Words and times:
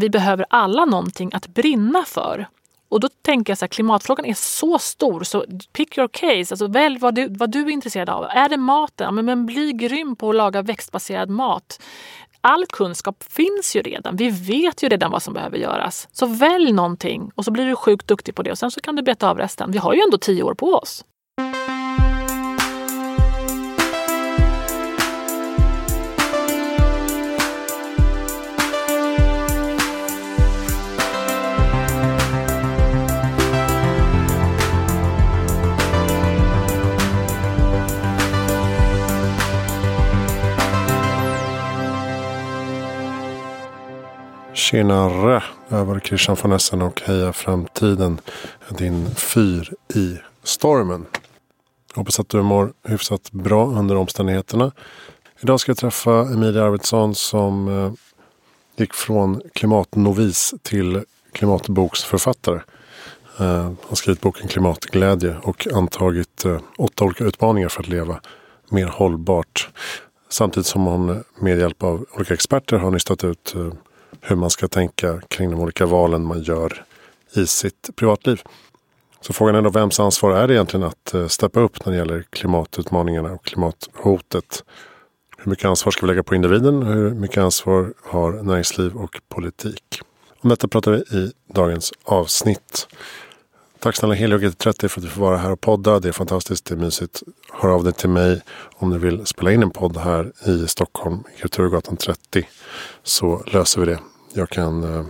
vi 0.00 0.10
behöver 0.10 0.46
alla 0.50 0.84
någonting 0.84 1.30
att 1.34 1.48
brinna 1.48 2.04
för. 2.04 2.48
Och 2.88 3.00
då 3.00 3.08
tänker 3.22 3.50
jag 3.50 3.58
så 3.58 3.64
här, 3.64 3.68
klimatfrågan 3.68 4.24
är 4.24 4.34
så 4.34 4.78
stor 4.78 5.24
så 5.24 5.44
pick 5.72 5.98
your 5.98 6.08
case. 6.08 6.54
Alltså 6.54 6.66
välj 6.66 6.98
vad 6.98 7.14
du, 7.14 7.28
vad 7.28 7.50
du 7.50 7.62
är 7.62 7.70
intresserad 7.70 8.10
av. 8.10 8.24
Är 8.24 8.48
det 8.48 8.56
maten? 8.56 9.14
men, 9.14 9.24
men 9.24 9.46
bli 9.46 9.72
grym 9.72 10.16
på 10.16 10.30
att 10.30 10.36
laga 10.36 10.62
växtbaserad 10.62 11.30
mat. 11.30 11.82
All 12.40 12.66
kunskap 12.66 13.24
finns 13.28 13.76
ju 13.76 13.82
redan. 13.82 14.16
Vi 14.16 14.30
vet 14.30 14.82
ju 14.82 14.88
redan 14.88 15.10
vad 15.10 15.22
som 15.22 15.34
behöver 15.34 15.58
göras. 15.58 16.08
Så 16.12 16.26
välj 16.26 16.72
någonting 16.72 17.30
och 17.34 17.44
så 17.44 17.50
blir 17.50 17.66
du 17.66 17.76
sjukt 17.76 18.06
duktig 18.06 18.34
på 18.34 18.42
det 18.42 18.50
och 18.50 18.58
sen 18.58 18.70
så 18.70 18.80
kan 18.80 18.96
du 18.96 19.02
beta 19.02 19.30
av 19.30 19.38
resten. 19.38 19.70
Vi 19.70 19.78
har 19.78 19.94
ju 19.94 20.00
ändå 20.00 20.18
tio 20.18 20.42
år 20.42 20.54
på 20.54 20.74
oss. 20.74 21.04
Tjenare! 44.70 45.42
Jag 45.68 45.84
var 45.84 46.00
Christian 46.00 46.36
von 46.42 46.52
Essen 46.52 46.82
och 46.82 47.00
Heja 47.00 47.32
Framtiden. 47.32 48.20
Din 48.68 49.14
fyr 49.14 49.74
i 49.94 50.18
stormen. 50.42 51.06
Hoppas 51.94 52.20
att 52.20 52.28
du 52.28 52.42
mår 52.42 52.72
hyfsat 52.84 53.32
bra 53.32 53.66
under 53.66 53.96
omständigheterna. 53.96 54.72
Idag 55.40 55.60
ska 55.60 55.70
jag 55.70 55.78
träffa 55.78 56.20
Emilia 56.20 56.64
Arvidsson 56.64 57.14
som 57.14 57.68
eh, 57.68 57.92
gick 58.76 58.94
från 58.94 59.40
klimatnovis 59.54 60.54
till 60.62 61.04
klimatboksförfattare. 61.32 62.60
Hon 63.36 63.76
har 63.88 63.96
skrivit 63.96 64.20
boken 64.20 64.48
Klimatglädje 64.48 65.36
och 65.42 65.66
antagit 65.72 66.44
eh, 66.44 66.60
åtta 66.78 67.04
olika 67.04 67.24
utmaningar 67.24 67.68
för 67.68 67.80
att 67.80 67.88
leva 67.88 68.20
mer 68.68 68.86
hållbart. 68.86 69.68
Samtidigt 70.28 70.66
som 70.66 70.84
hon 70.84 71.24
med 71.40 71.58
hjälp 71.58 71.82
av 71.82 72.06
olika 72.16 72.34
experter 72.34 72.76
har 72.76 72.90
nystat 72.90 73.24
ut 73.24 73.54
hur 74.20 74.36
man 74.36 74.50
ska 74.50 74.68
tänka 74.68 75.20
kring 75.28 75.50
de 75.50 75.60
olika 75.60 75.86
valen 75.86 76.24
man 76.24 76.42
gör 76.42 76.84
i 77.36 77.46
sitt 77.46 77.90
privatliv. 77.96 78.42
Så 79.20 79.32
frågan 79.32 79.54
är 79.54 79.62
då 79.62 79.70
vems 79.70 80.00
ansvar 80.00 80.32
är 80.32 80.48
det 80.48 80.54
egentligen 80.54 80.86
att 80.86 81.14
eh, 81.14 81.26
steppa 81.26 81.60
upp 81.60 81.86
när 81.86 81.92
det 81.92 81.98
gäller 81.98 82.24
klimatutmaningarna 82.30 83.32
och 83.32 83.44
klimathotet? 83.44 84.64
Hur 85.38 85.50
mycket 85.50 85.64
ansvar 85.64 85.92
ska 85.92 86.06
vi 86.06 86.12
lägga 86.12 86.22
på 86.22 86.34
individen? 86.34 86.82
Hur 86.82 87.10
mycket 87.10 87.38
ansvar 87.38 87.92
har 88.04 88.32
näringsliv 88.32 88.96
och 88.96 89.20
politik? 89.28 90.00
Om 90.40 90.50
detta 90.50 90.68
pratar 90.68 90.92
vi 90.92 90.98
i 90.98 91.32
dagens 91.54 91.92
avsnitt. 92.04 92.88
Tack 93.80 93.96
snälla 93.96 94.14
Helio 94.14 94.50
30 94.50 94.88
för 94.88 95.00
att 95.00 95.04
du 95.04 95.10
får 95.10 95.20
vara 95.20 95.36
här 95.36 95.52
och 95.52 95.60
podda. 95.60 96.00
Det 96.00 96.08
är 96.08 96.12
fantastiskt, 96.12 96.64
det 96.64 96.74
är 96.74 96.76
mysigt. 96.76 97.22
Hör 97.52 97.68
av 97.68 97.84
dig 97.84 97.92
till 97.92 98.08
mig 98.08 98.40
om 98.76 98.90
du 98.90 98.98
vill 98.98 99.26
spela 99.26 99.52
in 99.52 99.62
en 99.62 99.70
podd 99.70 99.96
här 99.96 100.32
i 100.46 100.66
Stockholm, 100.68 101.24
Kulturgatan 101.40 101.96
30. 101.96 102.48
Så 103.02 103.42
löser 103.46 103.80
vi 103.80 103.86
det. 103.86 103.98
Jag 104.32 104.48
kan 104.48 104.94
eh, 104.94 105.04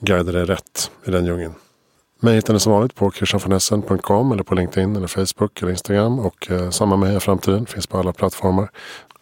guida 0.00 0.32
dig 0.32 0.44
rätt 0.44 0.90
i 1.04 1.10
den 1.10 1.26
djungeln. 1.26 1.54
Mig 2.20 2.34
hittar 2.34 2.54
ni 2.54 2.60
som 2.60 2.72
vanligt 2.72 2.94
på 2.94 3.10
kristianfornessen.com 3.10 4.32
eller 4.32 4.42
på 4.42 4.54
LinkedIn 4.54 4.96
eller 4.96 5.06
Facebook 5.06 5.62
eller 5.62 5.70
Instagram. 5.70 6.18
Och 6.18 6.50
eh, 6.50 6.70
samma 6.70 6.96
med 6.96 7.08
Heja 7.08 7.20
Framtiden 7.20 7.66
finns 7.66 7.86
på 7.86 7.98
alla 7.98 8.12
plattformar. 8.12 8.70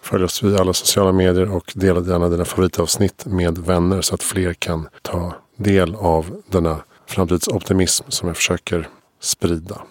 Följ 0.02 0.24
oss 0.24 0.42
via 0.42 0.60
alla 0.60 0.72
sociala 0.72 1.12
medier 1.12 1.54
och 1.54 1.72
dela 1.74 2.00
gärna 2.00 2.28
dina 2.28 2.44
favoritavsnitt 2.44 3.26
med 3.26 3.58
vänner 3.58 4.00
så 4.00 4.14
att 4.14 4.22
fler 4.22 4.52
kan 4.52 4.88
ta 5.02 5.34
del 5.56 5.94
av 5.94 6.42
denna 6.46 6.80
framtidsoptimism 7.14 8.04
som 8.08 8.28
jag 8.28 8.36
försöker 8.36 8.88
sprida. 9.20 9.82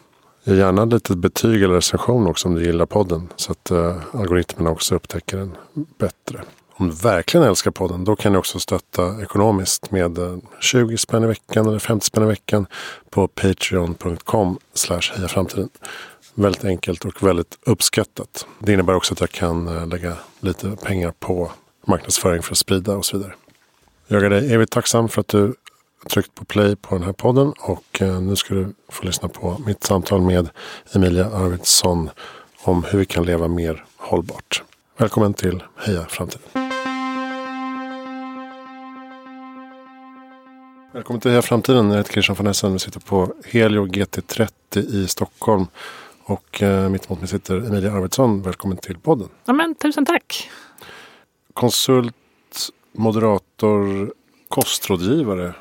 Ge 0.44 0.56
gärna 0.56 0.84
ett 0.84 0.92
litet 0.92 1.18
betyg 1.18 1.64
eller 1.64 1.74
recension 1.74 2.28
också 2.28 2.48
om 2.48 2.56
du 2.56 2.66
gillar 2.66 2.86
podden 2.86 3.30
så 3.36 3.52
att 3.52 3.72
eh, 3.72 3.98
algoritmerna 4.14 4.70
också 4.70 4.96
upptäcker 4.96 5.38
den 5.38 5.58
bättre. 5.98 6.42
Om 6.76 6.88
du 6.88 6.96
verkligen 6.96 7.48
älskar 7.48 7.72
podden 7.72 8.04
då 8.04 8.16
kan 8.16 8.34
du 8.34 8.40
också 8.40 8.60
stötta 8.60 9.22
ekonomiskt 9.22 9.92
med 9.92 10.18
eh, 10.18 10.38
20 10.60 10.98
spänn 10.98 11.24
i 11.24 11.28
veckan 11.28 11.68
eller 11.68 11.80
50 11.80 12.06
spänn 12.06 12.24
i 12.24 12.28
veckan 12.28 12.66
på 13.10 13.28
patreon.com 13.28 14.60
hejaframtiden. 15.16 15.70
Väldigt 16.36 16.66
enkelt 16.66 17.06
och 17.06 17.24
väldigt 17.24 17.58
uppskattat. 17.66 18.48
Det 18.60 18.74
innebär 18.74 18.96
också 18.96 19.14
att 19.14 19.20
jag 19.20 19.32
kan 19.32 19.68
eh, 19.68 19.88
lägga 19.88 20.18
lite 20.40 20.76
pengar 20.84 21.14
på 21.20 21.52
marknadsföring 21.88 22.42
för 22.42 22.52
att 22.52 22.58
sprida 22.58 22.96
och 22.96 23.06
så 23.06 23.18
vidare. 23.18 23.34
Jag 24.08 24.24
är 24.24 24.30
dig 24.30 24.54
evigt 24.54 24.72
tacksam 24.72 25.10
för 25.10 25.22
att 25.22 25.28
du 25.28 25.54
tryckt 26.10 26.36
på 26.36 26.46
play 26.46 26.76
på 26.76 26.96
den 26.96 27.04
här 27.04 27.14
podden 27.14 27.54
och 27.60 28.02
eh, 28.02 28.22
nu 28.22 28.36
ska 28.36 28.54
du 28.54 28.74
få 28.90 29.06
lyssna 29.06 29.30
på 29.30 29.58
mitt 29.66 29.84
samtal 29.84 30.22
med 30.22 30.50
Emilia 30.96 31.26
Arvidsson 31.26 32.10
om 32.64 32.84
hur 32.84 33.00
vi 33.00 33.06
kan 33.06 33.26
leva 33.26 33.48
mer 33.48 33.86
hållbart. 33.98 34.64
Välkommen 34.98 35.34
till 35.34 35.64
Heja 35.78 36.06
Framtiden! 36.10 36.70
Välkommen 40.94 41.22
till 41.22 41.32
Heja 41.32 41.42
Framtiden. 41.42 41.90
Jag 41.90 41.98
heter 41.98 42.12
Christian 42.14 42.36
von 42.36 42.48
Essen. 42.48 42.74
Vi 42.74 42.80
sitter 42.80 43.00
på 43.00 43.34
Helio 43.46 43.86
GT30 43.86 44.50
i 44.78 45.08
Stockholm. 45.08 45.68
Och 46.24 46.64
eh, 46.64 46.90
mitt 46.90 47.06
emot 47.06 47.20
mig 47.20 47.28
sitter 47.28 47.58
Emilia 47.58 47.92
Arvidsson. 47.92 48.42
Välkommen 48.42 48.78
till 48.78 48.98
podden. 48.98 49.30
Ja, 49.46 49.54
men, 49.54 49.76
tusen 49.76 50.06
tack. 50.06 50.50
Konsult, 51.54 52.16
moderator, 52.92 54.14
kostrådgivare 54.54 55.54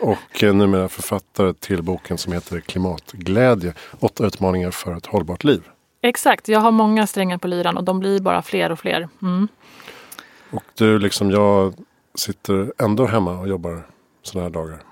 och 0.00 0.42
numera 0.42 0.88
författare 0.88 1.52
till 1.54 1.82
boken 1.82 2.18
som 2.18 2.32
heter 2.32 2.60
Klimatglädje. 2.60 3.74
Åtta 4.00 4.26
utmaningar 4.26 4.70
för 4.70 4.96
ett 4.96 5.06
hållbart 5.06 5.44
liv. 5.44 5.62
Exakt, 6.02 6.48
jag 6.48 6.60
har 6.60 6.70
många 6.70 7.06
strängar 7.06 7.38
på 7.38 7.48
lyran 7.48 7.76
och 7.76 7.84
de 7.84 8.00
blir 8.00 8.20
bara 8.20 8.42
fler 8.42 8.72
och 8.72 8.78
fler. 8.78 9.08
Mm. 9.22 9.48
Och 10.50 10.62
du, 10.74 10.98
liksom 10.98 11.30
jag 11.30 11.74
sitter 12.14 12.72
ändå 12.78 13.06
hemma 13.06 13.38
och 13.38 13.48
jobbar 13.48 13.82
sådana 14.22 14.44
här 14.44 14.50
dagar. 14.50 14.82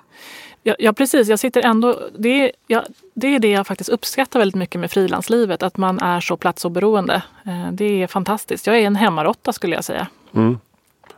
Ja, 0.62 0.76
ja, 0.78 0.92
precis. 0.92 1.28
Jag 1.28 1.38
sitter 1.38 1.62
ändå... 1.62 2.00
Det 2.18 2.28
är, 2.28 2.52
ja, 2.66 2.84
det 3.14 3.34
är 3.34 3.38
det 3.38 3.50
jag 3.50 3.66
faktiskt 3.66 3.90
uppskattar 3.90 4.38
väldigt 4.38 4.54
mycket 4.54 4.80
med 4.80 4.90
frilanslivet. 4.90 5.62
Att 5.62 5.76
man 5.76 5.98
är 6.00 6.20
så 6.20 6.36
platsoberoende. 6.36 7.22
Eh, 7.46 7.72
det 7.72 8.02
är 8.02 8.06
fantastiskt. 8.06 8.66
Jag 8.66 8.76
är 8.76 8.86
en 8.86 8.96
hemmarotta 8.96 9.52
skulle 9.52 9.74
jag 9.74 9.84
säga. 9.84 10.06
Mm. 10.34 10.58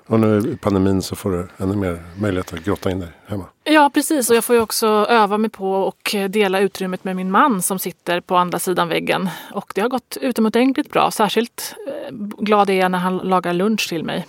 Och 0.08 0.20
nu 0.20 0.52
i 0.52 0.56
pandemin 0.56 1.02
så 1.02 1.16
får 1.16 1.30
du 1.30 1.48
ännu 1.58 1.76
mer 1.76 2.02
möjlighet 2.20 2.52
att 2.52 2.64
grotta 2.64 2.90
in 2.90 3.00
dig 3.00 3.08
hemma. 3.26 3.44
Ja 3.64 3.90
precis 3.94 4.30
och 4.30 4.36
jag 4.36 4.44
får 4.44 4.56
ju 4.56 4.62
också 4.62 4.86
öva 4.86 5.38
mig 5.38 5.50
på 5.50 5.72
och 5.72 6.14
dela 6.30 6.60
utrymmet 6.60 7.04
med 7.04 7.16
min 7.16 7.30
man 7.30 7.62
som 7.62 7.78
sitter 7.78 8.20
på 8.20 8.36
andra 8.36 8.58
sidan 8.58 8.88
väggen. 8.88 9.28
Och 9.52 9.72
det 9.74 9.80
har 9.80 9.88
gått 9.88 10.16
utomordentligt 10.20 10.90
bra. 10.90 11.10
Särskilt 11.10 11.74
eh, 11.86 12.14
glad 12.38 12.70
är 12.70 12.74
jag 12.74 12.90
när 12.90 12.98
han 12.98 13.16
lagar 13.16 13.52
lunch 13.52 13.88
till 13.88 14.04
mig. 14.04 14.26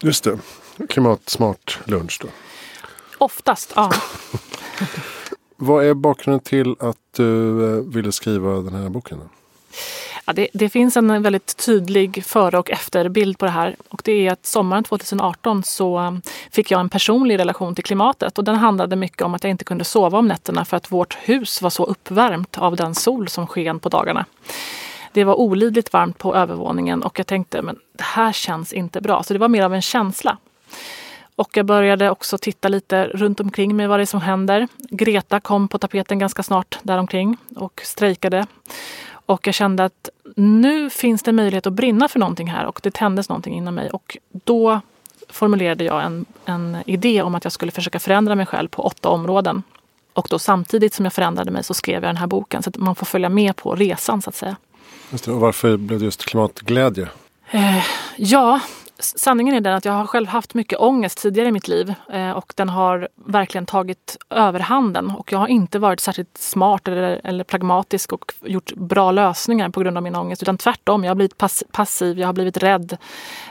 Just 0.00 0.24
det. 0.24 0.38
Klimatsmart 0.88 1.78
lunch 1.84 2.18
då. 2.22 2.28
Oftast, 3.18 3.72
ja. 3.76 3.92
Vad 5.56 5.84
är 5.84 5.94
bakgrunden 5.94 6.40
till 6.40 6.76
att 6.78 6.96
du 7.16 7.64
eh, 7.64 7.82
ville 7.82 8.12
skriva 8.12 8.50
den 8.50 8.74
här 8.74 8.88
boken? 8.88 9.20
Ja, 10.24 10.32
det, 10.32 10.48
det, 10.52 10.68
finns 10.68 10.96
en 10.96 11.22
väldigt 11.22 11.56
tydlig 11.56 12.24
före 12.24 12.58
och 12.58 12.70
efterbild 12.70 13.38
på 13.38 13.44
det 13.44 13.50
här. 13.50 13.76
Och 13.88 14.00
det 14.04 14.26
är 14.26 14.32
att 14.32 14.46
sommaren 14.46 14.84
2018 14.84 15.62
så 15.62 15.98
um, 15.98 16.22
fick 16.50 16.70
jag 16.70 16.80
en 16.80 16.88
personlig 16.88 17.38
relation 17.38 17.74
till 17.74 17.84
klimatet. 17.84 18.38
Och 18.38 18.44
den 18.44 18.54
handlade 18.54 18.96
mycket 18.96 19.22
om 19.22 19.34
att 19.34 19.44
jag 19.44 19.50
inte 19.50 19.64
kunde 19.64 19.84
sova 19.84 20.18
om 20.18 20.28
nätterna 20.28 20.64
för 20.64 20.76
att 20.76 20.92
vårt 20.92 21.14
hus 21.14 21.62
var 21.62 21.70
så 21.70 21.84
uppvärmt 21.84 22.58
av 22.58 22.76
den 22.76 22.94
sol 22.94 23.28
som 23.28 23.46
sken 23.46 23.80
på 23.80 23.88
dagarna. 23.88 24.24
Det 25.12 25.24
var 25.24 25.34
olidligt 25.34 25.92
varmt 25.92 26.18
på 26.18 26.34
övervåningen 26.34 27.02
och 27.02 27.18
jag 27.18 27.26
tänkte 27.26 27.62
men 27.62 27.78
det 27.92 28.04
här 28.04 28.32
känns 28.32 28.72
inte 28.72 29.00
bra. 29.00 29.22
Så 29.22 29.32
det 29.32 29.38
var 29.38 29.48
mer 29.48 29.62
av 29.62 29.74
en 29.74 29.82
känsla. 29.82 30.38
Och 31.36 31.56
jag 31.56 31.66
började 31.66 32.10
också 32.10 32.38
titta 32.38 32.68
lite 32.68 33.04
runt 33.04 33.40
omkring 33.40 33.76
mig 33.76 33.86
vad 33.86 33.98
det 33.98 34.04
är 34.04 34.06
som 34.06 34.20
händer. 34.20 34.68
Greta 34.90 35.40
kom 35.40 35.68
på 35.68 35.78
tapeten 35.78 36.18
ganska 36.18 36.42
snart 36.42 36.78
däromkring 36.82 37.36
och 37.56 37.80
strejkade. 37.84 38.46
Och 39.26 39.46
jag 39.46 39.54
kände 39.54 39.84
att 39.84 40.08
nu 40.36 40.90
finns 40.90 41.22
det 41.22 41.32
möjlighet 41.32 41.66
att 41.66 41.72
brinna 41.72 42.08
för 42.08 42.18
någonting 42.18 42.50
här 42.50 42.66
och 42.66 42.80
det 42.82 42.90
tändes 42.90 43.28
någonting 43.28 43.54
inom 43.54 43.74
mig. 43.74 43.90
Och 43.90 44.16
då 44.32 44.80
formulerade 45.28 45.84
jag 45.84 46.04
en, 46.04 46.24
en 46.44 46.76
idé 46.86 47.22
om 47.22 47.34
att 47.34 47.44
jag 47.44 47.52
skulle 47.52 47.72
försöka 47.72 47.98
förändra 48.00 48.34
mig 48.34 48.46
själv 48.46 48.68
på 48.68 48.82
åtta 48.82 49.08
områden. 49.08 49.62
Och 50.12 50.26
då 50.30 50.38
samtidigt 50.38 50.94
som 50.94 51.04
jag 51.04 51.12
förändrade 51.12 51.50
mig 51.50 51.64
så 51.64 51.74
skrev 51.74 51.94
jag 51.94 52.08
den 52.08 52.16
här 52.16 52.26
boken 52.26 52.62
så 52.62 52.70
att 52.70 52.76
man 52.76 52.94
får 52.94 53.06
följa 53.06 53.28
med 53.28 53.56
på 53.56 53.74
resan 53.74 54.22
så 54.22 54.30
att 54.30 54.36
säga. 54.36 54.56
Just 55.10 55.24
det, 55.24 55.32
och 55.32 55.40
varför 55.40 55.76
blev 55.76 55.98
det 55.98 56.04
just 56.04 56.24
klimatglädje? 56.24 57.08
Eh, 57.50 57.84
ja, 58.16 58.60
sanningen 58.98 59.54
är 59.54 59.60
den 59.60 59.74
att 59.74 59.84
jag 59.84 59.92
har 59.92 60.06
själv 60.06 60.28
haft 60.28 60.54
mycket 60.54 60.80
ångest 60.80 61.22
tidigare 61.22 61.48
i 61.48 61.52
mitt 61.52 61.68
liv 61.68 61.94
eh, 62.12 62.30
och 62.30 62.52
den 62.56 62.68
har 62.68 63.08
verkligen 63.14 63.66
tagit 63.66 64.16
överhanden. 64.30 65.10
Och 65.10 65.32
jag 65.32 65.38
har 65.38 65.46
inte 65.46 65.78
varit 65.78 66.00
särskilt 66.00 66.38
smart 66.38 66.88
eller, 66.88 67.20
eller 67.24 67.44
pragmatisk 67.44 68.12
och 68.12 68.32
gjort 68.42 68.72
bra 68.74 69.10
lösningar 69.10 69.68
på 69.68 69.80
grund 69.80 69.96
av 69.96 70.02
min 70.02 70.16
ångest. 70.16 70.42
Utan 70.42 70.58
tvärtom, 70.58 71.04
jag 71.04 71.10
har 71.10 71.14
blivit 71.14 71.38
pass 71.38 71.64
passiv, 71.72 72.18
jag 72.18 72.28
har 72.28 72.32
blivit 72.32 72.56
rädd. 72.56 72.96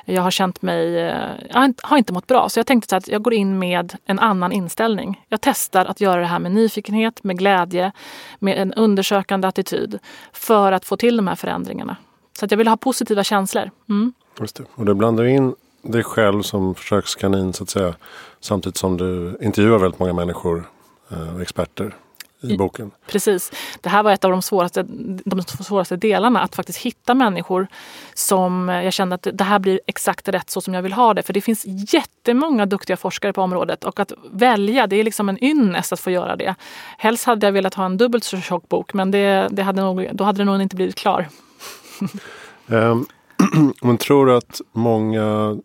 Jag 0.05 0.21
har 0.21 0.31
känt 0.31 0.61
mig... 0.61 0.99
Eh, 0.99 1.29
jag 1.49 1.73
har 1.83 1.97
inte 1.97 2.13
mått 2.13 2.27
bra. 2.27 2.49
Så 2.49 2.59
jag 2.59 2.67
tänkte 2.67 2.89
så 2.89 2.95
att 2.95 3.07
jag 3.07 3.21
går 3.21 3.33
in 3.33 3.59
med 3.59 3.97
en 4.05 4.19
annan 4.19 4.51
inställning. 4.51 5.25
Jag 5.29 5.41
testar 5.41 5.85
att 5.85 6.01
göra 6.01 6.21
det 6.21 6.27
här 6.27 6.39
med 6.39 6.51
nyfikenhet, 6.51 7.23
med 7.23 7.37
glädje, 7.37 7.91
med 8.39 8.57
en 8.57 8.73
undersökande 8.73 9.47
attityd 9.47 9.99
för 10.33 10.71
att 10.71 10.85
få 10.85 10.97
till 10.97 11.17
de 11.17 11.27
här 11.27 11.35
förändringarna. 11.35 11.97
Så 12.39 12.45
att 12.45 12.51
jag 12.51 12.57
vill 12.57 12.67
ha 12.67 12.77
positiva 12.77 13.23
känslor. 13.23 13.71
Mm. 13.89 14.13
Just 14.39 14.55
det. 14.55 14.63
Och 14.75 14.85
du 14.85 14.93
blandar 14.93 15.23
in 15.23 15.55
dig 15.81 16.03
själv 16.03 16.41
som 16.41 16.75
försökskanin 16.75 17.53
så 17.53 17.63
att 17.63 17.69
säga. 17.69 17.95
Samtidigt 18.39 18.77
som 18.77 18.97
du 18.97 19.37
intervjuar 19.41 19.77
väldigt 19.77 19.99
många 19.99 20.13
människor 20.13 20.63
och 21.07 21.17
eh, 21.17 21.41
experter 21.41 21.95
i 22.43 22.57
boken. 22.57 22.91
Precis. 23.07 23.51
Det 23.81 23.89
här 23.89 24.03
var 24.03 24.11
ett 24.11 24.25
av 24.25 24.31
de 24.31 24.41
svåraste, 24.41 24.85
de 25.25 25.41
svåraste 25.41 25.95
delarna. 25.95 26.41
Att 26.41 26.55
faktiskt 26.55 26.79
hitta 26.79 27.13
människor 27.13 27.67
som 28.13 28.69
jag 28.69 28.93
kände 28.93 29.15
att 29.15 29.27
det 29.33 29.43
här 29.43 29.59
blir 29.59 29.79
exakt 29.87 30.29
rätt 30.29 30.49
så 30.49 30.61
som 30.61 30.73
jag 30.73 30.81
vill 30.81 30.93
ha 30.93 31.13
det. 31.13 31.23
För 31.23 31.33
det 31.33 31.41
finns 31.41 31.63
jättemånga 31.65 32.65
duktiga 32.65 32.97
forskare 32.97 33.33
på 33.33 33.41
området 33.41 33.83
och 33.83 33.99
att 33.99 34.11
välja, 34.31 34.87
det 34.87 34.95
är 34.95 35.03
liksom 35.03 35.29
en 35.29 35.43
ynnest 35.43 35.93
att 35.93 35.99
få 35.99 36.11
göra 36.11 36.35
det. 36.35 36.55
Helst 36.97 37.25
hade 37.25 37.47
jag 37.47 37.51
velat 37.51 37.73
ha 37.73 37.85
en 37.85 37.97
dubbelt 37.97 38.23
så 38.23 38.37
tjock 38.37 38.69
bok 38.69 38.93
men 38.93 39.11
det, 39.11 39.47
det 39.51 39.63
hade 39.63 39.81
nog, 39.81 40.09
då 40.13 40.23
hade 40.23 40.37
den 40.37 40.47
nog 40.47 40.61
inte 40.61 40.75
blivit 40.75 40.95
klar 40.95 41.27
um, 42.67 43.05
men 43.81 43.97
tror 43.97 44.25
du 44.25 44.35
att 44.35 44.61
många 44.71 45.57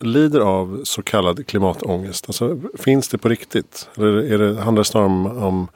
lider 0.00 0.40
av 0.40 0.80
så 0.84 1.02
kallad 1.02 1.46
klimatångest? 1.46 2.24
Alltså, 2.28 2.58
finns 2.78 3.08
det 3.08 3.18
på 3.18 3.28
riktigt? 3.28 3.88
Eller 3.96 4.32
är 4.32 4.38
det, 4.38 4.60
handlar 4.60 4.80
det 4.80 4.88
snarare 4.88 5.06
om, 5.06 5.26
om 5.26 5.68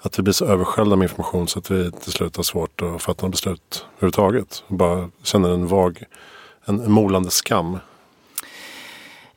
att 0.00 0.18
vi 0.18 0.22
blir 0.22 0.32
så 0.32 0.44
översköljda 0.44 0.96
med 0.96 1.04
information 1.04 1.48
så 1.48 1.58
att 1.58 1.70
vi 1.70 1.90
till 1.90 2.12
slut 2.12 2.36
har 2.36 2.42
svårt 2.42 2.82
att 2.82 3.02
fatta 3.02 3.26
något 3.26 3.32
beslut 3.32 3.86
överhuvudtaget? 3.96 4.64
Bara 4.68 5.10
känner 5.22 5.50
en 5.50 5.66
vag, 5.66 6.02
en 6.64 6.92
molande 6.92 7.30
skam 7.30 7.78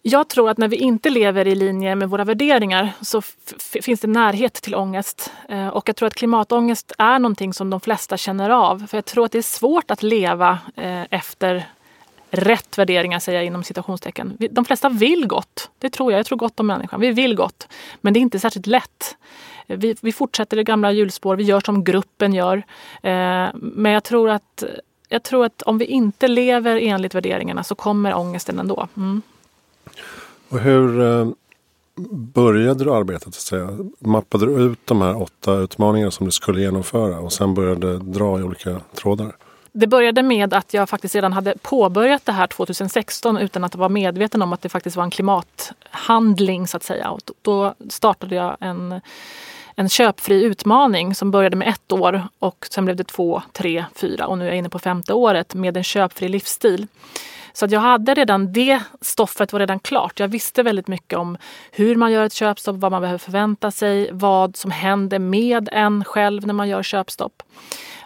jag 0.02 0.28
tror 0.28 0.50
att 0.50 0.58
när 0.58 0.68
vi 0.68 0.76
inte 0.76 1.10
lever 1.10 1.48
i 1.48 1.56
linje 1.56 1.96
med 1.96 2.10
våra 2.10 2.24
värderingar 2.24 2.92
så 3.02 3.22
finns 3.82 4.00
det 4.00 4.08
närhet 4.08 4.54
till 4.54 4.76
ångest. 4.76 5.34
Eh, 5.50 5.68
och 5.68 5.90
jag 5.90 5.96
tror 5.96 6.08
att 6.08 6.16
klimatångest 6.16 6.92
är 6.98 7.20
någonting 7.20 7.54
som 7.54 7.70
de 7.70 7.80
flesta 7.80 8.18
känner 8.18 8.50
av. 8.50 8.88
För 8.88 8.98
jag 8.98 9.06
tror 9.06 9.26
att 9.26 9.32
det 9.32 9.38
är 9.38 9.42
svårt 9.42 9.92
att 9.92 10.04
leva 10.04 10.60
eh, 10.76 11.04
efter 11.10 11.66
rätt 12.32 12.78
värderingar, 12.78 13.20
säger 13.20 13.40
jag 13.40 13.46
inom 13.46 13.64
citationstecken. 13.64 14.38
De 14.52 14.66
flesta 14.66 14.90
vill 14.90 15.28
gott. 15.28 15.70
Det 15.80 15.90
tror 15.90 16.12
jag. 16.12 16.20
Jag 16.20 16.26
tror 16.26 16.38
gott 16.38 16.60
om 16.60 16.68
människan. 16.68 17.00
Vi 17.00 17.12
vill 17.12 17.36
gott. 17.36 17.68
Men 18.02 18.14
det 18.14 18.20
är 18.20 18.22
inte 18.22 18.40
särskilt 18.40 18.68
lätt. 18.68 19.18
Eh, 19.68 19.78
vi, 19.78 19.96
vi 20.02 20.12
fortsätter 20.12 20.60
i 20.60 20.64
gamla 20.64 20.92
hjulspår. 20.92 21.36
Vi 21.36 21.44
gör 21.44 21.60
som 21.60 21.84
gruppen 21.84 22.34
gör. 22.34 22.58
Eh, 23.02 23.48
men 23.54 23.92
jag 23.92 24.04
tror 24.04 24.30
att 24.30 24.64
jag 25.10 25.24
tror 25.24 25.46
att 25.46 25.62
om 25.62 25.78
vi 25.78 25.86
inte 25.86 26.28
lever 26.28 26.78
enligt 26.78 27.16
värderingarna 27.16 27.64
så 27.64 27.76
kommer 27.76 28.14
ångesten 28.14 28.60
ändå. 28.60 28.88
Mm. 28.98 29.22
Och 30.52 30.60
hur 30.60 31.02
eh, 31.02 31.28
började 32.12 32.84
du 32.84 32.94
arbetet? 32.94 33.28
Att 33.28 33.34
säga? 33.34 33.70
Mappade 34.00 34.46
du 34.46 34.52
ut 34.52 34.80
de 34.86 35.02
här 35.02 35.22
åtta 35.22 35.54
utmaningarna 35.54 36.12
som 36.12 36.26
du 36.26 36.32
skulle 36.32 36.62
genomföra 36.62 37.20
och 37.20 37.34
sen 37.34 37.54
började 37.54 37.98
dra 37.98 38.40
i 38.40 38.44
olika 38.44 38.82
trådar? 38.96 39.36
Det 39.72 39.88
började 39.88 40.24
med 40.24 40.54
att 40.54 40.74
jag 40.74 40.90
faktiskt 40.90 41.16
redan 41.16 41.34
hade 41.34 41.56
påbörjat 41.62 42.26
det 42.26 42.32
här 42.32 42.48
2016 42.48 43.38
utan 43.38 43.64
att 43.64 43.76
vara 43.76 43.90
medveten 43.90 44.42
om 44.42 44.54
att 44.54 44.62
det 44.62 44.70
faktiskt 44.70 44.96
var 44.96 45.04
en 45.04 45.12
klimathandling 45.12 46.68
så 46.68 46.78
att 46.78 46.84
säga. 46.84 47.10
Och 47.10 47.22
då 47.42 47.74
startade 47.90 48.36
jag 48.36 48.58
en, 48.60 49.02
en 49.76 49.90
köpfri 49.90 50.44
utmaning 50.44 51.16
som 51.16 51.32
började 51.32 51.56
med 51.56 51.68
ett 51.68 51.92
år 51.92 52.28
och 52.40 52.68
sen 52.72 52.86
blev 52.86 52.98
det 52.98 53.04
två, 53.04 53.42
tre, 53.52 53.86
fyra 53.96 54.28
och 54.28 54.38
nu 54.38 54.44
är 54.44 54.50
jag 54.50 54.58
inne 54.58 54.70
på 54.70 54.80
femte 54.80 55.14
året 55.14 55.54
med 55.54 55.78
en 55.78 55.84
köpfri 55.84 56.30
livsstil. 56.30 56.88
Så 57.54 57.66
att 57.66 57.72
jag 57.72 57.80
hade 57.80 58.14
redan 58.14 58.54
det 58.54 58.82
stoffet 59.02 59.54
var 59.54 59.60
redan 59.60 59.80
klart. 59.80 60.20
Jag 60.20 60.28
visste 60.28 60.64
väldigt 60.64 60.88
mycket 60.88 61.20
om 61.20 61.38
hur 61.72 61.96
man 61.96 62.12
gör 62.12 62.26
ett 62.26 62.34
köpstopp, 62.34 62.76
vad 62.78 62.92
man 62.92 63.02
behöver 63.02 63.18
förvänta 63.18 63.72
sig, 63.72 64.10
vad 64.12 64.56
som 64.56 64.72
händer 64.72 65.20
med 65.20 65.70
en 65.72 66.04
själv 66.04 66.48
när 66.48 66.54
man 66.54 66.70
gör 66.70 66.84
köpstopp. 66.84 67.44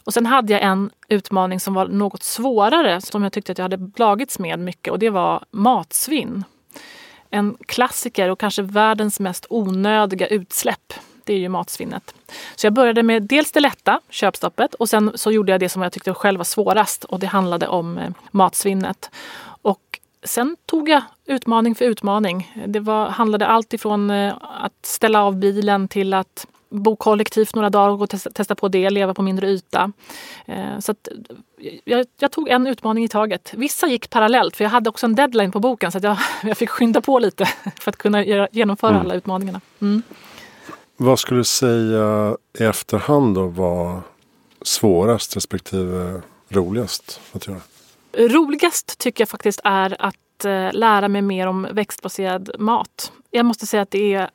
Och 0.05 0.13
sen 0.13 0.25
hade 0.25 0.53
jag 0.53 0.61
en 0.61 0.89
utmaning 1.07 1.59
som 1.59 1.73
var 1.73 1.87
något 1.87 2.23
svårare 2.23 3.01
som 3.01 3.23
jag 3.23 3.33
tyckte 3.33 3.51
att 3.51 3.57
jag 3.57 3.65
hade 3.65 3.91
lagits 3.95 4.39
med 4.39 4.59
mycket 4.59 4.91
och 4.91 4.99
det 4.99 5.09
var 5.09 5.45
matsvinn. 5.51 6.43
En 7.29 7.57
klassiker 7.67 8.29
och 8.29 8.39
kanske 8.39 8.61
världens 8.61 9.19
mest 9.19 9.45
onödiga 9.49 10.27
utsläpp 10.27 10.93
det 11.25 11.33
är 11.33 11.37
ju 11.37 11.49
matsvinnet. 11.49 12.15
Så 12.55 12.65
jag 12.65 12.73
började 12.73 13.03
med 13.03 13.23
dels 13.23 13.51
det 13.51 13.59
lätta, 13.59 13.99
köpstoppet, 14.09 14.73
och 14.73 14.89
sen 14.89 15.11
så 15.15 15.31
gjorde 15.31 15.51
jag 15.51 15.59
det 15.59 15.69
som 15.69 15.81
jag 15.81 15.91
tyckte 15.91 16.13
själv 16.13 16.37
var 16.37 16.45
svårast 16.45 17.03
och 17.03 17.19
det 17.19 17.27
handlade 17.27 17.67
om 17.67 17.97
eh, 17.97 18.09
matsvinnet. 18.31 19.09
Och 19.61 19.99
sen 20.23 20.57
tog 20.65 20.89
jag 20.89 21.03
utmaning 21.25 21.75
för 21.75 21.85
utmaning. 21.85 22.55
Det 22.67 22.79
var, 22.79 23.09
handlade 23.09 23.47
allt 23.47 23.73
ifrån 23.73 24.09
eh, 24.09 24.33
att 24.41 24.85
ställa 24.85 25.23
av 25.23 25.35
bilen 25.35 25.87
till 25.87 26.13
att 26.13 26.47
bo 26.69 26.95
kollektivt 26.95 27.55
några 27.55 27.69
dagar 27.69 28.01
och 28.01 28.09
testa, 28.09 28.55
på 28.55 28.67
det, 28.67 28.89
leva 28.89 29.13
på 29.13 29.21
mindre 29.21 29.47
yta. 29.47 29.91
Eh, 30.45 30.79
så 30.79 30.91
att 30.91 31.07
jag, 31.83 32.05
jag, 32.19 32.31
tog 32.31 32.49
en 32.49 32.67
utmaning 32.67 33.03
i 33.03 33.07
taget. 33.07 33.53
Vissa 33.57 33.87
gick 33.87 34.09
parallellt 34.09 34.55
för 34.55 34.63
jag 34.63 34.71
hade 34.71 34.89
också 34.89 35.05
en 35.05 35.15
deadline 35.15 35.51
på 35.51 35.59
boken 35.59 35.91
så 35.91 35.99
jag, 36.01 36.17
jag 36.43 36.57
fick 36.57 36.69
skynda 36.69 37.01
på 37.01 37.19
lite 37.19 37.45
för 37.79 37.89
att 37.89 37.97
kunna 37.97 38.47
genomföra 38.51 38.91
mm. 38.91 39.01
alla 39.01 39.13
utmaningarna. 39.15 39.61
Mm. 39.81 40.01
Vad 40.97 41.19
skulle 41.19 41.39
du 41.39 41.43
säga 41.43 42.37
i 42.59 42.63
efterhand 42.63 43.35
då 43.35 43.47
var 43.47 44.01
svårast 44.61 45.35
respektive 45.35 46.21
roligast 46.49 47.21
att 47.31 47.47
göra? 47.47 47.61
Roligast 48.17 48.97
tycker 48.97 49.21
jag 49.21 49.29
faktiskt 49.29 49.59
är 49.63 49.95
att 49.99 50.45
eh, 50.45 50.73
lära 50.73 51.07
mig 51.07 51.21
mer 51.21 51.47
om 51.47 51.67
växtbaserad 51.71 52.51
mat. 52.59 53.11
Jag 53.31 53.45
måste 53.45 53.65
säga 53.65 53.81
att 53.81 53.91
det 53.91 54.13
är 54.13 54.29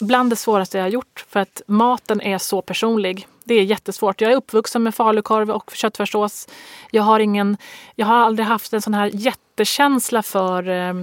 bland 0.00 0.30
det 0.30 0.36
svåraste 0.36 0.78
jag 0.78 0.84
har 0.84 0.90
gjort 0.90 1.24
för 1.28 1.40
att 1.40 1.62
maten 1.66 2.20
är 2.20 2.38
så 2.38 2.62
personlig. 2.62 3.26
Det 3.44 3.54
är 3.54 3.62
jättesvårt. 3.62 4.20
Jag 4.20 4.32
är 4.32 4.36
uppvuxen 4.36 4.82
med 4.82 4.94
falukorv 4.94 5.50
och 5.50 5.70
köttfärssås. 5.74 6.48
Jag 6.90 7.02
har, 7.02 7.20
ingen, 7.20 7.56
jag 7.94 8.06
har 8.06 8.16
aldrig 8.16 8.46
haft 8.46 8.72
en 8.72 8.82
sån 8.82 8.94
här 8.94 9.10
jättekänsla 9.12 10.22
för 10.22 10.68
eh, 10.68 10.94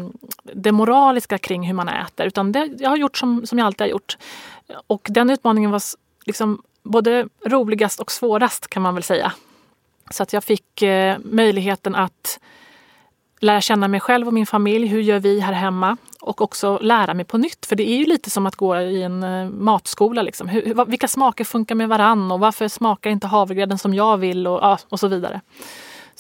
det 0.53 0.71
moraliska 0.71 1.38
kring 1.38 1.63
hur 1.63 1.73
man 1.73 1.88
äter. 1.88 2.25
Utan 2.25 2.51
det, 2.51 2.69
jag 2.79 2.89
har 2.89 2.97
gjort 2.97 3.17
som, 3.17 3.45
som 3.45 3.59
jag 3.59 3.65
alltid 3.65 3.81
har 3.81 3.91
gjort. 3.91 4.17
Och 4.88 5.07
den 5.09 5.29
utmaningen 5.29 5.71
var 5.71 5.81
liksom 6.25 6.61
både 6.83 7.27
roligast 7.45 7.99
och 7.99 8.11
svårast 8.11 8.67
kan 8.67 8.81
man 8.81 8.93
väl 8.93 9.03
säga. 9.03 9.33
Så 10.09 10.23
att 10.23 10.33
jag 10.33 10.43
fick 10.43 10.81
eh, 10.81 11.17
möjligheten 11.23 11.95
att 11.95 12.39
lära 13.41 13.61
känna 13.61 13.88
mig 13.88 13.99
själv 13.99 14.27
och 14.27 14.33
min 14.33 14.45
familj. 14.45 14.88
Hur 14.88 15.01
gör 15.01 15.19
vi 15.19 15.39
här 15.39 15.53
hemma? 15.53 15.97
Och 16.21 16.41
också 16.41 16.79
lära 16.81 17.13
mig 17.13 17.25
på 17.25 17.38
nytt. 17.38 17.65
För 17.65 17.75
det 17.75 17.89
är 17.89 17.97
ju 17.97 18.05
lite 18.05 18.29
som 18.29 18.45
att 18.45 18.55
gå 18.55 18.79
i 18.79 19.03
en 19.03 19.23
eh, 19.23 19.50
matskola. 19.50 20.21
Liksom. 20.21 20.48
Hur, 20.48 20.86
vilka 20.86 21.07
smaker 21.07 21.43
funkar 21.43 21.75
med 21.75 21.89
varann 21.89 22.31
och 22.31 22.39
varför 22.39 22.67
smakar 22.67 23.10
inte 23.10 23.27
havregrädden 23.27 23.77
som 23.77 23.93
jag 23.93 24.17
vill 24.17 24.48
och, 24.48 24.77
och 24.89 25.00
så 25.00 25.07
vidare. 25.07 25.41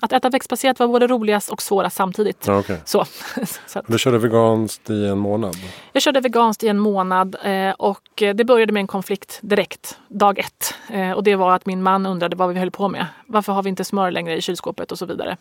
Att 0.03 0.13
äta 0.13 0.29
växtbaserat 0.29 0.79
var 0.79 0.87
både 0.87 1.07
roligast 1.07 1.51
och 1.51 1.61
svårast 1.61 1.95
samtidigt. 1.95 2.47
Ja, 2.47 2.59
okay. 2.59 2.77
så. 2.85 3.05
så 3.67 3.79
att. 3.79 3.87
Du 3.87 3.99
körde 3.99 4.17
veganskt 4.17 4.89
i 4.89 5.05
en 5.05 5.17
månad? 5.17 5.55
Jag 5.93 6.03
körde 6.03 6.19
veganskt 6.19 6.63
i 6.63 6.67
en 6.67 6.79
månad 6.79 7.35
eh, 7.43 7.71
och 7.71 8.01
det 8.15 8.45
började 8.45 8.73
med 8.73 8.81
en 8.81 8.87
konflikt 8.87 9.39
direkt, 9.41 9.99
dag 10.07 10.39
ett. 10.39 10.75
Eh, 10.89 11.11
och 11.11 11.23
det 11.23 11.35
var 11.35 11.55
att 11.55 11.65
min 11.65 11.83
man 11.83 12.05
undrade 12.05 12.35
vad 12.35 12.49
vi 12.53 12.59
höll 12.59 12.71
på 12.71 12.87
med. 12.87 13.05
Varför 13.25 13.53
har 13.53 13.63
vi 13.63 13.69
inte 13.69 13.83
smör 13.83 14.11
längre 14.11 14.37
i 14.37 14.41
kylskåpet 14.41 14.91
och 14.91 14.99
så 14.99 15.05
vidare. 15.05 15.37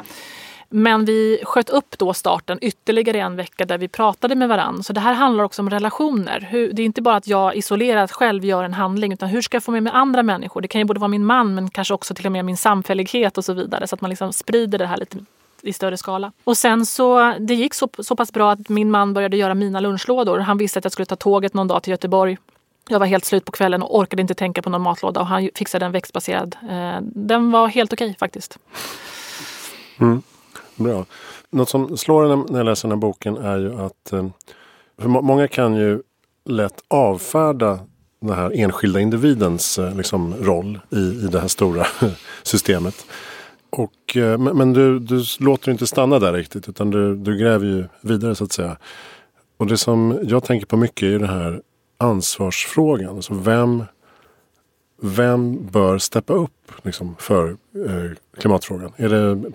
Men 0.72 1.04
vi 1.04 1.40
sköt 1.44 1.70
upp 1.70 1.98
då 1.98 2.14
starten 2.14 2.58
ytterligare 2.62 3.20
en 3.20 3.36
vecka 3.36 3.64
där 3.64 3.78
vi 3.78 3.88
pratade 3.88 4.34
med 4.34 4.48
varann. 4.48 4.82
Så 4.82 4.92
det 4.92 5.00
här 5.00 5.14
handlar 5.14 5.44
också 5.44 5.62
om 5.62 5.70
relationer. 5.70 6.48
Hur, 6.50 6.72
det 6.72 6.82
är 6.82 6.86
inte 6.86 7.02
bara 7.02 7.16
att 7.16 7.26
jag 7.26 7.56
isolerat 7.56 8.12
själv 8.12 8.44
gör 8.44 8.64
en 8.64 8.74
handling 8.74 9.12
utan 9.12 9.28
hur 9.28 9.42
ska 9.42 9.54
jag 9.54 9.64
få 9.64 9.70
med 9.70 9.82
mig 9.82 9.92
andra 9.92 10.22
människor? 10.22 10.60
Det 10.60 10.68
kan 10.68 10.80
ju 10.80 10.84
både 10.84 11.00
vara 11.00 11.08
min 11.08 11.24
man 11.24 11.54
men 11.54 11.70
kanske 11.70 11.94
också 11.94 12.14
till 12.14 12.26
och 12.26 12.32
med 12.32 12.44
min 12.44 12.56
samfällighet 12.56 13.38
och 13.38 13.44
så 13.44 13.52
vidare. 13.52 13.86
Så 13.86 13.94
att 13.94 14.00
man 14.00 14.10
liksom 14.10 14.32
sprider 14.32 14.78
det 14.78 14.86
här 14.86 14.96
lite 14.96 15.18
i 15.62 15.72
större 15.72 15.96
skala. 15.96 16.32
Och 16.44 16.56
sen 16.56 16.86
så, 16.86 17.34
det 17.38 17.54
gick 17.54 17.74
så, 17.74 17.88
så 17.98 18.16
pass 18.16 18.32
bra 18.32 18.52
att 18.52 18.68
min 18.68 18.90
man 18.90 19.14
började 19.14 19.36
göra 19.36 19.54
mina 19.54 19.80
lunchlådor. 19.80 20.38
Han 20.38 20.58
visste 20.58 20.78
att 20.78 20.84
jag 20.84 20.92
skulle 20.92 21.06
ta 21.06 21.16
tåget 21.16 21.54
någon 21.54 21.68
dag 21.68 21.82
till 21.82 21.90
Göteborg. 21.90 22.38
Jag 22.88 22.98
var 22.98 23.06
helt 23.06 23.24
slut 23.24 23.44
på 23.44 23.52
kvällen 23.52 23.82
och 23.82 23.98
orkade 23.98 24.22
inte 24.22 24.34
tänka 24.34 24.62
på 24.62 24.70
någon 24.70 24.82
matlåda 24.82 25.20
och 25.20 25.26
han 25.26 25.50
fixade 25.54 25.86
en 25.86 25.92
växtbaserad. 25.92 26.56
Eh, 26.70 26.96
den 27.02 27.50
var 27.50 27.68
helt 27.68 27.92
okej 27.92 28.06
okay, 28.06 28.18
faktiskt. 28.18 28.58
Mm. 29.98 30.22
Bra. 30.80 31.06
Något 31.50 31.68
som 31.68 31.96
slår 31.96 32.32
en 32.32 32.46
när 32.48 32.58
jag 32.58 32.64
läser 32.64 32.88
den 32.88 32.98
här 32.98 33.00
boken 33.00 33.36
är 33.36 33.58
ju 33.58 33.80
att 33.80 34.12
eh, 34.12 34.26
för 34.98 35.08
många 35.08 35.48
kan 35.48 35.76
ju 35.76 36.02
lätt 36.44 36.84
avfärda 36.88 37.78
den 38.20 38.36
här 38.36 38.52
enskilda 38.54 39.00
individens 39.00 39.78
eh, 39.78 39.96
liksom, 39.96 40.34
roll 40.40 40.80
i, 40.90 40.96
i 40.96 41.28
det 41.32 41.40
här 41.40 41.48
stora 41.48 41.86
systemet. 42.42 43.06
Och, 43.70 44.16
eh, 44.16 44.38
men, 44.38 44.56
men 44.56 44.72
du, 44.72 44.98
du 44.98 45.24
låter 45.40 45.70
inte 45.72 45.86
stanna 45.86 46.18
där 46.18 46.32
riktigt 46.32 46.68
utan 46.68 46.90
du, 46.90 47.16
du 47.16 47.38
gräver 47.38 47.66
ju 47.66 47.84
vidare 48.00 48.34
så 48.34 48.44
att 48.44 48.52
säga. 48.52 48.76
Och 49.56 49.66
det 49.66 49.76
som 49.76 50.18
jag 50.22 50.44
tänker 50.44 50.66
på 50.66 50.76
mycket 50.76 51.02
är 51.02 51.10
ju 51.10 51.18
den 51.18 51.28
här 51.28 51.62
ansvarsfrågan. 51.98 53.16
Alltså 53.16 53.34
vem, 53.34 53.84
vem 55.02 55.66
bör 55.66 55.98
steppa 55.98 56.32
upp 56.32 56.72
liksom, 56.82 57.16
för 57.18 57.48
eh, 57.86 58.10
klimatfrågan? 58.38 58.92
Är 58.96 59.08
det 59.08 59.50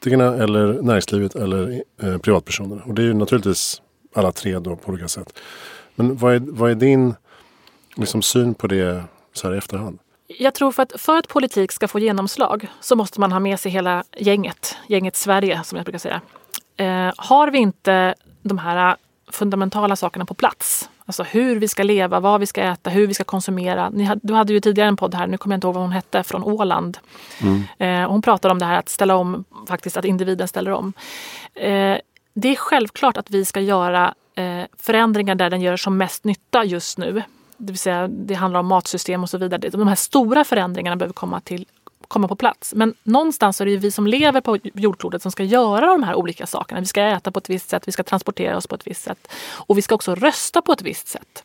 politikerna 0.00 0.44
eller 0.44 0.82
näringslivet 0.82 1.34
eller 1.34 1.82
eh, 2.02 2.18
privatpersonerna. 2.18 2.82
Och 2.84 2.94
det 2.94 3.02
är 3.02 3.06
ju 3.06 3.14
naturligtvis 3.14 3.82
alla 4.14 4.32
tre 4.32 4.58
då 4.58 4.76
på 4.76 4.92
olika 4.92 5.08
sätt. 5.08 5.38
Men 5.94 6.16
vad 6.16 6.34
är, 6.34 6.40
vad 6.40 6.70
är 6.70 6.74
din 6.74 7.14
liksom, 7.96 8.22
syn 8.22 8.54
på 8.54 8.66
det 8.66 9.04
så 9.32 9.48
här 9.48 9.54
i 9.54 9.58
efterhand? 9.58 9.98
Jag 10.38 10.54
tror 10.54 10.72
för 10.72 10.82
att, 10.82 10.92
för 11.00 11.18
att 11.18 11.28
politik 11.28 11.72
ska 11.72 11.88
få 11.88 11.98
genomslag 11.98 12.66
så 12.80 12.96
måste 12.96 13.20
man 13.20 13.32
ha 13.32 13.40
med 13.40 13.60
sig 13.60 13.72
hela 13.72 14.04
gänget, 14.18 14.76
gänget 14.88 15.16
Sverige 15.16 15.60
som 15.64 15.76
jag 15.76 15.84
brukar 15.84 15.98
säga. 15.98 16.20
Eh, 16.76 17.12
har 17.16 17.50
vi 17.50 17.58
inte 17.58 18.14
de 18.42 18.58
här 18.58 18.90
eh, 18.90 18.96
fundamentala 19.30 19.96
sakerna 19.96 20.24
på 20.24 20.34
plats, 20.34 20.88
alltså 21.08 21.22
hur 21.22 21.56
vi 21.56 21.68
ska 21.68 21.82
leva, 21.82 22.20
vad 22.20 22.40
vi 22.40 22.46
ska 22.46 22.62
äta, 22.62 22.90
hur 22.90 23.06
vi 23.06 23.14
ska 23.14 23.24
konsumera. 23.24 23.90
Ni, 23.90 24.10
du 24.22 24.34
hade 24.34 24.52
ju 24.52 24.60
tidigare 24.60 24.88
en 24.88 24.96
podd 24.96 25.14
här, 25.14 25.26
nu 25.26 25.36
kommer 25.36 25.54
jag 25.54 25.56
inte 25.56 25.66
ihåg 25.66 25.74
vad 25.74 25.84
hon 25.84 25.92
hette, 25.92 26.22
från 26.22 26.42
Åland. 26.42 26.98
Mm. 27.40 27.62
Eh, 27.78 28.10
hon 28.10 28.22
pratade 28.22 28.52
om 28.52 28.58
det 28.58 28.64
här 28.64 28.78
att 28.78 28.88
ställa 28.88 29.16
om, 29.16 29.44
faktiskt 29.68 29.96
att 29.96 30.04
individen 30.04 30.48
ställer 30.48 30.70
om. 30.70 30.92
Eh, 31.54 31.96
det 32.34 32.48
är 32.48 32.56
självklart 32.56 33.16
att 33.16 33.30
vi 33.30 33.44
ska 33.44 33.60
göra 33.60 34.14
eh, 34.34 34.62
förändringar 34.78 35.34
där 35.34 35.50
den 35.50 35.60
gör 35.60 35.76
som 35.76 35.96
mest 35.96 36.24
nytta 36.24 36.64
just 36.64 36.98
nu 36.98 37.22
det 37.58 37.72
vill 37.72 37.78
säga 37.78 38.08
det 38.08 38.34
handlar 38.34 38.60
om 38.60 38.66
matsystem 38.66 39.22
och 39.22 39.30
så 39.30 39.38
vidare. 39.38 39.68
De 39.68 39.88
här 39.88 39.94
stora 39.94 40.44
förändringarna 40.44 40.96
behöver 40.96 41.12
komma, 41.12 41.40
till, 41.40 41.66
komma 42.08 42.28
på 42.28 42.36
plats. 42.36 42.74
Men 42.74 42.94
någonstans 43.02 43.60
är 43.60 43.64
det 43.64 43.70
ju 43.70 43.76
vi 43.76 43.90
som 43.90 44.06
lever 44.06 44.40
på 44.40 44.58
jordklotet 44.62 45.22
som 45.22 45.32
ska 45.32 45.42
göra 45.42 45.86
de 45.86 46.02
här 46.02 46.14
olika 46.14 46.46
sakerna. 46.46 46.80
Vi 46.80 46.86
ska 46.86 47.02
äta 47.02 47.30
på 47.30 47.38
ett 47.38 47.50
visst 47.50 47.68
sätt, 47.68 47.88
vi 47.88 47.92
ska 47.92 48.02
transportera 48.02 48.56
oss 48.56 48.66
på 48.66 48.74
ett 48.74 48.86
visst 48.86 49.02
sätt 49.02 49.28
och 49.52 49.78
vi 49.78 49.82
ska 49.82 49.94
också 49.94 50.14
rösta 50.14 50.62
på 50.62 50.72
ett 50.72 50.82
visst 50.82 51.08
sätt. 51.08 51.44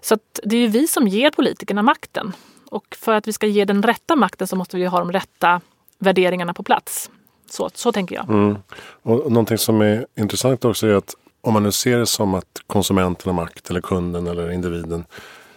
Så 0.00 0.18
det 0.42 0.56
är 0.56 0.60
ju 0.60 0.68
vi 0.68 0.86
som 0.86 1.08
ger 1.08 1.30
politikerna 1.30 1.82
makten. 1.82 2.32
Och 2.70 2.96
för 3.00 3.14
att 3.14 3.28
vi 3.28 3.32
ska 3.32 3.46
ge 3.46 3.64
den 3.64 3.82
rätta 3.82 4.16
makten 4.16 4.46
så 4.46 4.56
måste 4.56 4.76
vi 4.76 4.86
ha 4.86 4.98
de 4.98 5.12
rätta 5.12 5.60
värderingarna 5.98 6.54
på 6.54 6.62
plats. 6.62 7.10
Så, 7.50 7.70
så 7.74 7.92
tänker 7.92 8.14
jag. 8.14 8.28
Mm. 8.28 8.56
Och 9.02 9.32
någonting 9.32 9.58
som 9.58 9.80
är 9.80 10.06
intressant 10.16 10.64
också 10.64 10.86
är 10.86 10.94
att 10.94 11.14
om 11.40 11.52
man 11.52 11.62
nu 11.62 11.72
ser 11.72 11.98
det 11.98 12.06
som 12.06 12.34
att 12.34 12.62
konsumenten 12.66 13.26
har 13.26 13.42
makt 13.42 13.70
eller 13.70 13.80
kunden 13.80 14.26
eller 14.26 14.50
individen. 14.50 15.04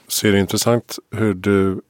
Så 0.08 0.28
är 0.28 0.32
det 0.32 0.40
intressant 0.40 1.00
hur 1.12 1.34
du 1.34 1.82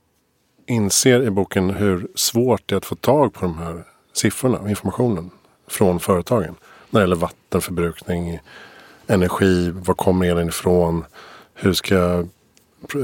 inser 0.66 1.24
i 1.24 1.30
boken 1.30 1.70
hur 1.70 2.08
svårt 2.16 2.62
det 2.66 2.76
är 2.76 2.78
att 2.78 2.86
få 2.86 2.96
tag 2.96 3.34
på 3.34 3.42
de 3.42 3.58
här 3.58 3.84
siffrorna 4.14 4.58
och 4.58 4.70
informationen 4.70 5.30
från 5.68 6.00
företagen. 6.00 6.56
När 6.90 7.00
det 7.00 7.04
gäller 7.04 7.16
vattenförbrukning, 7.16 8.40
energi, 9.08 9.72
var 9.72 9.94
kommer 9.94 10.26
elen 10.26 10.48
ifrån? 10.48 11.06
Hur 11.54 11.74
ska 11.74 11.96
jag 11.96 12.20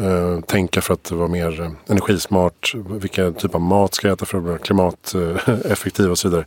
eh, 0.03 0.41
tänka 0.41 0.81
för 0.81 0.93
att 0.93 1.11
vara 1.11 1.27
mer 1.27 1.61
eh, 1.61 1.71
energismart? 1.87 2.75
Vilka 2.75 3.31
typ 3.31 3.55
av 3.55 3.61
mat 3.61 3.93
ska 3.93 4.07
jag 4.07 4.15
äta 4.15 4.25
för 4.25 4.37
att 4.37 4.43
vara 4.43 4.57
klimateffektiv 4.57 6.11
och 6.11 6.17
så 6.17 6.29
vidare. 6.29 6.45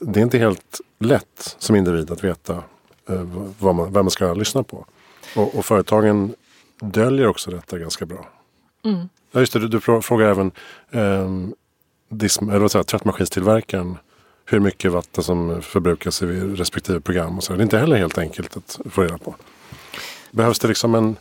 Det 0.00 0.20
är 0.20 0.24
inte 0.24 0.38
helt 0.38 0.80
lätt 0.98 1.56
som 1.58 1.76
individ 1.76 2.10
att 2.10 2.24
veta 2.24 2.62
Eh, 3.08 3.22
vad 3.58 3.74
man, 3.74 3.92
vem 3.92 4.04
man 4.04 4.10
ska 4.10 4.34
lyssna 4.34 4.62
på. 4.62 4.86
Och, 5.36 5.58
och, 5.58 5.64
företagen 5.64 6.34
döljer 6.80 7.26
också 7.26 7.50
detta 7.50 7.78
ganska 7.78 8.06
bra. 8.06 8.28
Mm. 8.84 9.08
Ja, 9.32 9.40
just 9.40 9.52
det, 9.52 9.58
du, 9.58 9.68
du 9.68 9.80
frågar 9.80 10.28
även 10.28 10.50
eh, 10.90 11.28
dism, 12.08 12.48
eller 12.48 12.60
vad 12.60 12.70
säger, 12.70 12.82
tvättmaskinstillverkaren 12.82 13.98
hur 14.44 14.60
mycket 14.60 14.92
vatten 14.92 15.24
som 15.24 15.62
förbrukas 15.62 16.22
i 16.22 16.26
respektive 16.26 17.00
program. 17.00 17.36
Och 17.36 17.44
så. 17.44 17.52
Det 17.52 17.60
är 17.60 17.62
inte 17.62 17.78
heller 17.78 17.96
helt 17.96 18.18
enkelt 18.18 18.56
att 18.56 18.80
få 18.90 19.02
reda 19.02 19.18
på. 19.18 19.34
Behövs 20.30 20.58
det 20.58 20.68
liksom 20.68 20.94
en 20.94 21.16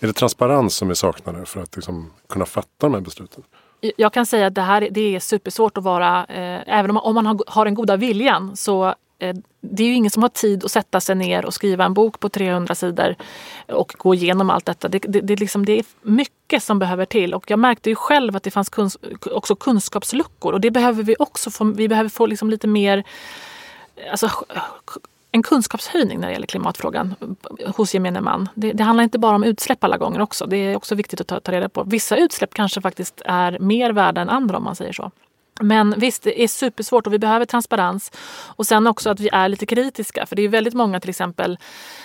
är 0.00 0.06
det 0.06 0.12
transparens 0.12 0.76
som 0.76 0.88
vi 0.88 0.94
saknar 0.94 1.44
för 1.44 1.62
att 1.62 1.76
liksom 1.76 2.12
kunna 2.28 2.46
fatta 2.46 2.68
de 2.78 2.94
här 2.94 3.00
besluten? 3.00 3.42
Jag 3.96 4.12
kan 4.12 4.26
säga 4.26 4.46
att 4.46 4.54
det 4.54 4.62
här 4.62 4.88
det 4.90 5.16
är 5.16 5.20
supersvårt 5.20 5.78
att 5.78 5.84
vara, 5.84 6.24
eh, 6.24 6.78
även 6.78 6.90
om 6.90 6.94
man, 6.94 7.04
om 7.04 7.14
man 7.14 7.26
har, 7.26 7.38
har 7.46 7.64
den 7.64 7.74
goda 7.74 7.96
viljan 7.96 8.56
så 8.56 8.94
Eh, 9.18 9.36
det 9.60 9.82
är 9.82 9.86
ju 9.86 9.94
ingen 9.94 10.10
som 10.10 10.22
har 10.22 10.28
tid 10.28 10.64
att 10.64 10.70
sätta 10.70 11.00
sig 11.00 11.14
ner 11.14 11.44
och 11.44 11.54
skriva 11.54 11.84
en 11.84 11.94
bok 11.94 12.20
på 12.20 12.28
300 12.28 12.74
sidor 12.74 13.16
och 13.66 13.94
gå 13.98 14.14
igenom 14.14 14.50
allt 14.50 14.66
detta. 14.66 14.88
Det, 14.88 14.98
det, 14.98 15.20
det, 15.20 15.36
liksom, 15.36 15.64
det 15.64 15.78
är 15.78 15.84
mycket 16.02 16.62
som 16.62 16.78
behöver 16.78 17.04
till 17.04 17.34
och 17.34 17.50
jag 17.50 17.58
märkte 17.58 17.90
ju 17.90 17.96
själv 17.96 18.36
att 18.36 18.42
det 18.42 18.50
fanns 18.50 18.68
kuns 18.68 18.98
också 19.30 19.56
kunskapsluckor 19.56 20.52
och 20.52 20.60
det 20.60 20.70
behöver 20.70 21.02
vi 21.02 21.16
också 21.18 21.50
få. 21.50 21.64
Vi 21.64 21.88
behöver 21.88 22.10
få 22.10 22.26
liksom 22.26 22.50
lite 22.50 22.66
mer 22.66 23.04
alltså, 24.10 24.30
en 25.32 25.42
kunskapshöjning 25.42 26.20
när 26.20 26.26
det 26.26 26.32
gäller 26.32 26.46
klimatfrågan 26.46 27.14
hos 27.76 27.94
gemene 27.94 28.20
man. 28.20 28.48
Det, 28.54 28.72
det, 28.72 28.84
handlar 28.84 29.04
inte 29.04 29.18
bara 29.18 29.36
om 29.36 29.44
utsläpp 29.44 29.84
alla 29.84 29.96
gånger 29.96 30.20
också. 30.20 30.46
Det 30.46 30.56
är 30.56 30.76
också 30.76 30.94
viktigt 30.94 31.20
att 31.20 31.26
ta, 31.26 31.40
ta 31.40 31.52
reda 31.52 31.68
på. 31.68 31.84
Vissa 31.84 32.16
utsläpp 32.16 32.54
kanske 32.54 32.80
faktiskt 32.80 33.22
är 33.24 33.58
mer 33.58 33.92
värda 33.92 34.20
än 34.20 34.28
andra 34.28 34.56
om 34.56 34.64
man 34.64 34.76
säger 34.76 34.92
så. 34.92 35.10
Men 35.60 35.94
visst, 35.96 36.22
det 36.22 36.42
är 36.42 36.48
supersvårt 36.48 37.06
och 37.06 37.12
vi 37.12 37.18
behöver 37.18 37.46
transparens. 37.46 38.12
Och 38.56 38.66
sen 38.66 38.86
också 38.86 39.10
att 39.10 39.20
vi 39.20 39.28
är 39.32 39.48
lite 39.48 39.66
kritiska. 39.66 40.26
För 40.26 40.36
det 40.36 40.42
är 40.42 40.48
väldigt 40.48 40.74
många 40.74 41.00
till 41.00 41.10
exempel 41.10 41.58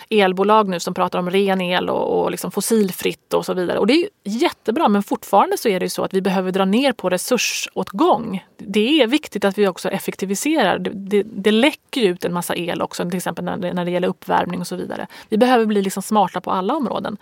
elbolag 0.10 0.70
nu 0.70 0.80
som 0.80 0.94
pratar 0.94 1.20
om 1.20 1.30
ren 1.30 1.62
el 1.62 1.90
och, 1.90 2.22
och 2.22 2.32
liksom 2.32 2.52
fossilfritt 2.52 3.34
och 3.34 3.46
så 3.46 3.54
vidare. 3.54 3.80
Och 3.80 3.88
det 3.88 3.94
är 3.94 4.08
jättebra 4.24 4.90
men 4.90 5.04
fortfarande 5.04 5.58
så 5.58 5.70
är 5.70 5.80
det 5.80 5.90
så 5.90 6.04
att 6.04 6.14
vi 6.14 6.22
behöver 6.22 6.52
dra 6.52 6.66
ner 6.66 6.92
på 6.92 7.10
resursåtgång. 7.10 8.46
Det 8.58 9.02
är 9.02 9.08
viktigt 9.08 9.46
att 9.46 9.58
vi 9.58 9.68
också 9.68 9.90
effektiviserar. 9.90 10.80
Det, 10.80 10.90
det, 10.94 11.24
det 11.24 11.52
läcker 11.52 12.02
ut 12.02 12.26
en 12.26 12.34
massa 12.34 12.56
el 12.56 12.82
också 12.82 13.10
till 13.10 13.18
exempel 13.18 13.46
när 13.46 13.58
det, 13.58 13.74
när 13.74 13.86
det 13.86 13.92
gäller 13.92 14.08
uppvärmning 14.08 14.60
och 14.60 14.68
så 14.68 14.76
vidare. 14.76 15.08
Vi 15.30 15.38
behöver 15.38 15.66
bli 15.66 15.82
liksom 15.82 16.04
smarta 16.04 16.42
på 16.42 16.52
alla 16.52 16.76
områden. 16.76 17.18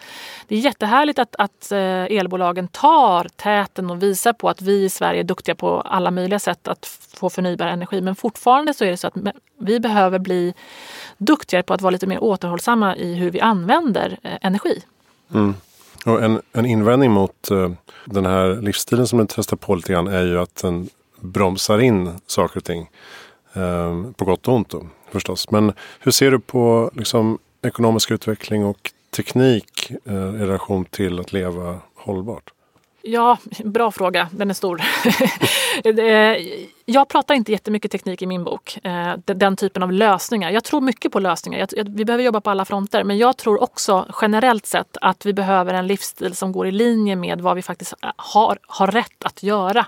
Det 0.47 0.55
är 0.55 0.59
jättehärligt 0.59 1.19
att, 1.19 1.35
att 1.35 1.71
eh, 1.71 2.03
elbolagen 2.03 2.67
tar 2.67 3.27
täten 3.35 3.89
och 3.89 4.03
visar 4.03 4.33
på 4.33 4.49
att 4.49 4.61
vi 4.61 4.83
i 4.83 4.89
Sverige 4.89 5.19
är 5.19 5.23
duktiga 5.23 5.55
på 5.55 5.81
alla 5.81 6.11
möjliga 6.19 6.39
sätt 6.39 6.67
att 6.67 6.85
få 7.19 7.29
förnybar 7.29 7.67
energi. 7.67 8.01
Men 8.01 8.15
fortfarande 8.15 8.73
så 8.73 8.85
är 8.85 8.91
det 8.91 8.97
så 8.97 9.07
att 9.07 9.13
vi 9.59 9.79
behöver 9.79 10.19
bli 10.19 10.53
duktigare 11.17 11.63
på 11.63 11.73
att 11.73 11.81
vara 11.81 11.91
lite 11.91 12.07
mer 12.07 12.23
återhållsamma 12.23 12.95
i 12.95 13.13
hur 13.13 13.31
vi 13.31 13.39
använder 13.41 14.19
eh, 14.23 14.37
energi. 14.41 14.83
Mm. 15.33 15.53
Och 16.05 16.23
en, 16.23 16.41
en 16.53 16.65
invändning 16.65 17.11
mot 17.11 17.51
uh, 17.51 17.71
den 18.05 18.25
här 18.25 18.61
livsstilen 18.61 19.07
som 19.07 19.19
du 19.19 19.25
testar 19.29 19.57
på 19.57 19.75
lite 19.75 19.93
grann 19.93 20.07
är 20.07 20.25
ju 20.25 20.39
att 20.39 20.55
den 20.55 20.89
bromsar 21.19 21.79
in 21.79 22.19
saker 22.27 22.57
och 22.57 22.63
ting. 22.63 22.89
Uh, 23.57 24.11
på 24.11 24.25
gott 24.25 24.47
och 24.47 24.53
ont 24.53 24.69
då, 24.69 24.87
förstås. 25.11 25.51
Men 25.51 25.73
hur 25.99 26.11
ser 26.11 26.31
du 26.31 26.39
på 26.39 26.91
liksom, 26.93 27.37
ekonomisk 27.61 28.11
utveckling 28.11 28.65
och 28.65 28.91
teknik 29.15 29.91
uh, 30.09 30.15
i 30.15 30.45
relation 30.45 30.85
till 30.85 31.19
att 31.19 31.33
leva 31.33 31.77
hållbart? 31.95 32.51
Ja, 33.01 33.37
bra 33.63 33.91
fråga. 33.91 34.29
Den 34.31 34.49
är 34.49 34.53
stor. 34.53 34.81
Eh, 35.83 36.37
jag 36.89 37.07
pratar 37.07 37.35
inte 37.35 37.51
jättemycket 37.51 37.91
teknik 37.91 38.21
i 38.21 38.25
min 38.25 38.43
bok. 38.43 38.79
Eh, 38.83 39.13
den 39.25 39.55
typen 39.55 39.83
av 39.83 39.91
lösningar. 39.91 40.51
Jag 40.51 40.63
tror 40.63 40.81
mycket 40.81 41.11
på 41.11 41.19
lösningar. 41.19 41.67
Vi 41.85 42.05
behöver 42.05 42.23
jobba 42.23 42.41
på 42.41 42.49
alla 42.49 42.65
fronter. 42.65 43.03
Men 43.03 43.17
jag 43.17 43.37
tror 43.37 43.63
också 43.63 44.05
generellt 44.21 44.65
sett 44.65 44.97
att 45.01 45.25
vi 45.25 45.33
behöver 45.33 45.73
en 45.73 45.87
livsstil 45.87 46.35
som 46.35 46.51
går 46.51 46.67
i 46.67 46.71
linje 46.71 47.15
med 47.15 47.41
vad 47.41 47.55
vi 47.55 47.61
faktiskt 47.61 47.93
eh, 48.03 48.11
har, 48.15 48.59
har 48.67 48.87
rätt 48.87 49.23
att 49.23 49.43
göra. 49.43 49.85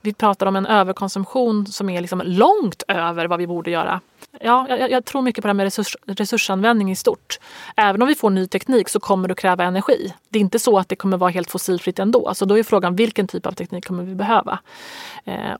Vi 0.00 0.14
pratar 0.14 0.46
om 0.46 0.56
en 0.56 0.66
överkonsumtion 0.66 1.66
som 1.66 1.90
är 1.90 2.00
liksom 2.00 2.22
långt 2.24 2.82
över 2.88 3.26
vad 3.26 3.38
vi 3.38 3.46
borde 3.46 3.70
göra. 3.70 4.00
Ja, 4.40 4.66
jag, 4.68 4.90
jag, 4.90 5.04
tror 5.04 5.22
mycket 5.22 5.42
på 5.42 5.46
det 5.46 5.50
här 5.50 5.54
med 5.54 5.64
resurs, 5.64 5.96
resursanvändning 6.06 6.90
i 6.90 6.96
stort. 6.96 7.38
Även 7.76 8.02
om 8.02 8.08
vi 8.08 8.14
får 8.14 8.30
ny 8.30 8.46
teknik 8.46 8.88
så 8.88 9.00
kommer 9.00 9.28
det 9.28 9.32
att 9.32 9.38
kräva 9.38 9.64
energi. 9.64 10.14
Det 10.28 10.38
är 10.38 10.40
inte 10.40 10.58
så 10.58 10.78
att 10.78 10.88
det 10.88 10.96
kommer 10.96 11.16
vara 11.16 11.30
helt 11.30 11.50
fossilfritt 11.50 11.98
ändå. 11.98 12.34
Så 12.34 12.44
då 12.44 12.58
är 12.58 12.62
frågan 12.62 12.96
vilken 12.96 13.28
typ 13.28 13.46
av 13.46 13.52
teknik 13.52 13.86
kommer 13.86 14.04
vi 14.04 14.14
behöva? 14.14 14.58
Eh, 15.24 15.52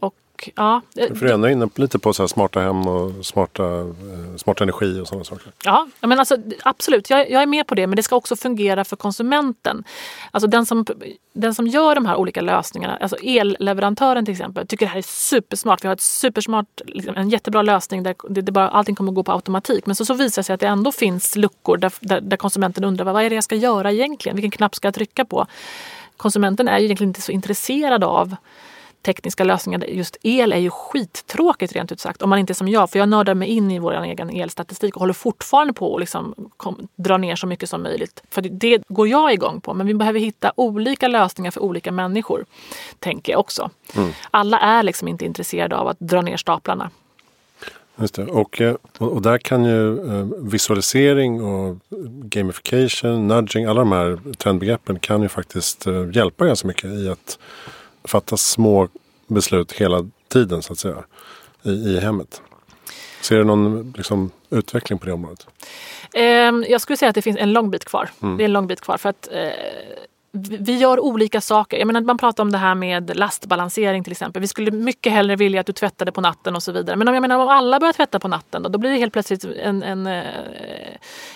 och 0.47 0.53
ja, 0.57 0.81
För 0.95 1.15
du 1.15 1.29
är 1.29 1.35
ändå 1.35 1.49
inne 1.49 1.69
lite 1.75 1.99
på 1.99 2.13
så 2.13 2.29
smarta 2.29 2.61
hem 2.61 2.87
och 2.89 3.27
smarta, 3.27 3.65
eh, 3.65 4.37
smart 4.37 4.61
energi 4.61 5.01
och 5.01 5.09
sådana 5.09 5.25
saker. 5.25 5.53
Ja, 5.65 5.89
men 6.01 6.19
alltså, 6.19 6.37
absolut. 6.63 7.11
Jag, 7.11 7.31
jag, 7.31 7.43
är 7.43 7.47
med 7.47 7.67
på 7.67 7.75
det. 7.75 7.87
Men 7.87 7.97
det 7.97 8.03
ska 8.03 8.17
också 8.17 8.37
fungera 8.37 8.85
för 8.85 8.97
konsumenten. 8.97 9.85
Alltså 10.31 10.49
den 10.49 10.67
som, 10.67 10.87
den 11.33 11.55
som 11.55 11.67
gör 11.67 11.95
de 11.95 12.07
här 12.07 12.17
olika 12.17 12.41
lösningarna, 12.41 12.97
alltså 12.97 13.17
elleverantören 13.17 14.25
till 14.25 14.33
exempel, 14.33 14.67
tycker 14.67 14.87
det 14.87 14.91
här 14.91 14.99
är 14.99 15.03
supersmart. 15.03 15.85
Vi 15.85 15.89
har 15.89 15.95
ett 15.95 16.01
supersmart, 16.01 16.81
liksom, 16.87 17.17
en 17.17 17.29
jättebra 17.29 17.63
lösning 17.63 18.03
där 18.03 18.15
det, 18.29 18.41
det 18.41 18.53
bara, 18.53 18.69
allting 18.69 18.95
kommer 18.95 19.13
att 19.13 19.17
gå 19.17 19.23
på 19.23 19.33
automatik. 19.33 19.87
Men 19.87 19.97
så, 19.97 20.05
så 20.05 20.15
visar 20.15 20.43
det 20.43 20.45
sig 20.45 20.55
att 20.55 20.61
det 20.61 20.67
ändå 20.67 20.93
finns 20.93 21.37
luckor 21.37 21.77
där, 21.77 21.93
där, 22.01 22.21
där 22.21 22.37
konsumenten 22.37 22.85
undrar 22.85 23.05
vad 23.05 23.23
är 23.23 23.31
det 23.31 23.35
jag 23.35 23.45
ska 23.45 23.55
göra 23.55 23.93
egentligen? 23.93 24.37
Vilken 24.37 24.51
knapp 24.51 24.75
ska 24.75 24.87
jag 24.87 24.95
trycka 24.95 25.25
på? 25.25 25.47
Konsumenten 26.17 26.69
är 26.69 26.79
ju 26.79 26.85
egentligen 26.85 27.11
inte 27.11 27.21
så 27.21 27.33
intresserad 27.33 28.05
av 28.05 28.37
tekniska 29.03 29.45
lösningar. 29.45 29.85
Just 29.85 30.17
el 30.23 30.53
är 30.53 30.59
ju 30.59 30.71
skittråkigt 30.71 31.73
rent 31.73 31.93
ut 31.93 32.01
sagt. 32.01 32.23
Om 32.23 32.31
man 32.31 32.39
inte 32.39 32.53
är 32.53 32.55
som 32.55 32.69
jag, 32.69 32.91
för 32.91 32.99
jag 32.99 33.09
nördar 33.09 33.35
mig 33.35 33.49
in 33.49 33.71
i 33.71 33.79
vår 33.79 34.05
egen 34.05 34.31
elstatistik 34.31 34.97
och 34.97 35.01
håller 35.01 35.15
fortfarande 35.15 35.73
på 35.73 35.95
att 35.95 36.01
liksom 36.01 36.35
dra 36.97 37.17
ner 37.17 37.37
så 37.37 37.47
mycket 37.47 37.69
som 37.69 37.83
möjligt. 37.83 38.23
För 38.31 38.43
det 38.43 38.83
går 38.89 39.09
jag 39.09 39.33
igång 39.33 39.61
på. 39.61 39.75
Men 39.75 39.87
vi 39.87 39.95
behöver 39.95 40.21
hitta 40.21 40.53
olika 40.57 41.09
lösningar 41.09 41.51
för 41.51 41.63
olika 41.63 41.93
människor, 41.93 42.45
tänker 42.99 43.33
jag 43.33 43.41
också. 43.41 43.71
Mm. 43.95 44.11
Alla 44.31 44.59
är 44.59 44.83
liksom 44.83 45.09
inte 45.09 45.25
intresserade 45.25 45.77
av 45.77 45.89
att 45.89 46.01
dra 46.01 46.23
ner 46.23 46.37
staplarna. 46.37 46.91
Just 48.01 48.15
det. 48.15 48.25
Och, 48.25 48.61
eh, 48.61 48.77
och 48.99 49.23
där 49.23 49.39
kan 49.39 49.65
ju 49.65 49.99
eh, 49.99 50.27
visualisering 50.39 51.43
och 51.43 51.79
gamification, 52.23 53.29
nudging, 53.29 53.65
alla 53.65 53.81
de 53.81 53.93
här 53.93 54.19
trendbegreppen 54.39 54.99
kan 54.99 55.23
ju 55.23 55.29
faktiskt 55.29 55.87
eh, 55.87 56.11
hjälpa 56.13 56.47
ganska 56.47 56.69
mycket 56.69 56.85
i 56.85 57.09
att 57.09 57.39
fatta 58.05 58.37
små 58.37 58.89
beslut 59.27 59.73
hela 59.73 60.09
tiden 60.29 60.63
så 60.63 60.73
att 60.73 60.79
säga 60.79 61.05
i, 61.63 61.71
i 61.71 62.01
hemmet. 62.01 62.43
Ser 63.23 63.39
du 63.39 63.45
någon 63.45 63.93
liksom, 63.97 64.31
utveckling 64.51 64.99
på 64.99 65.07
det 65.07 65.13
området? 65.13 65.47
Ehm, 66.15 66.65
jag 66.69 66.81
skulle 66.81 66.97
säga 66.97 67.09
att 67.09 67.15
det 67.15 67.23
finns 67.23 67.39
en 67.39 67.53
lång 67.53 67.71
bit 67.71 67.85
kvar. 67.85 68.11
Mm. 68.23 68.37
Det 68.37 68.43
är 68.43 68.45
en 68.45 68.53
lång 68.53 68.67
bit 68.67 68.81
kvar. 68.81 68.97
för 68.97 69.09
att 69.09 69.29
vi 70.35 70.77
gör 70.77 71.01
olika 71.01 71.41
saker. 71.41 71.79
Jag 71.79 71.87
menar, 71.87 72.01
man 72.01 72.19
pratar 72.19 72.43
om 72.43 72.53
det 72.53 72.59
här 72.59 72.75
med 72.75 73.17
lastbalansering 73.17 74.05
till 74.05 74.13
exempel. 74.13 74.41
Vi 74.41 74.49
skulle 74.49 74.71
mycket 74.71 75.13
hellre 75.13 75.37
vilja 75.37 75.61
att 75.61 75.67
du 75.67 75.73
tvättade 75.73 76.13
på 76.13 76.21
natten 76.21 76.57
och 76.57 76.63
så 76.63 76.73
vidare. 76.73 76.97
Men 76.97 77.09
om, 77.09 77.15
jag 77.15 77.21
menar, 77.21 77.39
om 77.39 77.49
alla 77.49 77.81
börjar 77.81 77.93
tvätta 77.93 78.21
på 78.21 78.29
natten 78.29 78.63
då, 78.63 78.69
då 78.69 78.79
blir 78.79 78.91
det 78.91 78.97
helt 78.97 79.13
plötsligt 79.13 79.45
en, 79.45 79.83
en, 79.83 80.07
eh, 80.07 80.25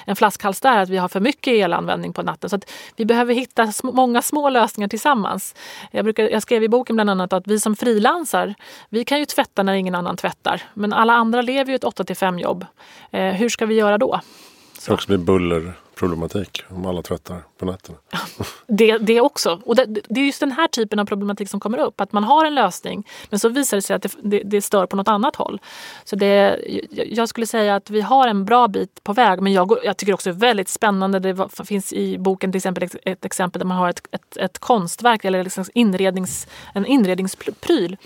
en 0.04 0.16
flaskhals 0.16 0.60
där 0.60 0.78
att 0.78 0.88
vi 0.88 0.96
har 0.96 1.08
för 1.08 1.20
mycket 1.20 1.52
elanvändning 1.52 2.12
på 2.12 2.22
natten. 2.22 2.50
Så 2.50 2.58
vi 2.96 3.04
behöver 3.04 3.34
hitta 3.34 3.72
sm 3.72 3.86
många 3.92 4.22
små 4.22 4.50
lösningar 4.50 4.88
tillsammans. 4.88 5.54
Jag, 5.90 6.04
brukar, 6.04 6.28
jag 6.28 6.42
skrev 6.42 6.62
i 6.62 6.68
boken 6.68 6.96
bland 6.96 7.10
annat 7.10 7.32
att 7.32 7.46
vi 7.46 7.60
som 7.60 7.76
frilansar, 7.76 8.54
vi 8.88 9.04
kan 9.04 9.18
ju 9.18 9.24
tvätta 9.24 9.62
när 9.62 9.74
ingen 9.74 9.94
annan 9.94 10.16
tvättar. 10.16 10.62
Men 10.74 10.92
alla 10.92 11.12
andra 11.12 11.42
lever 11.42 11.70
ju 11.70 11.76
ett 11.76 11.84
8 11.84 12.04
till 12.04 12.16
5 12.16 12.38
jobb. 12.38 12.66
Eh, 13.10 13.32
hur 13.32 13.48
ska 13.48 13.66
vi 13.66 13.74
göra 13.74 13.98
då? 13.98 14.20
Så. 14.78 14.94
Också 14.94 15.10
med 15.10 15.20
buller 15.20 15.74
problematik 15.96 16.64
om 16.68 16.86
alla 16.86 17.02
tvättar 17.02 17.42
på 17.58 17.66
nätterna. 17.66 17.98
Det, 18.68 18.98
det 18.98 19.20
också. 19.20 19.60
Och 19.64 19.76
det, 19.76 19.84
det, 19.84 20.20
är 20.20 20.24
just 20.24 20.40
den 20.40 20.52
här 20.52 20.68
typen 20.68 20.98
av 20.98 21.04
problematik 21.04 21.50
som 21.50 21.60
kommer 21.60 21.78
upp. 21.78 22.00
Att 22.00 22.12
man 22.12 22.24
har 22.24 22.44
en 22.44 22.54
lösning 22.54 23.06
men 23.30 23.38
så 23.38 23.48
visar 23.48 23.76
det 23.76 23.82
sig 23.82 23.96
att 23.96 24.02
det, 24.02 24.10
det, 24.22 24.42
det 24.44 24.62
stör 24.62 24.86
på 24.86 24.96
något 24.96 25.08
annat 25.08 25.36
håll. 25.36 25.60
Så 26.04 26.16
det, 26.16 26.58
jag 26.90 27.28
skulle 27.28 27.46
säga 27.46 27.76
att 27.76 27.90
vi 27.90 28.00
har 28.00 28.28
en 28.28 28.44
bra 28.44 28.68
bit 28.68 29.04
på 29.04 29.12
väg 29.12 29.40
men 29.40 29.52
jag, 29.52 29.78
jag 29.84 29.96
tycker 29.96 30.14
också 30.14 30.30
det 30.30 30.36
är 30.36 30.48
väldigt 30.48 30.68
spännande. 30.68 31.18
Det 31.18 31.48
finns 31.64 31.92
i 31.92 32.18
boken 32.18 32.52
till 32.52 32.56
exempel 32.56 32.88
ett 33.02 33.24
exempel 33.24 33.58
där 33.58 33.66
man 33.66 33.76
har 33.76 33.88
ett, 33.88 34.02
ett, 34.10 34.36
ett 34.36 34.58
konstverk 34.58 35.24
eller 35.24 35.44
liksom 35.44 35.64
inrednings, 35.74 36.46
en 36.74 36.86
inredningspryl 36.86 37.96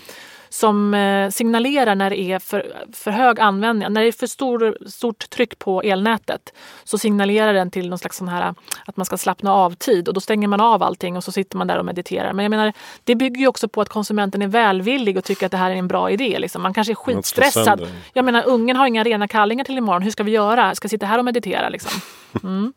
som 0.53 0.93
eh, 0.93 1.29
signalerar 1.29 1.95
när 1.95 2.09
det 2.09 2.19
är 2.19 2.39
för, 2.39 2.73
för 2.93 3.11
hög 3.11 3.39
användning. 3.39 3.93
När 3.93 4.01
det 4.01 4.07
är 4.07 4.11
för 4.11 4.27
stor, 4.27 4.77
stort 4.89 5.29
tryck 5.29 5.59
på 5.59 5.81
elnätet 5.81 6.53
så 6.83 6.97
signalerar 6.97 7.53
den 7.53 7.71
till 7.71 7.89
någon 7.89 7.99
slags 7.99 8.17
sån 8.17 8.27
här 8.27 8.53
att 8.85 8.97
man 8.97 9.05
ska 9.05 9.17
slappna 9.17 9.53
av 9.53 9.75
tid 9.75 10.07
och 10.07 10.13
då 10.13 10.21
stänger 10.21 10.47
man 10.47 10.61
av 10.61 10.83
allting 10.83 11.17
och 11.17 11.23
så 11.23 11.31
sitter 11.31 11.57
man 11.57 11.67
där 11.67 11.77
och 11.77 11.85
mediterar. 11.85 12.33
Men 12.33 12.43
jag 12.43 12.49
menar, 12.49 12.73
det 13.03 13.15
bygger 13.15 13.41
ju 13.41 13.47
också 13.47 13.67
på 13.67 13.81
att 13.81 13.89
konsumenten 13.89 14.41
är 14.41 14.47
välvillig 14.47 15.17
och 15.17 15.23
tycker 15.23 15.45
att 15.45 15.51
det 15.51 15.57
här 15.57 15.71
är 15.71 15.75
en 15.75 15.87
bra 15.87 16.11
idé. 16.11 16.39
Liksom. 16.39 16.61
Man 16.61 16.73
kanske 16.73 16.93
är 16.93 16.95
skitstressad. 16.95 17.87
Jag 18.13 18.25
menar, 18.25 18.43
ungen 18.47 18.75
har 18.75 18.87
inga 18.87 19.03
rena 19.03 19.27
kallingar 19.27 19.63
till 19.63 19.77
imorgon. 19.77 20.01
Hur 20.01 20.11
ska 20.11 20.23
vi 20.23 20.31
göra? 20.31 20.75
Ska 20.75 20.87
sitta 20.87 21.05
här 21.05 21.17
och 21.17 21.25
meditera 21.25 21.69
liksom? 21.69 22.01
Mm. 22.43 22.73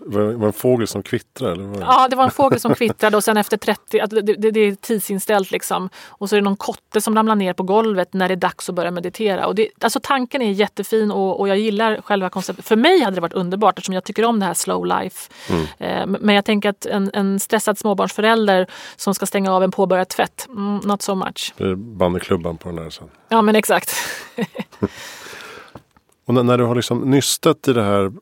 Var 0.00 0.20
det 0.20 0.46
en 0.46 0.52
fågel 0.52 0.86
som 0.86 1.02
kvittrade? 1.02 1.52
Eller 1.52 1.64
vad? 1.64 1.80
Ja, 1.80 2.08
det 2.10 2.16
var 2.16 2.24
en 2.24 2.30
fågel 2.30 2.60
som 2.60 2.74
kvittrade 2.74 3.16
och 3.16 3.24
sen 3.24 3.36
efter 3.36 3.56
30, 3.56 4.06
det, 4.06 4.22
det, 4.22 4.50
det, 4.50 4.60
är 4.60 4.74
tidsinställt 4.74 5.50
liksom. 5.50 5.90
Och 6.06 6.28
så 6.28 6.36
är 6.36 6.40
det 6.40 6.44
någon 6.44 6.56
kotte 6.56 7.00
som 7.00 7.16
ramlar 7.16 7.34
ner 7.34 7.52
på 7.52 7.62
golvet 7.62 8.12
när 8.12 8.28
det 8.28 8.34
är 8.34 8.36
dags 8.36 8.68
att 8.68 8.74
börja 8.74 8.90
meditera. 8.90 9.46
Och 9.46 9.54
det, 9.54 9.68
alltså 9.80 10.00
tanken 10.02 10.42
är 10.42 10.50
jättefin 10.50 11.10
och, 11.10 11.40
och 11.40 11.48
jag 11.48 11.58
gillar 11.58 12.00
själva 12.00 12.30
konceptet. 12.30 12.64
För 12.64 12.76
mig 12.76 13.00
hade 13.00 13.14
det 13.14 13.20
varit 13.20 13.32
underbart 13.32 13.78
eftersom 13.78 13.94
jag 13.94 14.04
tycker 14.04 14.24
om 14.24 14.40
det 14.40 14.46
här 14.46 14.54
slow 14.54 14.86
life. 14.86 15.32
Mm. 15.50 15.66
Eh, 15.78 16.18
men 16.20 16.34
jag 16.34 16.44
tänker 16.44 16.68
att 16.68 16.86
en, 16.86 17.10
en 17.14 17.40
stressad 17.40 17.78
småbarnsförälder 17.78 18.66
som 18.96 19.14
ska 19.14 19.26
stänga 19.26 19.52
av 19.52 19.62
en 19.62 19.70
påbörjad 19.70 20.08
tvätt, 20.08 20.46
mm, 20.48 20.80
not 20.84 21.02
so 21.02 21.14
much. 21.14 21.54
Det 21.56 21.64
är 21.64 21.74
bandyklubban 21.74 22.56
på 22.56 22.68
den 22.68 22.76
där 22.76 22.90
sen. 22.90 23.08
Ja, 23.28 23.42
men 23.42 23.56
exakt. 23.56 23.94
och 26.26 26.34
när, 26.34 26.42
när 26.42 26.58
du 26.58 26.64
har 26.64 26.74
liksom 26.74 27.10
nystat 27.10 27.68
i 27.68 27.72
det 27.72 27.82
här 27.82 28.12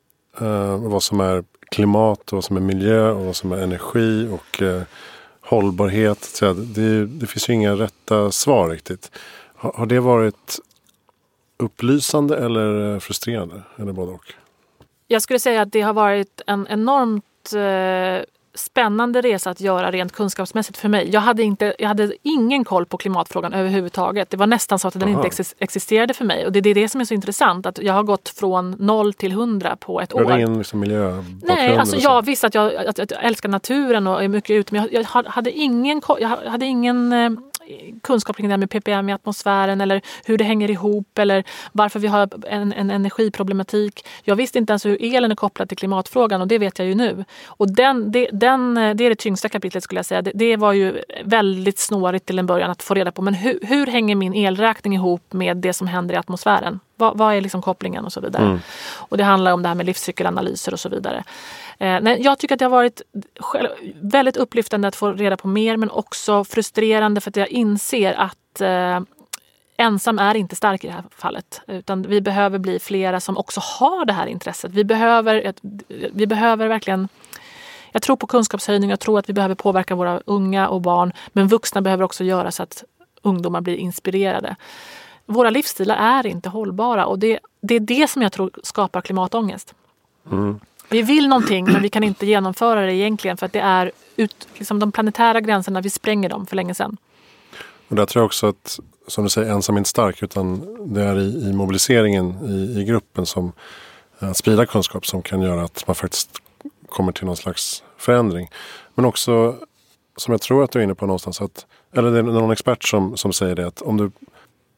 Uh, 0.43 0.77
vad 0.77 1.03
som 1.03 1.21
är 1.21 1.45
klimat 1.77 2.33
och 2.33 2.37
vad 2.37 2.45
som 2.45 2.57
är 2.57 2.61
miljö 2.61 3.11
och 3.11 3.25
vad 3.25 3.37
som 3.37 3.53
är 3.53 3.57
energi 3.57 4.29
och 4.29 4.63
eh, 4.63 4.83
hållbarhet. 5.41 6.25
Så 6.25 6.53
det, 6.53 7.07
det, 7.07 7.27
finns 7.27 7.49
ju 7.49 7.53
inga 7.53 7.73
rätta 7.73 8.33
svar 8.33 8.69
riktigt. 8.69 9.11
Har, 9.55 9.73
har 9.73 9.87
det 9.87 10.01
varit 10.01 10.59
upplysande 11.57 12.37
eller 12.37 12.95
eh, 12.95 12.99
frustrerande? 12.99 13.63
Eller 13.79 13.93
både 13.93 14.13
och? 14.13 14.35
Jag 15.07 15.23
skulle 15.23 15.39
säga 15.39 15.63
att 15.63 15.73
det 15.73 15.81
har 15.81 15.93
varit 15.93 16.41
en 16.47 16.67
enormt 16.71 17.53
eh, 17.55 18.25
spännande 18.57 19.21
resa 19.21 19.51
att 19.51 19.61
göra 19.61 19.91
rent 19.91 20.13
kunskapsmässigt 20.13 20.79
för 20.79 20.89
mig. 20.89 21.11
Jag 21.13 21.21
hade, 21.21 21.43
inte, 21.43 21.75
jag 21.79 21.89
hade 21.89 22.13
ingen 22.23 22.65
koll 22.65 22.87
på 22.87 22.97
klimatfrågan 22.97 23.53
överhuvudtaget. 23.53 24.31
Det 24.31 24.37
var 24.37 24.47
nästan 24.47 24.79
så 24.79 24.89
att 24.89 24.95
den 24.95 25.03
Aha. 25.03 25.25
inte 25.25 25.45
existerade 25.59 26.15
för 26.15 26.25
mig. 26.25 26.47
Och 26.47 26.53
det 26.53 26.71
är 26.71 26.75
det 26.75 26.89
som 26.89 27.01
är 27.01 27.05
så 27.05 27.15
intressant. 27.15 27.67
Att 27.67 27.79
jag 27.79 27.95
har 27.95 28.03
gått 28.03 28.29
från 28.29 28.71
noll 28.71 29.15
till 29.15 29.33
hundra 29.33 29.77
på 29.77 30.01
ett 30.01 30.15
år. 30.15 30.25
Det 30.25 30.37
ingen 30.37 30.59
liksom 30.59 30.81
miljö 30.81 31.23
Nej, 31.43 31.77
alltså 31.77 31.97
jag 31.97 32.25
visste 32.25 32.47
att 32.47 32.55
jag, 32.55 32.75
att, 32.75 32.99
att 32.99 33.11
jag 33.11 33.25
älskar 33.25 33.49
naturen 33.49 34.07
och 34.07 34.25
är 34.25 34.29
mycket 34.29 34.51
ute. 34.51 34.75
Men 34.75 34.89
jag, 34.93 35.07
jag 35.15 35.25
hade 35.25 35.51
ingen, 35.51 36.03
jag 36.21 36.29
hade 36.29 36.67
ingen 36.67 37.13
eh, 37.13 37.31
kunskap 38.03 38.37
kring 38.37 38.49
det 38.49 38.53
här 38.53 38.59
med 38.59 38.71
ppm 38.71 39.09
i 39.09 39.13
atmosfären 39.13 39.81
eller 39.81 40.03
hur 40.25 40.39
det 40.39 40.45
hänger 40.45 40.71
ihop 40.71 41.19
eller 41.19 41.45
varför 41.73 42.01
vi 42.01 42.07
har 42.07 42.29
en, 42.47 42.73
en 42.73 42.91
energiproblematik. 42.91 44.07
Jag 44.25 44.37
visste 44.37 44.59
inte 44.59 44.73
ens 44.73 44.87
hur 44.87 44.97
elen 45.01 45.31
är 45.31 45.35
kopplad 45.35 45.69
till 45.69 45.79
klimatfrågan 45.79 46.41
och 46.41 46.49
det 46.49 46.59
vet 46.59 46.79
jag 46.79 46.89
ju 46.89 46.95
nu. 46.95 47.25
Och 47.47 47.73
den, 47.73 48.13
det, 48.13 48.29
den, 48.33 48.75
det 48.75 49.05
är 49.05 49.09
det 49.09 49.15
tyngsta 49.15 49.49
kapitlet 49.49 49.85
skulle 49.85 49.99
jag 49.99 50.07
säga. 50.07 50.23
Det, 50.23 50.33
det, 50.35 50.57
var 50.57 50.73
ju 50.73 51.03
väldigt 51.25 51.79
snårigt 51.79 52.27
till 52.27 52.39
en 52.39 52.47
början 52.47 52.71
att 52.71 52.83
få 52.83 52.95
reda 52.95 53.13
på 53.13 53.23
men 53.23 53.35
hur, 53.35 53.59
hur 53.63 53.87
hänger 53.87 54.15
min 54.15 54.35
elräkning 54.35 54.95
ihop 54.95 55.33
med 55.33 55.57
det 55.57 55.73
som 55.73 55.87
händer 55.87 56.15
i 56.15 56.19
atmosfären? 56.19 56.81
Vad, 56.97 57.19
vad 57.19 57.35
är 57.35 57.41
liksom 57.41 57.63
kopplingen 57.63 58.05
och 58.05 58.13
så 58.13 58.21
vidare. 58.21 58.45
Mm. 58.45 58.61
Och 58.97 59.17
det 59.17 59.25
handlar 59.25 59.53
om 59.53 59.63
det 59.63 59.69
här 59.69 59.75
med 59.75 59.87
livscykelanalyser 59.87 60.73
och 60.73 60.81
så 60.81 60.89
vidare. 60.89 61.25
Eh, 61.79 62.01
men 62.01 62.23
jag 62.23 62.39
tycker 62.39 62.55
att 62.55 62.59
det 62.59 62.65
har 62.65 62.71
varit 62.71 63.03
väldigt 64.01 64.37
upplyftande 64.37 64.89
att 64.89 64.97
få 64.97 65.13
reda 65.13 65.37
på 65.37 65.49
mer 65.49 65.77
men 65.77 65.91
också 65.91 66.45
frustrerande 66.45 67.21
för 67.21 67.31
att 67.31 67.37
jag 67.37 67.49
inser 67.49 68.13
att 68.13 68.61
eh, 68.61 69.01
ensam 69.77 70.19
är 70.19 70.35
inte 70.35 70.57
stark 70.57 70.85
i 70.85 70.87
det 70.87 70.93
här 70.93 71.05
fallet. 71.11 71.61
Utan 71.67 72.03
vi 72.03 72.21
behöver 72.21 72.59
bli 72.59 72.79
flera 72.79 73.21
som 73.21 73.39
också 73.39 73.61
har 73.61 74.05
det 74.05 74.13
här 74.13 74.27
intresset. 74.27 74.73
Vi 74.73 74.85
behöver, 74.85 75.53
vi 76.13 76.27
behöver 76.27 76.69
verkligen 76.69 77.09
jag 77.93 78.03
tror 78.03 78.17
på 78.17 78.27
kunskapshöjning, 78.27 78.91
jag 78.91 79.01
tror 79.01 79.19
att 79.19 79.29
vi 79.29 79.33
behöver 79.33 79.55
påverka 79.55 79.95
våra 79.95 80.21
unga 80.27 80.69
och 80.69 80.81
barn. 80.81 81.13
Men 81.29 81.49
vuxna 81.49 81.81
behöver 81.81 82.05
också 82.05 82.25
göra 82.25 82.51
så 82.51 82.63
att 82.63 82.85
ungdomar 83.23 83.61
blir 83.61 83.77
inspirerade. 83.77 84.57
Våra 85.27 85.51
livsstilar 85.51 85.97
är 85.97 86.27
inte 86.27 86.49
hållbara 86.49 87.07
och 87.07 87.19
det, 87.19 87.39
det 87.61 87.75
är 87.75 87.81
det 87.81 88.11
som 88.11 88.23
jag 88.23 88.33
tror 88.33 88.51
skapar 88.63 89.01
klimatångest. 89.01 89.75
Mm. 90.31 90.61
Vi 90.89 91.03
vill 91.03 91.29
någonting 91.29 91.65
men 91.65 91.83
vi 91.83 91.89
kan 91.89 92.05
inte 92.05 92.27
genomföra 92.27 92.87
det 92.87 92.95
egentligen 92.95 93.37
för 93.37 93.47
att 93.47 93.53
det 93.53 93.61
är 93.61 93.93
ut, 94.17 94.49
liksom 94.55 94.79
de 94.79 94.93
planetära 94.93 95.41
gränserna, 95.41 95.81
vi 95.81 95.91
spränger 95.91 96.29
dem 96.29 96.47
för 96.47 96.57
länge 96.57 96.75
sedan. 96.75 96.97
Och 97.89 97.97
där 97.97 98.07
tror 98.07 98.21
jag 98.21 98.27
också 98.27 98.47
att, 98.47 98.81
som 99.07 99.25
du 99.25 99.31
säger, 99.31 99.53
ensam 99.53 99.75
är 99.75 99.79
inte 99.79 99.91
stark 99.91 100.23
utan 100.23 100.77
det 100.95 101.03
är 101.03 101.19
i, 101.19 101.49
i 101.49 101.53
mobiliseringen 101.53 102.35
i, 102.49 102.81
i 102.81 102.85
gruppen 102.85 103.27
som 103.27 103.53
eh, 104.19 104.31
att 104.31 104.37
sprida 104.37 104.67
kunskap 104.67 105.07
som 105.07 105.23
kan 105.23 105.43
göra 105.43 105.63
att 105.63 105.87
man 105.87 105.95
faktiskt 105.95 106.31
kommer 106.89 107.13
till 107.13 107.27
någon 107.27 107.37
slags 107.37 107.83
förändring. 107.97 108.51
Men 108.95 109.05
också, 109.05 109.57
som 110.17 110.33
jag 110.33 110.41
tror 110.41 110.65
att 110.65 110.71
du 110.71 110.79
är 110.79 110.83
inne 110.83 110.95
på 110.95 111.07
någonstans, 111.07 111.41
att, 111.41 111.67
eller 111.93 112.11
det 112.11 112.19
är 112.19 112.23
någon 112.23 112.51
expert 112.51 112.85
som, 112.85 113.17
som 113.17 113.33
säger 113.33 113.55
det 113.55 113.67
att 113.67 113.83
om 113.83 113.97
du, 113.97 114.11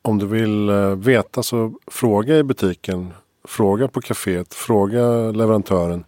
om 0.02 0.18
du 0.18 0.26
vill 0.26 0.68
eh, 0.68 0.94
veta 0.94 1.42
så 1.42 1.74
fråga 1.86 2.36
i 2.36 2.42
butiken 2.42 3.12
Fråga 3.48 3.88
på 3.88 4.00
kaféet, 4.00 4.54
fråga 4.54 5.30
leverantören. 5.30 6.04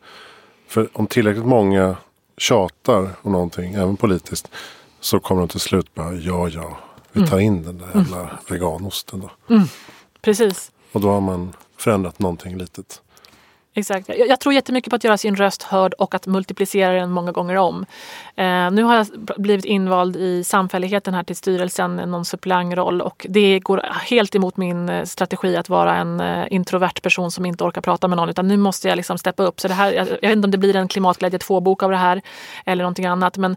För 0.68 0.88
om 0.92 1.06
tillräckligt 1.06 1.46
många 1.46 1.96
tjatar 2.36 3.10
om 3.22 3.32
någonting, 3.32 3.74
även 3.74 3.96
politiskt, 3.96 4.48
så 5.00 5.20
kommer 5.20 5.40
de 5.40 5.48
till 5.48 5.60
slut 5.60 5.94
bara 5.94 6.14
ja, 6.14 6.48
ja, 6.48 6.78
vi 7.12 7.26
tar 7.26 7.38
in 7.38 7.62
den 7.62 7.78
där 7.78 7.86
jävla 7.94 8.20
mm. 8.20 8.34
veganosten 8.48 9.20
då. 9.20 9.54
Mm. 9.54 9.68
Precis. 10.20 10.72
Och 10.92 11.00
då 11.00 11.08
har 11.10 11.20
man 11.20 11.52
förändrat 11.76 12.18
någonting 12.18 12.58
litet. 12.58 13.02
Exakt. 13.74 14.08
Jag, 14.08 14.28
jag, 14.28 14.40
tror 14.40 14.54
jättemycket 14.54 14.90
på 14.90 14.96
att 14.96 15.04
göra 15.04 15.18
sin 15.18 15.36
röst 15.36 15.62
hörd 15.62 15.94
och 15.94 16.14
att 16.14 16.26
multiplicera 16.26 16.92
den 16.92 17.10
många 17.10 17.32
gånger 17.32 17.56
om. 17.56 17.86
Eh, 18.36 18.70
nu 18.70 18.82
har 18.82 18.96
jag 18.96 19.06
blivit 19.36 19.64
invald 19.64 20.16
i 20.16 20.44
samfälligheten 20.44 21.14
här 21.14 21.22
till 21.22 21.36
styrelsen, 21.36 21.96
någon 21.96 22.24
suppleantroll 22.24 23.02
och 23.02 23.26
det 23.28 23.58
går 23.58 23.86
helt 24.10 24.34
emot 24.34 24.56
min 24.56 24.88
eh, 24.88 25.04
strategi 25.04 25.56
att 25.56 25.68
vara 25.68 25.96
en 25.96 26.20
eh, 26.20 26.46
introvert 26.50 27.02
person 27.02 27.30
som 27.30 27.46
inte 27.46 27.64
orkar 27.64 27.80
prata 27.80 28.08
med 28.08 28.16
någon 28.16 28.28
utan 28.28 28.48
nu 28.48 28.56
måste 28.56 28.88
jag 28.88 28.96
liksom 28.96 29.18
steppa 29.18 29.42
upp. 29.42 29.60
Så 29.60 29.68
det 29.68 29.74
här, 29.74 29.92
jag, 29.92 30.08
jag 30.08 30.28
vet 30.28 30.36
inte 30.36 30.46
om 30.46 30.50
det 30.50 30.58
blir 30.58 30.76
en 30.76 30.88
klimatglädje 30.88 31.38
2-bok 31.38 31.82
av 31.82 31.90
det 31.90 31.96
här 31.96 32.22
eller 32.64 32.84
någonting 32.84 33.06
annat 33.06 33.36
men 33.36 33.56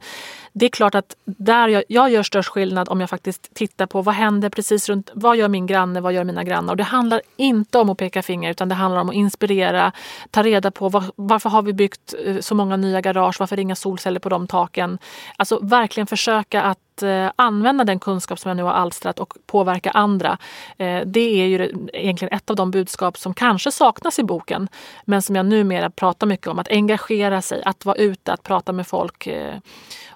det 0.53 0.65
är 0.65 0.69
klart 0.69 0.95
att 0.95 1.15
där 1.25 1.67
jag, 1.67 1.83
jag 1.87 2.09
gör 2.09 2.23
störst 2.23 2.49
skillnad 2.49 2.89
om 2.89 2.99
jag 3.01 3.09
faktiskt 3.09 3.53
tittar 3.53 3.85
på 3.85 4.01
vad 4.01 4.15
händer 4.15 4.49
precis 4.49 4.89
runt, 4.89 5.11
vad 5.13 5.37
gör 5.37 5.47
min 5.47 5.67
granne, 5.67 6.01
vad 6.01 6.13
gör 6.13 6.23
mina 6.23 6.43
grannar? 6.43 6.73
Och 6.73 6.77
det 6.77 6.83
handlar 6.83 7.21
inte 7.37 7.79
om 7.79 7.89
att 7.89 7.97
peka 7.97 8.21
finger 8.21 8.51
utan 8.51 8.69
det 8.69 8.75
handlar 8.75 9.01
om 9.01 9.09
att 9.09 9.15
inspirera, 9.15 9.91
ta 10.31 10.43
reda 10.43 10.71
på 10.71 10.89
var, 10.89 11.03
varför 11.15 11.49
har 11.49 11.61
vi 11.61 11.73
byggt 11.73 12.13
eh, 12.25 12.39
så 12.39 12.55
många 12.55 12.77
nya 12.77 13.01
garage, 13.01 13.39
varför 13.39 13.55
är 13.55 13.57
det 13.57 13.61
inga 13.61 13.75
solceller 13.75 14.19
på 14.19 14.29
de 14.29 14.47
taken? 14.47 14.97
Alltså 15.37 15.59
verkligen 15.61 16.07
försöka 16.07 16.61
att 16.61 17.03
eh, 17.03 17.31
använda 17.35 17.83
den 17.83 17.99
kunskap 17.99 18.39
som 18.39 18.49
jag 18.49 18.57
nu 18.57 18.63
har 18.63 18.73
alstrat 18.73 19.19
och 19.19 19.33
påverka 19.45 19.91
andra. 19.91 20.37
Eh, 20.77 21.01
det 21.05 21.41
är 21.41 21.45
ju 21.45 21.87
egentligen 21.93 22.37
ett 22.37 22.49
av 22.49 22.55
de 22.55 22.71
budskap 22.71 23.17
som 23.17 23.33
kanske 23.33 23.71
saknas 23.71 24.19
i 24.19 24.23
boken 24.23 24.67
men 25.05 25.21
som 25.21 25.35
jag 25.35 25.45
numera 25.45 25.89
pratar 25.89 26.27
mycket 26.27 26.47
om. 26.47 26.59
Att 26.59 26.67
engagera 26.71 27.41
sig, 27.41 27.63
att 27.65 27.85
vara 27.85 27.95
ute, 27.95 28.33
att 28.33 28.43
prata 28.43 28.71
med 28.71 28.87
folk. 28.87 29.27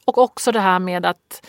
Och 0.07 0.17
också 0.17 0.51
det 0.51 0.59
här 0.59 0.79
med 0.79 1.05
att 1.05 1.45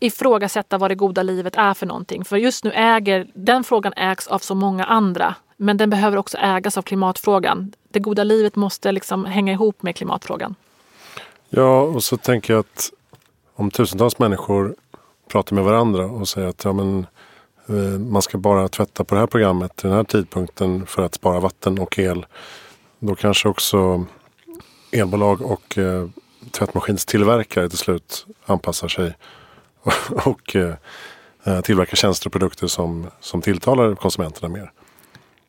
ifrågasätta 0.00 0.78
vad 0.78 0.90
det 0.90 0.94
goda 0.94 1.22
livet 1.22 1.56
är 1.56 1.74
för 1.74 1.86
någonting. 1.86 2.24
För 2.24 2.36
just 2.36 2.64
nu 2.64 2.72
äger 2.74 3.30
den 3.34 3.64
frågan 3.64 3.92
ägs 3.96 4.26
av 4.26 4.38
så 4.38 4.54
många 4.54 4.84
andra. 4.84 5.34
Men 5.56 5.76
den 5.76 5.90
behöver 5.90 6.16
också 6.16 6.38
ägas 6.38 6.78
av 6.78 6.82
klimatfrågan. 6.82 7.72
Det 7.88 7.98
goda 7.98 8.24
livet 8.24 8.56
måste 8.56 8.92
liksom 8.92 9.24
hänga 9.24 9.52
ihop 9.52 9.82
med 9.82 9.96
klimatfrågan. 9.96 10.54
Ja, 11.48 11.80
och 11.80 12.04
så 12.04 12.16
tänker 12.16 12.52
jag 12.52 12.60
att 12.60 12.90
om 13.54 13.70
tusentals 13.70 14.18
människor 14.18 14.74
pratar 15.28 15.54
med 15.54 15.64
varandra 15.64 16.04
och 16.04 16.28
säger 16.28 16.48
att 16.48 16.64
ja, 16.64 16.72
men, 16.72 17.06
eh, 17.68 18.00
man 18.00 18.22
ska 18.22 18.38
bara 18.38 18.68
tvätta 18.68 19.04
på 19.04 19.14
det 19.14 19.20
här 19.20 19.26
programmet 19.26 19.76
till 19.76 19.88
den 19.88 19.96
här 19.96 20.04
tidpunkten 20.04 20.86
för 20.86 21.02
att 21.02 21.14
spara 21.14 21.40
vatten 21.40 21.78
och 21.78 21.98
el. 21.98 22.26
Då 22.98 23.14
kanske 23.14 23.48
också 23.48 24.04
elbolag 24.92 25.42
och 25.42 25.78
eh, 25.78 26.06
tvättmaskinstillverkare 26.50 27.68
till 27.68 27.78
slut 27.78 28.26
anpassar 28.46 28.88
sig 28.88 29.16
och, 29.82 30.26
och 30.26 30.56
eh, 30.56 31.60
tillverkar 31.60 31.96
tjänster 31.96 32.26
och 32.26 32.32
produkter 32.32 32.66
som, 32.66 33.10
som 33.20 33.42
tilltalar 33.42 33.94
konsumenterna 33.94 34.48
mer. 34.48 34.72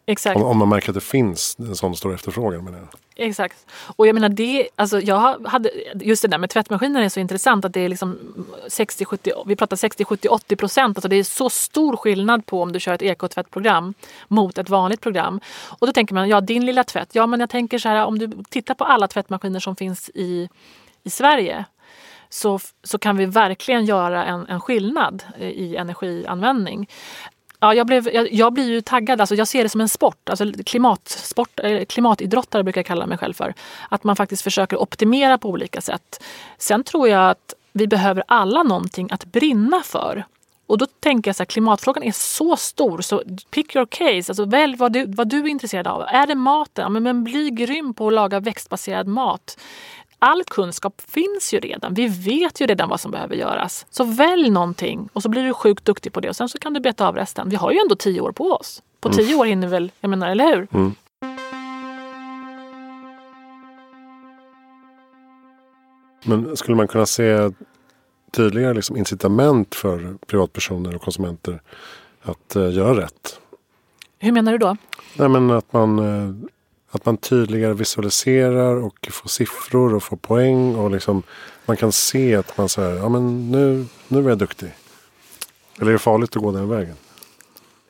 Exakt. 0.06 0.36
Om, 0.38 0.44
om, 0.44 0.58
man 0.58 0.70
märker 0.70 0.90
att 0.90 0.96
det 0.96 1.02
finns 1.02 1.56
en 1.60 1.76
sån 1.76 1.96
stor 1.96 2.14
efterfrågan. 2.14 2.64
Menar 2.64 2.80
jag. 2.80 2.88
Exakt. 3.16 3.66
Och 3.96 4.08
jag 4.08 4.14
menar 4.14 4.30
det, 4.30 4.70
alltså 4.76 5.00
jag 5.02 5.48
hade, 5.48 5.72
just 5.96 6.22
det 6.22 6.28
där 6.28 6.38
med 6.38 6.50
tvättmaskiner 6.50 7.02
är 7.02 7.10
så 7.10 7.20
intressant 7.20 7.66
att 7.66 7.74
det 7.74 7.80
är 7.80 7.90
liksom 7.90 8.20
60, 8.68 9.06
70, 9.06 9.32
vi 9.46 9.56
pratar 9.56 9.76
60, 9.76 10.06
70, 10.06 10.28
80 10.28 10.56
procent. 10.56 10.98
Alltså 10.98 11.08
det 11.08 11.16
är 11.16 11.24
så 11.24 11.50
stor 11.50 11.98
skillnad 11.98 12.46
på 12.46 12.62
om 12.62 12.72
du 12.72 12.80
kör 12.80 12.94
ett 12.94 13.02
ekotvättprogram 13.02 13.94
mot 14.28 14.58
ett 14.58 14.70
vanligt 14.70 15.02
program. 15.02 15.40
Och 15.80 15.88
då 15.88 15.94
tänker 15.94 16.14
man, 16.14 16.30
ja 16.30 16.42
din 16.42 16.66
lilla 16.66 16.84
tvätt. 16.84 17.10
Ja 17.12 17.28
men 17.28 17.40
jag 17.40 17.50
tänker 17.50 17.80
så 17.80 17.90
här 17.90 18.06
om 18.06 18.20
du 18.20 18.32
tittar 18.50 18.74
på 18.74 18.84
alla 18.84 19.08
tvättmaskiner 19.08 19.60
som 19.60 19.76
finns 19.76 20.10
i, 20.10 20.50
i 21.04 21.10
Sverige 21.10 21.66
så, 22.30 22.60
så 22.84 22.98
kan 22.98 23.18
vi 23.18 23.26
verkligen 23.26 23.86
göra 23.86 24.26
en, 24.26 24.48
en 24.48 24.60
skillnad 24.60 25.24
eh, 25.38 25.50
i 25.50 25.76
energianvändning. 25.76 26.90
Ja, 27.60 27.74
jag, 27.74 27.88
blev, 27.88 28.08
jag, 28.14 28.34
jag, 28.34 28.54
blir 28.54 28.70
ju 28.70 28.82
taggad. 28.82 29.22
Alltså 29.22 29.36
jag 29.36 29.48
ser 29.48 29.64
det 29.64 29.70
som 29.70 29.82
en 29.82 29.90
sport. 29.90 30.30
Alltså 30.30 30.46
klimatsport, 30.66 31.60
eh, 31.60 31.86
klimatidrottare 31.86 32.64
brukar 32.64 32.80
jag 32.80 32.86
kalla 32.86 33.06
mig 33.06 33.18
själv 33.18 33.34
för. 33.34 33.54
Att 33.90 34.04
man 34.04 34.16
faktiskt 34.16 34.44
försöker 34.44 34.82
optimera 34.82 35.38
på 35.38 35.50
olika 35.50 35.82
sätt. 35.82 36.24
Sen 36.58 36.84
tror 36.84 37.08
jag 37.08 37.30
att 37.30 37.54
vi 37.72 37.88
behöver 37.88 38.24
alla 38.28 38.64
någonting 38.64 39.12
att 39.12 39.26
brinna 39.26 39.82
för. 39.84 40.26
Och 40.68 40.78
då 40.78 40.86
tänker 40.86 41.30
jag 41.30 41.36
så 41.36 41.44
här, 41.44 41.46
klimatfrågan 41.46 42.04
är 42.04 42.12
så 42.12 42.56
stor 42.56 43.02
så 43.02 43.24
pick 43.52 43.76
your 43.76 43.86
case. 43.86 44.32
Alltså 44.32 44.46
välj 44.46 44.76
vad 44.76 44.94
du, 44.94 45.06
vad 45.08 45.28
du 45.28 45.40
är 45.40 45.48
intresserad 45.48 45.88
av. 45.88 46.02
Är 46.02 46.28
det 46.28 46.36
maten? 46.36 46.94
Men, 46.94 47.04
men 47.04 47.24
bli 47.24 47.50
grym 47.50 47.94
på 47.94 48.08
att 48.08 48.14
laga 48.14 48.40
växtbaserad 48.40 49.08
mat 49.08 49.58
all 50.22 50.44
kunskap 50.44 51.02
finns 51.08 51.54
ju 51.54 51.60
redan. 51.60 51.94
Vi 51.94 52.08
vet 52.08 52.62
ju 52.62 52.66
redan 52.66 52.90
vad 52.90 53.00
som 53.00 53.12
behöver 53.12 53.36
göras. 53.36 53.86
Så 53.90 54.04
välj 54.04 54.50
någonting 54.50 55.10
och 55.14 55.24
så 55.24 55.30
blir 55.30 55.44
du 55.44 55.54
sjukt 55.54 55.86
duktig 55.86 56.14
på 56.14 56.20
det 56.20 56.30
och 56.30 56.36
sen 56.36 56.50
så 56.50 56.58
kan 56.58 56.74
du 56.74 56.80
beta 56.80 57.08
av 57.08 57.16
resten. 57.16 57.50
Vi 57.50 57.56
har 57.56 57.72
ju 57.72 57.78
ändå 57.78 57.96
tio 57.96 58.22
år 58.22 58.32
på 58.32 58.52
oss. 58.52 58.84
På 59.00 59.10
mm. 59.10 59.18
tio 59.18 59.36
år 59.36 59.46
hinner 59.46 59.68
väl, 59.68 59.92
jag 60.00 60.10
menar, 60.10 60.30
eller 60.30 60.46
hur? 60.46 60.68
Mm. 60.72 60.94
Men 66.24 66.58
skulle 66.58 66.78
man 66.78 66.88
kunna 66.88 67.06
se 67.06 67.52
tydligare 68.32 68.74
liksom 68.74 68.98
incitament 68.98 69.76
för 69.76 70.18
privatpersoner 70.28 70.96
och 70.96 71.02
konsumenter 71.02 71.62
att 72.22 72.56
uh, 72.56 72.74
göra 72.74 73.02
rätt? 73.02 73.40
Hur 74.20 74.32
menar 74.32 74.52
du 74.52 74.58
då? 74.58 74.78
Nej, 75.18 75.30
men 75.30 75.52
att 75.52 75.74
man 75.74 76.00
uh, 76.00 76.36
att 76.92 77.06
man 77.06 77.18
tydligare 77.18 77.74
visualiserar 77.74 78.76
och 78.76 79.10
får 79.12 79.30
siffror 79.30 79.96
och 79.96 80.04
får 80.04 80.18
poäng. 80.18 80.76
Och 80.76 80.92
liksom, 80.92 81.24
man 81.66 81.78
kan 81.78 81.92
se 81.92 82.36
att 82.36 82.58
man 82.58 82.70
säger, 82.70 82.96
ja 82.96 83.10
men 83.10 83.52
nu, 83.52 83.86
nu 84.08 84.26
är 84.26 84.30
jag 84.30 84.38
duktig. 84.38 84.72
Eller 85.80 85.88
är 85.88 85.94
det 85.94 86.00
farligt 86.00 86.36
att 86.36 86.42
gå 86.42 86.52
den 86.52 86.70
vägen? 86.70 86.96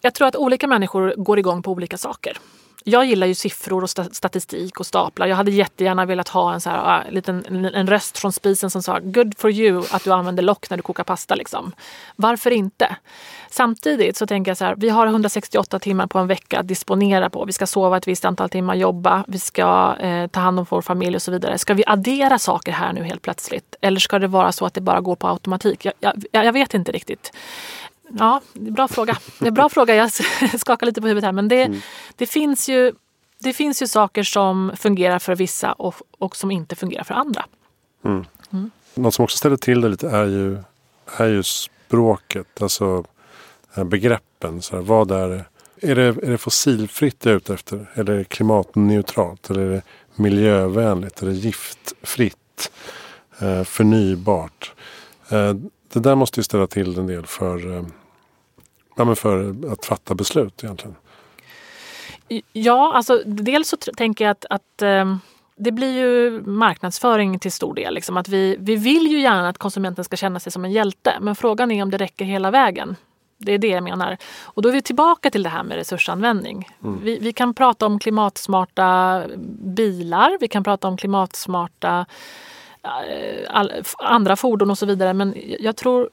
Jag 0.01 0.13
tror 0.13 0.27
att 0.27 0.35
olika 0.35 0.67
människor 0.67 1.13
går 1.17 1.39
igång 1.39 1.63
på 1.63 1.71
olika 1.71 1.97
saker. 1.97 2.37
Jag 2.83 3.05
gillar 3.05 3.27
ju 3.27 3.35
siffror 3.35 3.83
och 3.83 3.89
statistik 3.89 4.79
och 4.79 4.85
staplar. 4.85 5.27
Jag 5.27 5.35
hade 5.35 5.51
jättegärna 5.51 6.05
velat 6.05 6.29
ha 6.29 6.53
en, 6.53 6.61
så 6.61 6.69
här, 6.69 6.77
ah, 6.77 7.01
en, 7.01 7.13
liten, 7.13 7.65
en 7.65 7.87
röst 7.87 8.17
från 8.17 8.33
spisen 8.33 8.69
som 8.69 8.83
sa 8.83 8.99
Good 8.99 9.37
for 9.37 9.51
you 9.51 9.83
att 9.91 10.03
du 10.03 10.11
använder 10.11 10.43
lock 10.43 10.69
när 10.69 10.77
du 10.77 10.83
kokar 10.83 11.03
pasta. 11.03 11.35
Liksom. 11.35 11.71
Varför 12.15 12.51
inte? 12.51 12.95
Samtidigt 13.49 14.17
så 14.17 14.27
tänker 14.27 14.51
jag 14.51 14.57
så 14.57 14.65
här, 14.65 14.75
vi 14.77 14.89
har 14.89 15.07
168 15.07 15.79
timmar 15.79 16.07
på 16.07 16.19
en 16.19 16.27
vecka 16.27 16.59
att 16.59 16.67
disponera 16.67 17.29
på. 17.29 17.45
Vi 17.45 17.53
ska 17.53 17.67
sova 17.67 17.97
ett 17.97 18.07
visst 18.07 18.25
antal 18.25 18.49
timmar, 18.49 18.75
jobba, 18.75 19.23
vi 19.27 19.39
ska 19.39 19.95
eh, 19.99 20.27
ta 20.27 20.39
hand 20.39 20.59
om 20.59 20.65
vår 20.69 20.81
familj 20.81 21.15
och 21.15 21.21
så 21.21 21.31
vidare. 21.31 21.57
Ska 21.57 21.73
vi 21.73 21.83
addera 21.87 22.39
saker 22.39 22.71
här 22.71 22.93
nu 22.93 23.03
helt 23.03 23.21
plötsligt? 23.21 23.75
Eller 23.81 23.99
ska 23.99 24.19
det 24.19 24.27
vara 24.27 24.51
så 24.51 24.65
att 24.65 24.73
det 24.73 24.81
bara 24.81 25.01
går 25.01 25.15
på 25.15 25.27
automatik? 25.27 25.85
Jag, 25.85 25.93
jag, 26.31 26.45
jag 26.45 26.53
vet 26.53 26.73
inte 26.73 26.91
riktigt. 26.91 27.31
Ja, 28.19 28.41
det 28.53 28.67
är 28.67 28.71
bra 28.71 28.87
fråga. 28.87 29.17
Det 29.39 29.45
är 29.45 29.47
en 29.47 29.53
bra 29.53 29.69
fråga. 29.69 29.95
Jag 29.95 30.11
skakar 30.59 30.85
lite 30.85 31.01
på 31.01 31.07
huvudet 31.07 31.25
här. 31.25 31.31
Men 31.31 31.47
det, 31.47 31.63
mm. 31.63 31.81
det, 32.15 32.25
finns 32.25 32.69
ju, 32.69 32.93
det 33.39 33.53
finns 33.53 33.81
ju 33.81 33.87
saker 33.87 34.23
som 34.23 34.71
fungerar 34.77 35.19
för 35.19 35.35
vissa 35.35 35.71
och, 35.71 35.95
och 36.17 36.35
som 36.35 36.51
inte 36.51 36.75
fungerar 36.75 37.03
för 37.03 37.13
andra. 37.13 37.45
Mm. 38.05 38.25
Mm. 38.51 38.71
Något 38.93 39.13
som 39.13 39.23
också 39.23 39.37
ställer 39.37 39.57
till 39.57 39.81
det 39.81 39.89
lite 39.89 40.09
är 40.09 40.25
ju, 40.25 40.57
är 41.17 41.27
ju 41.27 41.43
språket. 41.43 42.61
Alltså 42.61 43.03
eh, 43.75 43.83
begreppen. 43.83 44.61
Så 44.61 44.75
här, 44.75 44.83
vad 44.83 45.11
är? 45.11 45.45
Är 45.83 45.95
det, 45.95 46.03
är 46.03 46.31
det 46.31 46.37
fossilfritt 46.37 47.25
jag 47.25 47.31
är 47.31 47.37
ute 47.37 47.53
efter? 47.53 47.91
Eller 47.93 48.13
är 48.13 48.17
det 48.17 48.23
klimatneutralt? 48.23 49.49
Eller 49.49 49.61
är 49.61 49.69
det 49.69 49.81
miljövänligt? 50.15 51.21
Är 51.21 51.25
det 51.25 51.33
giftfritt? 51.33 52.71
Eh, 53.39 53.63
förnybart? 53.63 54.73
Eh, 55.29 55.53
det 55.93 55.99
där 55.99 56.15
måste 56.15 56.39
ju 56.39 56.43
ställa 56.43 56.67
till 56.67 56.97
en 56.97 57.07
del 57.07 57.25
för, 57.25 57.85
ja, 58.95 59.05
men 59.05 59.15
för 59.15 59.55
att 59.71 59.85
fatta 59.85 60.15
beslut 60.15 60.63
egentligen. 60.63 60.95
Ja, 62.53 62.93
alltså 62.95 63.21
dels 63.25 63.69
så 63.69 63.77
tänker 63.77 64.25
jag 64.25 64.31
att, 64.31 64.45
att 64.49 64.81
eh, 64.81 65.15
det 65.55 65.71
blir 65.71 65.97
ju 65.97 66.41
marknadsföring 66.41 67.39
till 67.39 67.51
stor 67.51 67.73
del. 67.73 67.93
Liksom. 67.93 68.17
Att 68.17 68.27
vi, 68.27 68.57
vi 68.59 68.75
vill 68.75 69.07
ju 69.07 69.21
gärna 69.21 69.49
att 69.49 69.57
konsumenten 69.57 70.05
ska 70.05 70.15
känna 70.15 70.39
sig 70.39 70.51
som 70.51 70.65
en 70.65 70.71
hjälte 70.71 71.17
men 71.21 71.35
frågan 71.35 71.71
är 71.71 71.83
om 71.83 71.91
det 71.91 71.97
räcker 71.97 72.25
hela 72.25 72.51
vägen. 72.51 72.95
Det 73.37 73.51
är 73.51 73.57
det 73.57 73.67
jag 73.67 73.83
menar. 73.83 74.17
Och 74.41 74.61
då 74.61 74.69
är 74.69 74.73
vi 74.73 74.81
tillbaka 74.81 75.29
till 75.29 75.43
det 75.43 75.49
här 75.49 75.63
med 75.63 75.77
resursanvändning. 75.77 76.69
Mm. 76.83 76.99
Vi, 77.03 77.19
vi, 77.19 77.33
kan 77.33 77.53
prata 77.53 77.85
om 77.85 77.99
klimatsmarta 77.99 79.23
bilar, 79.75 80.37
vi 80.39 80.47
kan 80.47 80.63
prata 80.63 80.87
om 80.87 80.97
klimatsmarta 80.97 82.05
Eh, 82.83 83.45
all, 83.49 83.71
andra 83.97 84.35
fordon 84.35 84.71
och 84.71 84.77
så 84.77 84.85
vidare. 84.85 85.13
Men 85.13 85.35
jag 85.59 85.75
tror 85.75 86.09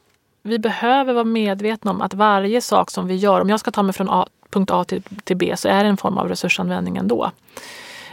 vi 0.48 0.58
behöver 0.58 1.12
vara 1.12 1.24
medvetna 1.24 1.90
om 1.90 2.00
att 2.00 2.14
varje 2.14 2.60
sak 2.60 2.90
som 2.90 3.06
vi 3.06 3.14
gör, 3.16 3.40
om 3.40 3.48
jag 3.48 3.60
ska 3.60 3.70
ta 3.70 3.82
mig 3.82 3.92
från 3.92 4.10
A, 4.10 4.26
punkt 4.50 4.70
A 4.70 4.84
till, 4.84 5.02
till 5.24 5.36
B 5.36 5.54
så 5.56 5.68
är 5.68 5.84
det 5.84 5.90
en 5.90 5.96
form 5.96 6.18
av 6.18 6.28
resursanvändning 6.28 6.96
ändå. 6.96 7.30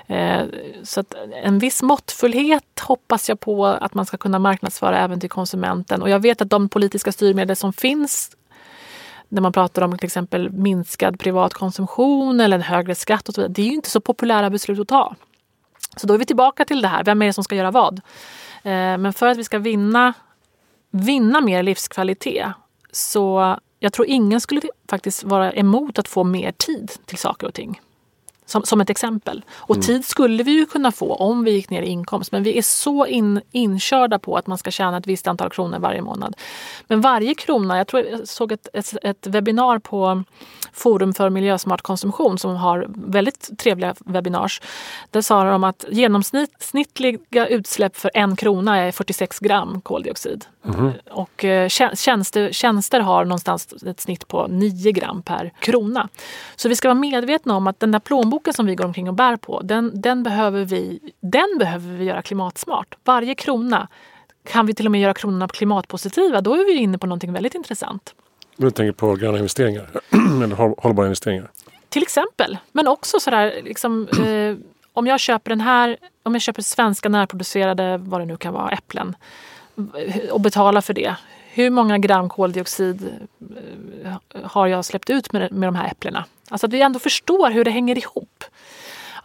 Eh, 0.08 0.44
så 0.84 1.00
att 1.00 1.14
en 1.44 1.60
viss 1.60 1.84
måttfullhet 1.84 2.80
hoppas 2.80 3.30
jag 3.30 3.40
på 3.40 3.66
att 3.66 3.94
man 3.94 4.06
ska 4.06 4.18
kunna 4.18 4.40
marknadsföra 4.40 5.00
även 5.00 5.20
till 5.20 5.30
konsumenten. 5.30 6.02
Och 6.02 6.10
jag 6.10 6.20
vet 6.20 6.42
att 6.42 6.50
de 6.50 6.70
politiska 6.70 7.12
styrmedel 7.12 7.56
som 7.56 7.74
finns 7.74 8.32
när 9.30 9.42
man 9.42 9.52
pratar 9.52 9.82
om 9.82 9.98
till 9.98 10.06
exempel 10.06 10.50
minskad 10.50 11.20
privat 11.20 11.54
konsumtion 11.54 12.40
eller 12.40 12.58
en 12.58 12.64
högre 12.64 12.96
skatt 12.96 13.30
och 13.30 13.36
så 13.36 13.42
vidare. 13.42 13.54
Det 13.54 13.62
är 13.62 13.66
ju 13.66 13.74
inte 13.74 13.90
så 13.90 14.00
populära 14.00 14.50
beslut 14.50 14.80
att 14.80 14.88
ta. 14.88 15.16
Så 15.98 16.08
då 16.08 16.14
är 16.14 16.18
vi 16.18 16.26
tillbaka 16.26 16.66
till 16.66 16.82
det 16.82 16.88
här, 16.88 17.04
vem 17.04 17.22
är 17.22 17.26
det 17.26 17.34
som 17.34 17.44
ska 17.44 17.56
göra 17.56 17.72
vad? 17.72 18.02
Eh, 18.64 18.98
men 18.98 19.14
för 19.14 19.28
att 19.28 19.38
vi 19.38 19.44
ska 19.44 19.60
vinna, 19.60 20.14
vinna 20.96 21.42
mer 21.42 21.64
livskvalitet 21.64 22.48
så 22.92 23.56
jag 23.80 23.94
tror 23.94 24.08
ingen 24.08 24.42
skulle 24.42 24.62
faktiskt 24.90 25.24
vara 25.24 25.54
emot 25.54 26.00
att 26.00 26.08
få 26.08 26.24
mer 26.24 26.52
tid 26.52 26.92
till 27.06 27.18
saker 27.18 27.48
och 27.48 27.54
ting. 27.54 27.82
Som, 28.48 28.64
som 28.64 28.82
ett 28.82 28.90
exempel. 28.90 29.46
Och 29.56 29.76
mm. 29.76 29.86
tid 29.86 30.06
skulle 30.06 30.44
vi 30.44 30.52
ju 30.52 30.66
kunna 30.66 30.92
få 30.92 31.16
om 31.16 31.44
vi 31.44 31.52
gick 31.52 31.70
ner 31.70 31.82
i 31.82 31.88
inkomst. 31.88 32.32
Men 32.32 32.44
vi 32.44 32.58
är 32.58 32.62
så 32.62 33.06
in, 33.06 33.42
inkörda 33.52 34.20
på 34.20 34.38
att 34.38 34.48
man 34.48 34.58
ska 34.58 34.72
tjäna 34.72 34.98
ett 34.98 35.08
visst 35.08 35.28
antal 35.28 35.50
kronor 35.50 35.80
varje 35.80 36.02
månad. 36.02 36.36
Men 36.88 37.02
varje 37.02 37.36
krona, 37.36 37.78
jag 37.78 37.88
tror 37.88 38.04
jag 38.04 38.28
såg 38.28 38.52
ett, 38.52 38.68
ett, 38.74 38.94
ett 39.04 39.28
webbinar 39.28 39.80
på 39.80 40.24
Forum 40.76 41.14
för 41.14 41.30
miljösmart 41.30 41.82
konsumtion 41.82 42.38
som 42.38 42.56
har 42.56 42.86
väldigt 42.90 43.60
trevliga 43.60 43.96
webinars. 44.00 44.62
Där 45.12 45.22
sa 45.22 45.44
de 45.44 45.64
att 45.64 45.86
genomsnittliga 45.90 47.48
utsläpp 47.48 47.98
för 47.98 48.12
en 48.14 48.36
krona 48.36 48.78
är 48.78 48.92
46 48.92 49.40
gram 49.40 49.82
koldioxid. 49.82 50.46
Mm. 50.66 50.92
Och 51.12 51.46
eh, 51.46 51.70
tjänster, 51.70 52.52
tjänster 52.52 53.00
har 53.00 53.26
någonstans 53.26 53.84
ett 53.84 54.02
snitt 54.02 54.28
på 54.28 54.48
9 54.48 54.92
gram 54.92 55.22
per 55.22 55.52
krona. 55.60 56.10
Så 56.56 56.70
vi 56.70 56.76
ska 56.76 56.88
vara 56.88 57.00
medvetna 57.00 57.56
om 57.56 57.68
att 57.68 57.80
den 57.80 57.92
där 57.92 58.00
plånboken 58.00 58.35
som 58.54 58.66
vi 58.66 58.76
går 58.76 58.86
omkring 58.86 59.08
och 59.08 59.16
bär 59.16 59.36
på, 59.36 59.62
den, 59.62 60.02
den, 60.02 60.24
behöver, 60.24 60.66
vi, 60.66 61.00
den 61.20 61.58
behöver 61.60 61.94
vi 61.94 62.04
göra 62.06 62.22
klimatsmart. 62.22 62.96
Varje 63.04 63.36
krona 63.36 63.88
kan 64.46 64.66
vi 64.66 64.74
till 64.74 64.86
och 64.86 64.92
med 64.92 65.02
göra 65.02 65.14
kronorna 65.14 65.48
klimatpositiva, 65.48 66.42
då 66.42 66.54
är 66.54 66.66
vi 66.66 66.74
inne 66.74 66.98
på 66.98 67.08
någonting 67.08 67.34
väldigt 67.34 67.56
intressant. 67.56 68.16
Du 68.58 68.72
tänker 68.72 68.92
på 68.92 69.16
gröna 69.16 69.38
investeringar, 69.38 69.90
eller 70.44 70.82
hållbara 70.82 71.06
investeringar? 71.06 71.52
Till 71.90 72.04
exempel, 72.04 72.58
men 72.72 72.88
också 72.88 73.20
sådär 73.20 73.62
liksom, 73.64 74.08
eh, 74.26 74.56
om 74.94 75.08
jag 75.08 75.20
köper 75.20 75.50
den 75.50 75.62
här, 75.62 75.98
om 76.24 76.34
jag 76.34 76.42
köper 76.42 76.62
svenska 76.62 77.10
närproducerade, 77.10 77.98
vad 77.98 78.22
det 78.22 78.26
nu 78.26 78.38
kan 78.38 78.54
vara, 78.54 78.70
äpplen 78.70 79.16
och 80.32 80.42
betalar 80.42 80.82
för 80.82 80.94
det. 80.94 81.16
Hur 81.54 81.70
många 81.70 81.98
gram 81.98 82.30
koldioxid 82.30 83.10
eh, 84.04 84.14
har 84.44 84.68
jag 84.68 84.86
släppt 84.86 85.10
ut 85.10 85.32
med, 85.32 85.52
med 85.52 85.68
de 85.68 85.76
här 85.76 85.92
äpplena? 85.92 86.26
Alltså 86.50 86.68
att 86.68 86.74
vi 86.74 86.82
ändå 86.82 87.00
förstår 87.00 87.52
hur 87.52 87.64
det 87.64 87.72
hänger 87.72 87.98
ihop. 87.98 88.44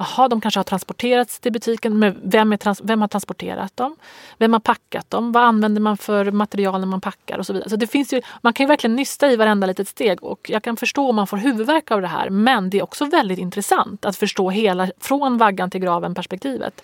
Jaha, 0.01 0.29
de 0.29 0.41
kanske 0.41 0.59
har 0.59 0.65
transporterats 0.65 1.41
till 1.41 1.53
butiken, 1.53 1.99
men 1.99 2.21
vem, 2.23 2.53
är 2.53 2.87
vem 2.87 3.01
har 3.01 3.09
transporterat 3.09 3.77
dem? 3.77 3.97
Vem 4.39 4.53
har 4.53 4.61
packat 4.61 5.11
dem? 5.11 5.33
Vad 5.33 5.43
använder 5.43 5.81
man 5.81 5.97
för 5.97 6.31
material 6.31 6.81
när 6.81 6.87
man 6.87 7.01
packar 7.01 7.39
och 7.39 7.47
så 7.47 7.53
vidare. 7.53 7.71
Så 7.71 7.77
det 7.77 7.87
finns 7.87 8.13
ju, 8.13 8.23
man 8.43 8.53
kan 8.53 8.65
ju 8.65 8.69
verkligen 8.69 8.97
nysta 8.97 9.31
i 9.31 9.37
varenda 9.37 9.67
litet 9.67 9.89
steg 9.89 10.23
och 10.23 10.51
jag 10.51 10.63
kan 10.63 10.77
förstå 10.77 11.09
om 11.09 11.17
man 11.17 11.27
får 11.27 11.37
huvudvärk 11.37 11.91
av 11.91 12.01
det 12.01 12.07
här. 12.07 12.31
Men 12.31 12.71
det 12.71 12.79
är 12.79 12.83
också 12.83 13.05
väldigt 13.05 13.39
intressant 13.39 14.05
att 14.05 14.17
förstå 14.17 14.51
hela 14.51 14.91
från 15.01 15.39
vaggan 15.39 15.71
till 15.71 15.81
graven 15.81 16.15
perspektivet. 16.15 16.83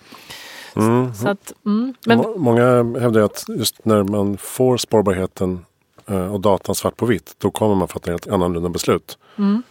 Mm. 0.75 1.13
Så 1.13 1.29
att, 1.29 1.53
mm, 1.65 1.93
men... 2.05 2.23
Många 2.35 2.63
hävdar 2.99 3.21
att 3.21 3.45
just 3.47 3.85
när 3.85 4.03
man 4.03 4.37
får 4.37 4.77
spårbarheten 4.77 5.65
eh, 6.07 6.33
och 6.33 6.39
datan 6.39 6.75
svart 6.75 6.97
på 6.97 7.05
vitt, 7.05 7.35
då 7.37 7.51
kommer 7.51 7.75
man 7.75 7.87
fatta 7.87 8.13
ett 8.13 8.27
annorlunda 8.27 8.69
beslut. 8.69 9.17
Mm. 9.37 9.63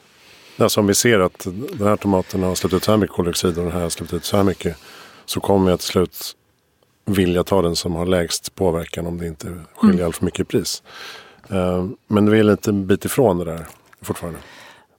Alltså 0.59 0.81
om 0.81 0.87
vi 0.87 0.95
ser 0.95 1.19
att 1.19 1.47
den 1.73 1.89
här 1.89 1.97
tomaten 1.97 2.43
har 2.43 2.55
släppt 2.55 2.75
ut 2.75 2.85
så 2.85 2.91
här 2.91 2.99
mycket 2.99 3.17
koldioxid 3.17 3.59
och 3.59 3.65
den 3.65 3.73
här 3.73 3.81
har 3.81 3.89
släppt 3.89 4.13
ut 4.13 4.25
så 4.25 4.37
här 4.37 4.45
mycket. 4.45 4.77
Så 5.25 5.41
kommer 5.41 5.71
jag 5.71 5.81
till 5.81 5.89
slut 5.89 6.37
vilja 7.05 7.45
ta 7.45 7.63
den 7.63 7.77
som 7.77 7.95
har 7.95 8.07
lägst 8.07 8.55
påverkan 8.55 9.07
om 9.07 9.19
det 9.19 9.27
inte 9.27 9.47
skiljer 9.75 9.95
mm. 9.95 10.07
allt 10.07 10.17
för 10.17 10.25
mycket 10.25 10.41
i 10.41 10.45
pris. 10.45 10.83
Uh, 11.53 11.89
men 12.07 12.31
vi 12.31 12.39
är 12.39 12.45
lite 12.45 12.71
en 12.71 12.87
bit 12.87 13.05
ifrån 13.05 13.39
det 13.39 13.45
där 13.45 13.67
fortfarande. 14.03 14.39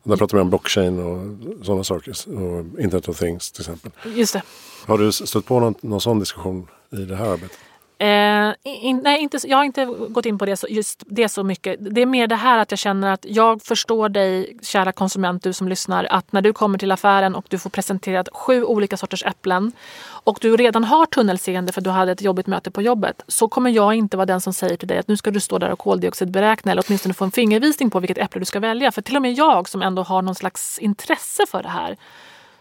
Där 0.04 0.18
pratar 0.18 0.38
vi 0.38 0.42
om 0.42 0.50
blockchain 0.50 1.00
och 1.00 1.66
sådana 1.66 1.84
saker. 1.84 2.12
Och 2.12 2.80
Internet 2.80 3.10
of 3.10 3.20
Things 3.20 3.52
till 3.52 3.62
exempel. 3.62 3.92
Just 4.06 4.34
det. 4.34 4.42
Har 4.86 4.98
du 4.98 5.12
stött 5.12 5.46
på 5.46 5.60
någon, 5.60 5.76
någon 5.82 6.02
sån 6.02 6.20
diskussion 6.20 6.68
i 6.92 6.96
det 6.96 7.16
här 7.16 7.26
arbetet? 7.26 7.58
Eh, 8.00 8.54
in, 8.64 9.02
nej, 9.04 9.22
inte, 9.22 9.38
jag 9.44 9.58
har 9.58 9.64
inte 9.64 9.86
gått 9.86 10.26
in 10.26 10.38
på 10.38 10.46
det 10.46 10.58
så, 10.58 10.68
just 10.70 11.04
det 11.06 11.30
så 11.30 11.44
mycket. 11.44 11.96
Det 11.96 12.02
är 12.02 12.06
mer 12.06 12.28
det 12.28 12.36
här 12.36 12.58
att 12.58 12.72
jag 12.72 12.80
känner 12.80 13.14
att 13.14 13.26
jag 13.30 13.62
förstår 13.62 14.10
dig, 14.10 14.58
kära 14.62 14.92
konsument, 14.92 15.44
du 15.44 15.54
som 15.54 15.68
lyssnar, 15.68 16.04
att 16.04 16.32
när 16.32 16.42
du 16.42 16.54
kommer 16.54 16.78
till 16.78 16.92
affären 16.92 17.36
och 17.36 17.46
du 17.50 17.60
får 17.60 17.70
presenterat 17.70 18.30
sju 18.34 18.64
olika 18.64 18.98
sorters 18.98 19.24
äpplen 19.26 19.72
och 20.10 20.38
du 20.42 20.58
redan 20.58 20.84
har 20.84 21.06
tunnelseende 21.06 21.72
för 21.72 21.82
du 21.82 21.90
hade 21.90 22.12
ett 22.12 22.22
jobbigt 22.22 22.48
möte 22.48 22.72
på 22.72 22.82
jobbet 22.82 23.24
så 23.28 23.48
kommer 23.48 23.70
jag 23.70 23.94
inte 23.94 24.18
vara 24.18 24.26
den 24.26 24.42
som 24.42 24.54
säger 24.54 24.78
till 24.78 24.88
dig 24.88 24.98
att 24.98 25.08
nu 25.08 25.18
ska 25.18 25.32
du 25.32 25.40
stå 25.40 25.58
där 25.58 25.70
och 25.70 25.80
koldioxidberäkna 25.80 26.72
eller 26.72 26.84
åtminstone 26.88 27.14
få 27.14 27.26
en 27.26 27.32
fingervisning 27.32 27.90
på 27.90 28.00
vilket 28.00 28.18
äpple 28.18 28.42
du 28.42 28.46
ska 28.46 28.60
välja. 28.60 28.92
För 28.92 29.02
till 29.02 29.16
och 29.16 29.22
med 29.22 29.34
jag 29.34 29.70
som 29.70 29.82
ändå 29.82 30.04
har 30.04 30.22
någon 30.22 30.36
slags 30.36 30.80
intresse 30.80 31.46
för 31.52 31.64
det 31.64 31.70
här 31.70 31.98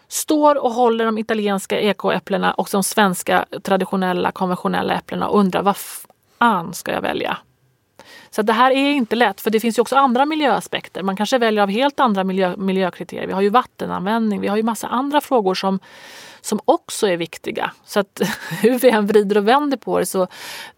står 0.07 0.63
och 0.63 0.71
håller 0.71 1.05
de 1.05 1.17
italienska 1.17 1.79
ekoäpplena 1.79 2.53
och 2.53 2.69
de 2.71 2.83
svenska 2.83 3.45
traditionella 3.63 4.31
konventionella 4.31 4.93
äpplena 4.93 5.27
och 5.27 5.39
undrar 5.39 5.61
vad 5.61 5.77
fan 5.77 6.73
ska 6.73 6.91
jag 6.91 7.01
välja? 7.01 7.37
Så 8.37 8.41
det 8.43 8.53
här 8.53 8.71
är 8.71 8.91
inte 8.91 9.15
lätt, 9.15 9.41
för 9.41 9.49
det 9.49 9.59
finns 9.59 9.77
ju 9.77 9.81
också 9.81 9.95
andra 9.95 10.25
miljöaspekter. 10.25 11.03
Man 11.03 11.15
kanske 11.15 11.37
väljer 11.37 11.63
av 11.63 11.69
helt 11.69 11.99
andra 11.99 12.23
miljö, 12.23 12.55
miljökriterier. 12.57 13.27
Vi 13.27 13.33
har 13.33 13.41
ju 13.41 13.49
vattenanvändning, 13.49 14.41
vi 14.41 14.47
har 14.47 14.57
ju 14.57 14.63
massa 14.63 14.87
andra 14.87 15.21
frågor 15.21 15.55
som, 15.55 15.79
som 16.41 16.59
också 16.65 17.07
är 17.07 17.17
viktiga. 17.17 17.71
Så 17.85 17.99
att 17.99 18.21
hur 18.61 18.79
vi 18.79 18.89
än 18.89 19.07
vrider 19.07 19.37
och 19.37 19.47
vänder 19.47 19.77
på 19.77 19.99
det 19.99 20.05
så 20.05 20.27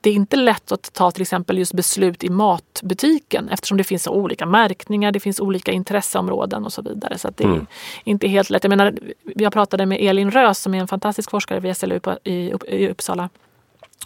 det 0.02 0.10
är 0.10 0.14
inte 0.14 0.36
lätt 0.36 0.72
att 0.72 0.94
ta 0.94 1.12
till 1.12 1.22
exempel 1.22 1.58
just 1.58 1.74
beslut 1.74 2.24
i 2.24 2.30
matbutiken 2.30 3.50
eftersom 3.50 3.78
det 3.78 3.84
finns 3.84 4.08
olika 4.08 4.46
märkningar, 4.46 5.12
det 5.12 5.20
finns 5.20 5.40
olika 5.40 5.72
intresseområden 5.72 6.66
och 6.66 6.74
så 6.74 6.82
vidare. 6.82 7.18
Så 7.18 7.30
det 7.30 7.44
är 7.44 7.48
mm. 7.48 7.66
inte 8.04 8.28
helt 8.28 8.50
lätt. 8.50 8.64
Jag 8.64 8.70
menar, 8.70 8.98
jag 9.36 9.54
pratade 9.54 9.86
med 9.86 9.98
Elin 10.02 10.32
Rös 10.32 10.60
som 10.60 10.74
är 10.74 10.80
en 10.80 10.88
fantastisk 10.88 11.32
forskare 11.32 11.60
vid 11.60 11.78
SLU 11.78 12.00
i 12.24 12.88
Uppsala. 12.90 13.30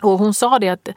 Och 0.01 0.19
hon 0.19 0.33
sa 0.33 0.59
det 0.59 0.69
att 0.69 0.89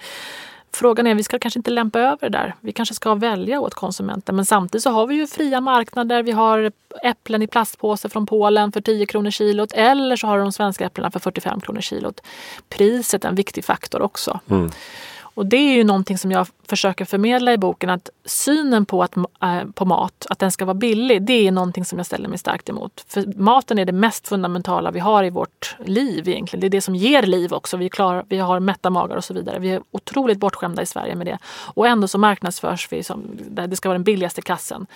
Frågan 0.73 1.07
är, 1.07 1.15
vi 1.15 1.23
ska 1.23 1.39
kanske 1.39 1.59
inte 1.59 1.71
lämpa 1.71 2.01
över 2.01 2.19
det 2.21 2.29
där. 2.29 2.55
Vi 2.61 2.73
kanske 2.73 2.95
ska 2.95 3.15
välja 3.15 3.61
åt 3.61 3.75
konsumenten. 3.75 4.37
Men 4.37 4.47
samtidigt 4.47 4.83
så 4.83 4.91
har 4.91 5.07
vi 5.07 5.15
ju 5.15 5.27
fria 5.27 5.61
marknader. 5.61 6.23
Vi 6.23 6.33
har 6.33 6.73
äpplen 7.03 7.43
i 7.43 7.47
plastpåse 7.47 8.09
från 8.09 8.27
Polen 8.27 8.73
för 8.73 8.81
10 8.81 9.07
kronor 9.07 9.31
kilot. 9.31 9.73
Eller 9.73 10.17
så 10.17 10.27
har 10.27 10.37
du 10.37 10.43
de 10.43 10.53
svenska 10.53 10.87
äpplena 10.87 11.11
för 11.11 11.21
45 11.21 11.61
kronor 11.61 11.81
kilot. 11.81 12.21
Priset 12.69 13.25
är 13.25 13.29
en 13.29 13.35
viktig 13.35 13.65
faktor 13.65 14.03
också. 14.03 14.41
Mm. 14.51 14.71
Och 15.37 15.46
det 15.46 15.57
är 15.57 15.72
ju 15.72 15.85
någonting 15.85 16.18
som 16.18 16.33
jag 16.33 16.46
försöker 16.68 17.05
förmedla 17.05 17.53
i 17.53 17.59
boken 17.59 17.90
att 17.90 18.11
synen 18.25 18.87
på, 18.87 19.03
att, 19.03 19.16
äh, 19.16 19.64
på 19.75 19.85
mat, 19.85 20.27
att 20.31 20.38
den 20.38 20.53
ska 20.53 20.64
vara 20.64 20.75
billig, 20.75 21.22
det 21.22 21.46
är 21.46 21.53
någonting 21.53 21.85
som 21.85 21.99
jag 21.99 22.07
ställer 22.07 22.29
mig 22.29 22.38
starkt 22.38 22.68
emot. 22.68 23.05
För 23.09 23.25
maten 23.37 23.79
är 23.79 23.85
det 23.85 23.92
mest 23.92 24.29
fundamentala 24.29 24.90
vi 24.90 25.01
har 25.01 25.25
i 25.25 25.31
vårt 25.31 25.77
liv 25.85 26.29
egentligen. 26.29 26.61
Det 26.61 26.66
är 26.66 26.70
det 26.70 26.81
som 26.81 26.94
ger 26.94 27.22
liv 27.22 27.53
också. 27.53 27.77
Vi, 27.77 27.88
klar, 27.88 28.25
vi 28.29 28.38
har 28.38 28.61
mätta 28.61 28.90
magar 28.90 29.16
och 29.16 29.25
så 29.25 29.35
vidare. 29.35 29.59
Vi 29.59 29.70
är 29.70 29.83
otroligt 29.90 30.38
bortskämda 30.38 30.83
i 30.83 30.87
Sverige 30.87 31.14
med 31.14 31.27
det. 31.27 31.38
Och 31.75 31.87
ändå 31.87 32.09
så 32.09 32.18
marknadsförs 32.18 32.92
vi 32.92 33.03
som 33.03 33.22
det 33.51 33.77
ska 33.77 33.88
vara 33.88 33.99
den 33.99 34.05
billigaste 34.05 34.42
kassen. 34.42 34.87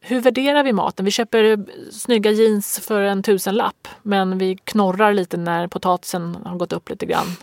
Hur 0.00 0.20
värderar 0.20 0.64
vi 0.64 0.72
maten? 0.72 1.04
Vi 1.04 1.10
köper 1.10 1.64
snygga 1.92 2.30
jeans 2.30 2.80
för 2.80 3.00
en 3.00 3.22
tusenlapp 3.22 3.88
men 4.02 4.38
vi 4.38 4.56
knorrar 4.64 5.12
lite 5.12 5.36
när 5.36 5.66
potatisen 5.66 6.38
har 6.44 6.56
gått 6.56 6.72
upp 6.72 6.90
lite 6.90 7.06
grann 7.06 7.36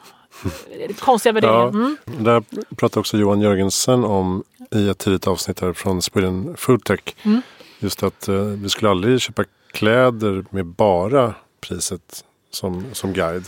konstiga 0.99 1.33
värderingar. 1.33 1.59
Ja, 1.59 1.67
mm. 1.67 1.97
Där 2.05 2.43
pratade 2.75 2.99
också 2.99 3.17
Johan 3.17 3.41
Jörgensen 3.41 4.03
om 4.03 4.43
i 4.71 4.89
ett 4.89 4.97
tidigt 4.97 5.27
avsnitt 5.27 5.59
här 5.59 5.73
från 5.73 6.01
Sweden 6.01 6.55
Foodtech. 6.57 7.15
Mm. 7.23 7.41
Just 7.79 8.03
att 8.03 8.27
eh, 8.27 8.35
vi 8.35 8.69
skulle 8.69 8.89
aldrig 8.89 9.21
köpa 9.21 9.43
kläder 9.71 10.45
med 10.49 10.65
bara 10.65 11.33
priset 11.61 12.25
som, 12.51 12.85
som 12.93 13.13
guide. 13.13 13.45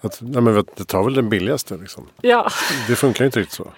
Att, 0.00 0.18
nej 0.20 0.42
men 0.42 0.64
det 0.76 0.84
tar 0.84 1.04
väl 1.04 1.14
den 1.14 1.28
billigaste 1.28 1.76
liksom. 1.76 2.06
Ja. 2.20 2.50
Det 2.88 2.96
funkar 2.96 3.24
inte 3.24 3.40
riktigt 3.40 3.56
så. 3.56 3.72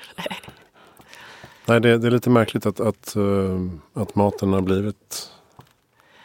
Nej, 1.66 1.81
det, 1.81 1.98
det, 1.98 2.07
är 2.07 2.11
lite 2.11 2.31
märkligt 2.31 2.66
att, 2.66 2.81
att, 2.81 3.14
uh, 3.16 3.70
att 3.94 4.14
maten 4.14 4.52
har 4.52 4.61
blivit... 4.61 5.31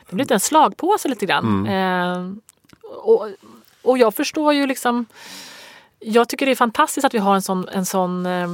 Det 0.09 0.15
blivit 0.15 0.31
en 0.31 0.39
slagpåse 0.39 1.07
lite 1.07 1.25
grann. 1.25 1.65
Mm. 1.65 1.67
Eh, 1.67 2.35
och, 2.89 3.29
och 3.81 3.97
jag 3.97 4.15
förstår 4.15 4.53
ju 4.53 4.67
liksom 4.67 5.05
jag 6.03 6.29
tycker 6.29 6.45
det 6.45 6.51
är 6.51 6.55
fantastiskt 6.55 7.05
att 7.05 7.13
vi 7.13 7.17
har 7.17 7.35
en 7.35 7.41
sån, 7.41 7.67
en 7.69 7.85
sån 7.85 8.25
eh, 8.25 8.47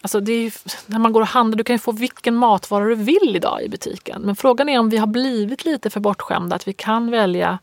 Alltså 0.00 0.20
det 0.20 0.32
är, 0.32 0.52
när 0.86 0.98
man 0.98 1.12
går 1.12 1.20
och 1.20 1.26
handlar, 1.26 1.58
du 1.58 1.64
kan 1.64 1.74
ju 1.74 1.78
få 1.78 1.92
vilken 1.92 2.36
matvara 2.36 2.84
du 2.84 2.94
vill 2.94 3.36
idag 3.36 3.62
i 3.62 3.68
butiken. 3.68 4.22
Men 4.22 4.36
frågan 4.36 4.68
är 4.68 4.78
om 4.78 4.88
vi 4.88 4.96
har 4.96 5.06
blivit 5.06 5.64
lite 5.64 5.90
för 5.90 6.00
bortskämda, 6.00 6.56
att 6.56 6.68
vi 6.68 6.72
kan 6.72 7.10
välja, 7.10 7.58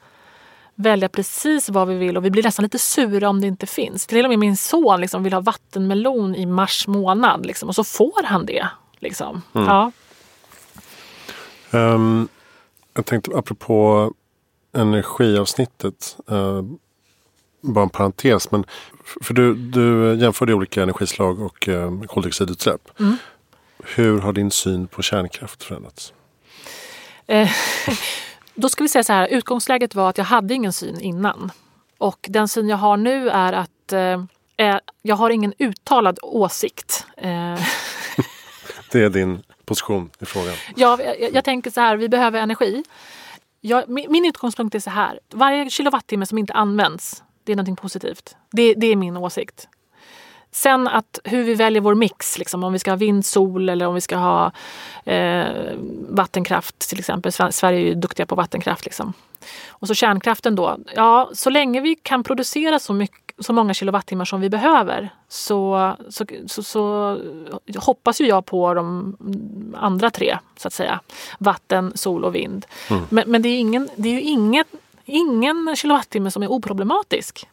välja 0.75 1.09
precis 1.09 1.69
vad 1.69 1.87
vi 1.87 1.95
vill 1.95 2.17
och 2.17 2.25
vi 2.25 2.29
blir 2.29 2.43
nästan 2.43 2.63
lite 2.63 2.79
sura 2.79 3.29
om 3.29 3.41
det 3.41 3.47
inte 3.47 3.65
finns. 3.65 4.07
Till 4.07 4.25
och 4.25 4.29
med 4.29 4.39
min 4.39 4.57
son 4.57 5.01
liksom 5.01 5.23
vill 5.23 5.33
ha 5.33 5.41
vattenmelon 5.41 6.35
i 6.35 6.45
mars 6.45 6.87
månad 6.87 7.45
liksom, 7.45 7.69
och 7.69 7.75
så 7.75 7.83
får 7.83 8.23
han 8.23 8.45
det. 8.45 8.67
Liksom. 8.99 9.41
Mm. 9.53 9.67
Ja. 9.67 9.91
Um, 11.71 12.27
jag 12.93 13.05
tänkte 13.05 13.37
apropå 13.37 14.11
energiavsnittet. 14.73 16.17
Uh, 16.31 16.61
bara 17.63 17.83
en 17.83 17.89
parentes. 17.89 18.51
Men 18.51 18.65
för 19.21 19.33
du, 19.33 19.55
du 19.55 20.15
jämförde 20.21 20.53
olika 20.53 20.83
energislag 20.83 21.41
och 21.41 21.69
eh, 21.69 22.01
koldioxidutsläpp. 22.01 22.99
Mm. 22.99 23.17
Hur 23.95 24.19
har 24.19 24.33
din 24.33 24.51
syn 24.51 24.87
på 24.87 25.01
kärnkraft 25.01 25.63
förändrats? 25.63 26.13
Eh, 27.27 27.49
då 28.55 28.69
ska 28.69 28.83
vi 28.83 28.89
säga 28.89 29.03
så 29.03 29.13
här, 29.13 29.27
utgångsläget 29.27 29.95
var 29.95 30.09
att 30.09 30.17
jag 30.17 30.25
hade 30.25 30.53
ingen 30.53 30.73
syn 30.73 30.99
innan. 30.99 31.51
Och 31.97 32.25
den 32.29 32.47
syn 32.47 32.69
jag 32.69 32.77
har 32.77 32.97
nu 32.97 33.29
är 33.29 33.53
att 33.53 33.93
eh, 33.93 34.77
jag 35.01 35.15
har 35.15 35.29
ingen 35.29 35.53
uttalad 35.57 36.19
åsikt. 36.21 37.05
Eh. 37.17 37.59
det 38.91 39.03
är 39.03 39.09
din 39.09 39.43
position 39.65 40.09
i 40.19 40.25
frågan? 40.25 40.53
Ja, 40.75 40.99
jag, 41.01 41.33
jag 41.33 41.43
tänker 41.43 41.71
så 41.71 41.81
här, 41.81 41.97
vi 41.97 42.09
behöver 42.09 42.39
energi. 42.39 42.83
jag, 43.61 43.89
min, 43.89 44.11
min 44.11 44.25
utgångspunkt 44.25 44.75
är 44.75 44.79
så 44.79 44.89
här. 44.89 45.19
Varje 45.29 45.69
kilowattimme 45.69 46.25
som 46.25 46.37
inte 46.37 46.53
används, 46.53 47.23
det 47.43 47.51
är 47.51 47.55
någonting 47.55 47.75
positivt. 47.75 48.35
Det, 48.51 48.73
det 48.73 48.87
är 48.87 48.95
min 48.95 49.17
åsikt. 49.17 49.67
Sen 50.51 50.87
att 50.87 51.19
hur 51.23 51.43
vi 51.43 51.55
väljer 51.55 51.81
vår 51.81 51.95
mix, 51.95 52.37
liksom, 52.37 52.63
om 52.63 52.73
vi 52.73 52.79
ska 52.79 52.91
ha 52.91 52.95
vind, 52.95 53.25
sol 53.25 53.69
eller 53.69 53.87
om 53.87 53.95
vi 53.95 54.01
ska 54.01 54.15
ha 54.15 54.51
eh, 55.05 55.45
vattenkraft 56.09 56.89
till 56.89 56.99
exempel. 56.99 57.31
Sverige 57.31 57.79
är 57.79 57.85
ju 57.85 57.93
duktiga 57.93 58.25
på 58.25 58.35
vattenkraft. 58.35 58.85
Liksom. 58.85 59.13
Och 59.69 59.87
så 59.87 59.93
kärnkraften 59.93 60.55
då. 60.55 60.77
Ja, 60.95 61.29
så 61.33 61.49
länge 61.49 61.81
vi 61.81 61.95
kan 61.95 62.23
producera 62.23 62.79
så, 62.79 62.93
mycket, 62.93 63.35
så 63.39 63.53
många 63.53 63.73
kilowattimmar 63.73 64.25
som 64.25 64.41
vi 64.41 64.49
behöver 64.49 65.09
så, 65.27 65.93
så, 66.09 66.25
så, 66.47 66.63
så 66.63 67.17
hoppas 67.77 68.21
ju 68.21 68.27
jag 68.27 68.45
på 68.45 68.73
de 68.73 69.17
andra 69.77 70.09
tre, 70.09 70.37
så 70.57 70.67
att 70.67 70.73
säga. 70.73 70.99
Vatten, 71.39 71.91
sol 71.95 72.23
och 72.23 72.35
vind. 72.35 72.65
Mm. 72.89 73.03
Men, 73.09 73.23
men, 73.31 73.41
det 73.41 73.49
är, 73.49 73.59
ingen, 73.59 73.89
det 73.95 74.09
är 74.09 74.13
ju 74.13 74.21
inget, 74.21 74.67
ingen 75.05 75.75
kilowattimme 75.75 76.31
som 76.31 76.43
är 76.43 76.51
oproblematisk. 76.51 77.47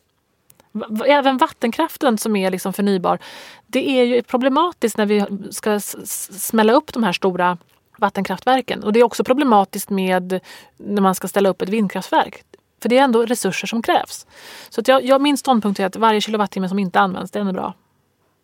Även 1.06 1.38
vattenkraften 1.38 2.18
som 2.18 2.36
är 2.36 2.50
liksom 2.50 2.72
förnybar. 2.72 3.18
Det 3.66 4.00
är 4.00 4.04
ju 4.04 4.22
problematiskt 4.22 4.96
när 4.96 5.06
vi 5.06 5.24
ska 5.50 5.80
smälla 5.80 6.72
upp 6.72 6.92
de 6.92 7.02
här 7.02 7.12
stora 7.12 7.58
vattenkraftverken. 7.98 8.84
Och 8.84 8.92
det 8.92 9.00
är 9.00 9.04
också 9.04 9.24
problematiskt 9.24 9.90
med 9.90 10.40
när 10.76 11.02
man 11.02 11.14
ska 11.14 11.28
ställa 11.28 11.48
upp 11.48 11.62
ett 11.62 11.68
vindkraftverk. 11.68 12.44
För 12.82 12.88
det 12.88 12.98
är 12.98 13.02
ändå 13.02 13.26
resurser 13.26 13.66
som 13.66 13.82
krävs. 13.82 14.26
Så 14.68 14.80
att 14.80 14.88
jag, 14.88 15.04
jag, 15.04 15.20
min 15.20 15.36
ståndpunkt 15.36 15.80
är 15.80 15.86
att 15.86 15.96
varje 15.96 16.20
kilowattimme 16.20 16.68
som 16.68 16.78
inte 16.78 17.00
används, 17.00 17.30
den 17.30 17.48
är 17.48 17.52
bra. 17.52 17.74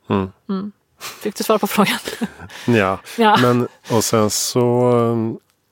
Mm. 0.08 0.32
Mm. 0.48 0.72
Fick 0.98 1.36
du 1.36 1.44
svar 1.44 1.58
på 1.58 1.66
frågan? 1.66 1.98
ja. 2.66 2.98
ja, 3.18 3.38
men 3.42 3.68
och 3.90 4.04
sen 4.04 4.30
så 4.30 4.92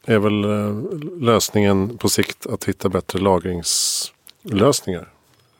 är 0.04 0.18
väl 0.18 0.44
eh, 0.44 0.74
lösningen 1.20 1.98
på 1.98 2.08
sikt 2.08 2.46
att 2.46 2.64
hitta 2.64 2.88
bättre 2.88 3.18
lagringslösningar 3.18 5.08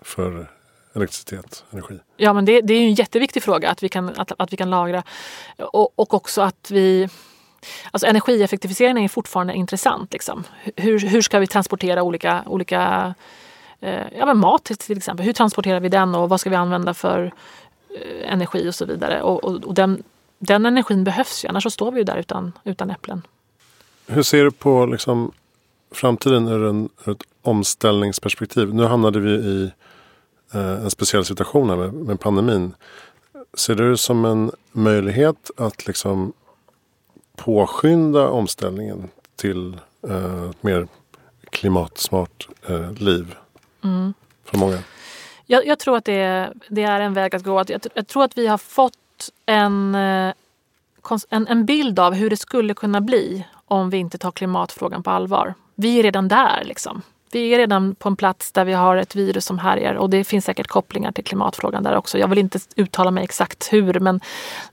för 0.03 0.51
elektricitet, 0.95 1.65
energi? 1.71 1.99
Ja, 2.17 2.33
men 2.33 2.45
det, 2.45 2.61
det 2.61 2.75
är 2.75 2.81
en 2.81 2.95
jätteviktig 2.95 3.43
fråga 3.43 3.71
att 3.71 3.83
vi 3.83 3.89
kan, 3.89 4.09
att, 4.17 4.33
att 4.39 4.53
vi 4.53 4.57
kan 4.57 4.71
lagra 4.71 5.03
och, 5.59 5.99
och 5.99 6.15
också 6.15 6.43
att 6.43 6.71
vi 6.71 7.09
Alltså 7.91 8.07
energieffektivisering 8.07 9.05
är 9.05 9.09
fortfarande 9.09 9.55
intressant. 9.55 10.13
Liksom. 10.13 10.45
Hur, 10.77 10.99
hur 10.99 11.23
ska 11.23 11.39
vi 11.39 11.47
transportera 11.47 12.03
olika, 12.03 12.43
olika 12.47 13.15
eh, 13.81 14.03
ja, 14.19 14.27
men 14.27 14.39
mat 14.39 14.65
till 14.65 14.97
exempel? 14.97 15.27
Hur 15.27 15.33
transporterar 15.33 15.81
vi 15.81 15.89
den 15.89 16.15
och 16.15 16.29
vad 16.29 16.41
ska 16.41 16.51
vi 16.51 16.57
använda 16.57 16.95
för 16.95 17.33
eh, 17.91 18.33
energi 18.33 18.69
och 18.69 18.75
så 18.75 18.85
vidare? 18.85 19.23
Och, 19.23 19.45
och, 19.45 19.65
och, 19.65 19.75
den, 19.75 20.03
den 20.39 20.67
energin 20.67 21.05
behövs 21.05 21.45
ju, 21.45 21.49
annars 21.49 21.63
så 21.63 21.71
står 21.71 21.93
vi 21.93 21.99
ju 21.99 22.05
där 22.05 22.17
utan, 22.17 22.53
utan 22.65 22.91
äpplen. 22.91 23.23
Hur 24.07 24.23
ser 24.23 24.45
du 24.45 24.51
på 24.51 24.87
liksom, 24.87 25.33
framtiden 25.91 26.49
ur, 26.49 26.65
en, 26.65 26.89
ur 27.05 27.13
ett 27.13 27.23
omställningsperspektiv? 27.43 28.75
Nu 28.75 28.85
hamnade 28.85 29.21
vi 29.21 29.31
i 29.31 29.71
Eh, 30.55 30.83
en 30.85 30.91
speciell 30.91 31.25
situation 31.25 31.71
här 31.71 31.77
med, 31.77 31.95
med 31.95 32.21
pandemin. 32.21 32.75
Ser 33.55 33.75
du 33.75 33.91
det 33.91 33.99
som 33.99 34.25
en 34.25 34.51
möjlighet 34.73 35.51
att 35.57 35.87
liksom 35.87 36.33
påskynda 37.37 38.29
omställningen 38.29 39.09
till 39.37 39.77
eh, 40.09 40.51
ett 40.51 40.63
mer 40.63 40.89
klimatsmart 41.51 42.49
eh, 42.69 42.93
liv 42.93 43.35
mm. 43.85 44.15
för 44.45 44.59
många? 44.59 44.79
Jag, 45.47 45.67
jag, 45.67 45.79
tror 45.79 45.97
att 45.97 46.05
det, 46.05 46.53
det, 46.69 46.83
är 46.83 47.01
en 47.01 47.15
väg 47.15 47.35
att 47.35 47.45
gå. 47.45 47.65
Jag, 47.69 47.87
jag 47.95 48.07
tror 48.07 48.25
att 48.25 48.39
vi 48.39 48.47
har 48.47 48.59
fått 48.59 49.31
en, 49.47 49.95
eh, 49.95 50.33
en, 51.31 51.47
en 51.47 51.65
bild 51.67 51.99
av 51.99 52.15
hur 52.15 52.31
det 52.31 52.37
skulle 52.37 52.75
kunna 52.75 53.01
bli 53.01 53.47
om 53.75 53.91
vi 53.91 53.97
inte 53.97 54.19
tar 54.19 54.31
klimatfrågan 54.31 55.03
på 55.03 55.11
allvar. 55.11 55.55
Vi 55.75 55.99
är 55.99 56.03
redan 56.03 56.29
där. 56.29 56.63
liksom. 56.65 57.03
Vi 57.33 57.55
är 57.55 57.59
redan 57.59 57.95
på 57.95 58.09
en 58.09 58.17
plats 58.17 58.53
där 58.53 58.65
vi 58.65 58.73
har 58.73 58.97
ett 58.97 59.17
virus 59.17 59.45
som 59.45 59.59
härjar 59.59 59.95
och 59.95 60.11
det 60.11 60.25
finns 60.25 60.45
säkert 60.45 60.67
kopplingar 60.67 61.13
till 61.13 61.25
klimatfrågan 61.25 61.83
där 61.83 61.97
också. 61.97 62.19
Jag 62.19 62.29
vill 62.29 62.39
inte 62.39 62.59
uttala 62.77 63.11
mig 63.11 63.25
exakt 63.25 63.73
hur 63.73 64.01
men 64.01 64.21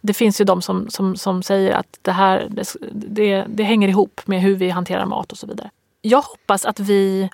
det 0.01 0.13
finns 0.13 0.41
ju 0.41 0.45
de 0.45 0.61
som, 0.61 0.89
som, 0.89 1.15
som 1.15 1.43
säger 1.43 1.71
att 1.71 1.99
det 2.01 2.11
här 2.11 2.47
det, 2.49 2.75
det, 2.91 3.45
det 3.47 3.63
hänger 3.63 3.87
ihop 3.87 4.21
med 4.25 4.41
hur 4.41 4.55
vi 4.55 4.69
hanterar 4.69 5.05
mat 5.05 5.31
och 5.31 5.37
så 5.37 5.47
vidare. 5.47 5.69
Jag 6.01 6.21
hoppas 6.21 6.65
att 6.65 6.79
vi 6.79 7.29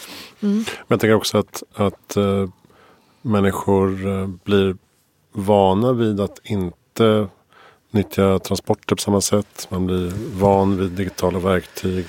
Mm. 0.43 0.43
Men 0.43 0.65
jag 0.89 1.01
tänker 1.01 1.15
också 1.15 1.39
att, 1.39 1.63
att 1.75 2.17
äh, 2.17 2.49
människor 3.23 4.07
äh, 4.07 4.27
blir 4.27 4.77
vana 5.33 5.93
vid 5.93 6.21
att 6.21 6.41
inte 6.45 7.29
nyttja 7.91 8.39
transporter 8.39 8.97
på 8.97 9.03
samma 9.03 9.21
sätt. 9.21 9.67
Man 9.71 9.87
blir 9.87 10.13
van 10.41 10.77
vid 10.77 10.91
digitala 10.91 11.39
verktyg. 11.39 12.07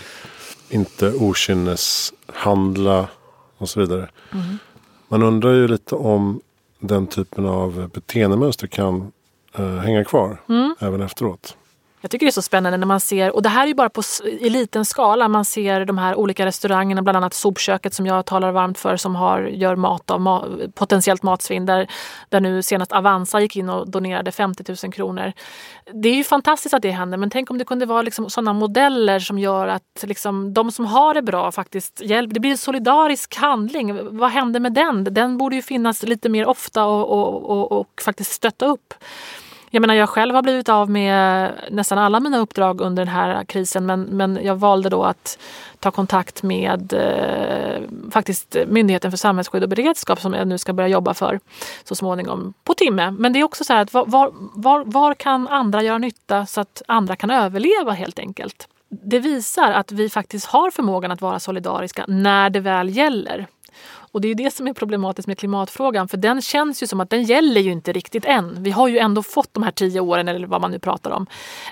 Inte 0.69 1.13
okynneshandla 1.13 3.07
och 3.57 3.69
så 3.69 3.79
vidare. 3.79 4.09
Mm. 4.31 4.57
Man 5.11 5.23
undrar 5.23 5.53
ju 5.53 5.67
lite 5.67 5.95
om 5.95 6.41
den 6.79 7.07
typen 7.07 7.45
av 7.45 7.89
beteendemönster 7.93 8.67
kan 8.67 9.11
eh, 9.55 9.75
hänga 9.75 10.03
kvar 10.03 10.37
mm. 10.49 10.75
även 10.79 11.01
efteråt. 11.01 11.57
Jag 12.01 12.11
tycker 12.11 12.25
det 12.25 12.29
är 12.29 12.31
så 12.31 12.41
spännande 12.41 12.77
när 12.77 12.87
man 12.87 12.99
ser, 12.99 13.35
och 13.35 13.41
det 13.41 13.49
här 13.49 13.63
är 13.63 13.67
ju 13.67 13.73
bara 13.73 13.89
på, 13.89 14.01
i 14.23 14.49
liten 14.49 14.85
skala, 14.85 15.27
man 15.27 15.45
ser 15.45 15.85
de 15.85 15.97
här 15.97 16.15
olika 16.15 16.45
restaurangerna, 16.45 17.01
bland 17.01 17.17
annat 17.17 17.33
Sopköket 17.33 17.93
som 17.93 18.05
jag 18.05 18.25
talar 18.25 18.51
varmt 18.51 18.79
för 18.79 18.97
som 18.97 19.15
har, 19.15 19.41
gör 19.41 19.75
mat 19.75 20.11
av 20.11 20.21
ma, 20.21 20.45
potentiellt 20.75 21.23
matsvinn 21.23 21.65
där, 21.65 21.87
där 22.29 22.39
nu 22.39 22.63
senast 22.63 22.91
Avanza 22.91 23.39
gick 23.39 23.55
in 23.55 23.69
och 23.69 23.91
donerade 23.91 24.31
50 24.31 24.63
000 24.83 24.93
kronor. 24.93 25.33
Det 25.93 26.09
är 26.09 26.15
ju 26.15 26.23
fantastiskt 26.23 26.73
att 26.73 26.81
det 26.81 26.91
händer 26.91 27.17
men 27.17 27.29
tänk 27.29 27.51
om 27.51 27.57
det 27.57 27.65
kunde 27.65 27.85
vara 27.85 28.01
liksom 28.01 28.29
sådana 28.29 28.53
modeller 28.53 29.19
som 29.19 29.39
gör 29.39 29.67
att 29.67 30.03
liksom, 30.03 30.53
de 30.53 30.71
som 30.71 30.85
har 30.85 31.13
det 31.13 31.21
bra 31.21 31.51
faktiskt 31.51 32.01
hjälper. 32.01 32.33
Det 32.33 32.39
blir 32.39 32.51
en 32.51 32.57
solidarisk 32.57 33.35
handling. 33.35 34.17
Vad 34.17 34.31
händer 34.31 34.59
med 34.59 34.73
den? 34.73 35.03
Den 35.03 35.37
borde 35.37 35.55
ju 35.55 35.61
finnas 35.61 36.03
lite 36.03 36.29
mer 36.29 36.45
ofta 36.45 36.85
och, 36.85 37.09
och, 37.09 37.49
och, 37.49 37.71
och 37.71 38.01
faktiskt 38.05 38.31
stötta 38.31 38.65
upp. 38.65 38.93
Jag 39.73 39.81
menar, 39.81 39.93
jag 39.93 40.09
själv 40.09 40.35
har 40.35 40.41
blivit 40.41 40.69
av 40.69 40.89
med 40.89 41.51
nästan 41.69 41.97
alla 41.97 42.19
mina 42.19 42.37
uppdrag 42.37 42.81
under 42.81 43.05
den 43.05 43.13
här 43.13 43.43
krisen 43.43 43.85
men, 43.85 44.01
men 44.01 44.39
jag 44.43 44.55
valde 44.55 44.89
då 44.89 45.03
att 45.03 45.39
ta 45.79 45.91
kontakt 45.91 46.43
med 46.43 46.93
eh, 46.93 47.81
faktiskt 48.11 48.55
Myndigheten 48.67 49.11
för 49.11 49.17
samhällsskydd 49.17 49.63
och 49.63 49.69
beredskap 49.69 50.21
som 50.21 50.33
jag 50.33 50.47
nu 50.47 50.57
ska 50.57 50.73
börja 50.73 50.89
jobba 50.89 51.13
för 51.13 51.39
så 51.83 51.95
småningom 51.95 52.53
på 52.63 52.73
timme. 52.73 53.11
Men 53.11 53.33
det 53.33 53.39
är 53.39 53.43
också 53.43 53.63
så 53.63 53.73
här 53.73 53.81
att 53.81 53.93
var, 53.93 54.31
var, 54.53 54.83
var 54.85 55.13
kan 55.13 55.47
andra 55.47 55.83
göra 55.83 55.97
nytta 55.97 56.45
så 56.45 56.61
att 56.61 56.81
andra 56.87 57.15
kan 57.15 57.31
överleva 57.31 57.91
helt 57.91 58.19
enkelt? 58.19 58.67
Det 58.89 59.19
visar 59.19 59.71
att 59.71 59.91
vi 59.91 60.09
faktiskt 60.09 60.45
har 60.45 60.71
förmågan 60.71 61.11
att 61.11 61.21
vara 61.21 61.39
solidariska 61.39 62.05
när 62.07 62.49
det 62.49 62.59
väl 62.59 62.97
gäller. 62.97 63.47
Och 64.11 64.21
det 64.21 64.27
är 64.27 64.35
det 64.35 64.53
som 64.53 64.67
är 64.67 64.73
problematiskt 64.73 65.27
med 65.27 65.37
klimatfrågan 65.37 66.07
för 66.07 66.17
den 66.17 66.41
känns 66.41 66.83
ju 66.83 66.87
som 66.87 66.99
att 66.99 67.09
den 67.09 67.23
gäller 67.23 67.61
ju 67.61 67.71
inte 67.71 67.91
riktigt 67.91 68.25
än. 68.25 68.63
Vi 68.63 68.71
har 68.71 68.87
ju 68.87 68.97
ändå 68.97 69.23
fått 69.23 69.53
de 69.53 69.63
här 69.63 69.71
tio 69.71 69.99
åren 69.99 70.27
eller 70.27 70.47
vad 70.47 70.61
man 70.61 70.71
nu 70.71 70.79
pratar 70.79 71.11
om. 71.11 71.27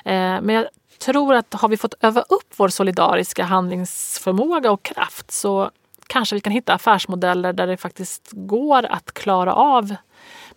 Eh, 0.05 0.41
men 0.41 0.49
jag 0.49 0.65
tror 0.99 1.33
att 1.33 1.53
har 1.53 1.69
vi 1.69 1.77
fått 1.77 1.93
öva 2.01 2.21
upp 2.21 2.53
vår 2.57 2.69
solidariska 2.69 3.43
handlingsförmåga 3.43 4.71
och 4.71 4.83
kraft 4.83 5.31
så 5.31 5.71
kanske 6.07 6.35
vi 6.35 6.41
kan 6.41 6.53
hitta 6.53 6.73
affärsmodeller 6.73 7.53
där 7.53 7.67
det 7.67 7.77
faktiskt 7.77 8.29
går 8.31 8.85
att 8.85 9.11
klara 9.11 9.53
av 9.53 9.95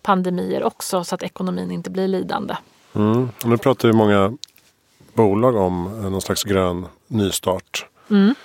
pandemier 0.01 0.63
också 0.63 1.03
så 1.03 1.15
att 1.15 1.23
ekonomin 1.23 1.71
inte 1.71 1.89
blir 1.89 2.07
lidande. 2.07 2.55
Mm. 2.95 3.29
Nu 3.45 3.57
pratar 3.57 3.87
ju 3.87 3.93
många 3.93 4.37
bolag 5.13 5.55
om 5.55 5.83
någon 6.01 6.21
slags 6.21 6.43
grön 6.43 6.85
nystart. 7.07 7.85
Mm. 8.09 8.35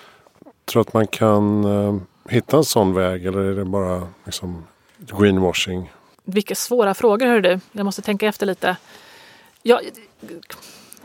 Tror 0.65 0.81
att 0.81 0.93
man 0.93 1.07
kan 1.07 1.65
eh, 1.65 1.97
hitta 2.29 2.57
en 2.57 2.65
sån 2.65 2.95
väg 2.95 3.27
eller 3.27 3.39
är 3.39 3.55
det 3.55 3.65
bara 3.65 4.09
liksom 4.25 4.67
greenwashing? 4.99 5.93
Vilka 6.25 6.55
svåra 6.55 6.95
frågor 6.95 7.27
hör 7.27 7.41
du. 7.41 7.61
Jag 7.73 7.85
måste 7.85 8.03
tänka 8.03 8.27
efter 8.27 8.47
lite. 8.47 8.77
Ja, 9.63 9.81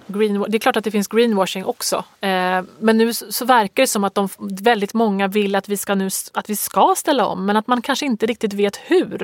green, 0.07 0.45
det 0.47 0.57
är 0.57 0.59
klart 0.59 0.75
att 0.75 0.83
det 0.83 0.91
finns 0.91 1.07
greenwashing 1.07 1.65
också. 1.65 1.95
Eh, 2.21 2.61
men 2.79 2.97
nu 2.97 3.13
så, 3.13 3.45
verkar 3.45 3.83
det 3.83 3.87
som 3.87 4.03
att 4.03 4.15
de, 4.15 4.29
väldigt 4.61 4.93
många 4.93 5.27
vill 5.27 5.55
att 5.55 5.69
vi, 5.69 5.77
ska 5.77 5.95
nu, 5.95 6.09
att 6.33 6.49
vi 6.49 6.55
ska 6.55 6.93
ställa 6.97 7.25
om 7.25 7.45
men 7.45 7.57
att 7.57 7.67
man 7.67 7.81
kanske 7.81 8.05
inte 8.05 8.25
riktigt 8.25 8.53
vet 8.53 8.77
hur. 8.77 9.23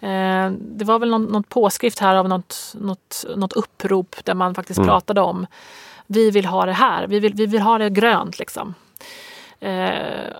Eh, 0.00 0.50
det 0.50 0.84
var 0.84 0.98
väl 0.98 1.10
någon, 1.10 1.24
något 1.24 1.48
påskrift 1.48 1.98
här 1.98 2.14
av 2.14 2.28
något, 2.28 2.74
något, 2.80 3.24
något 3.36 3.52
upprop 3.52 4.16
där 4.24 4.34
man 4.34 4.54
faktiskt 4.54 4.78
mm. 4.78 4.88
pratade 4.88 5.20
om 5.20 5.46
vi 6.06 6.30
vill 6.30 6.46
ha 6.46 6.66
det 6.66 6.72
här, 6.72 7.06
vi 7.06 7.20
vill, 7.20 7.34
vi 7.34 7.46
vill 7.46 7.60
ha 7.60 7.78
det 7.78 7.90
grönt 7.90 8.38
liksom. 8.38 8.74
Eh, 9.60 10.32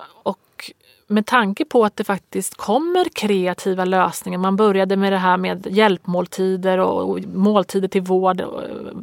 med 1.07 1.26
tanke 1.26 1.64
på 1.64 1.84
att 1.84 1.96
det 1.96 2.05
faktiskt 2.05 2.55
kommer 2.55 3.05
kreativa 3.05 3.84
lösningar. 3.84 4.38
Man 4.38 4.57
började 4.57 4.96
med 4.96 5.12
det 5.12 5.18
här 5.18 5.36
med 5.36 5.66
hjälpmåltider 5.70 6.78
och 6.78 7.20
måltider 7.24 7.88
till, 7.88 8.03
vård, 8.03 8.42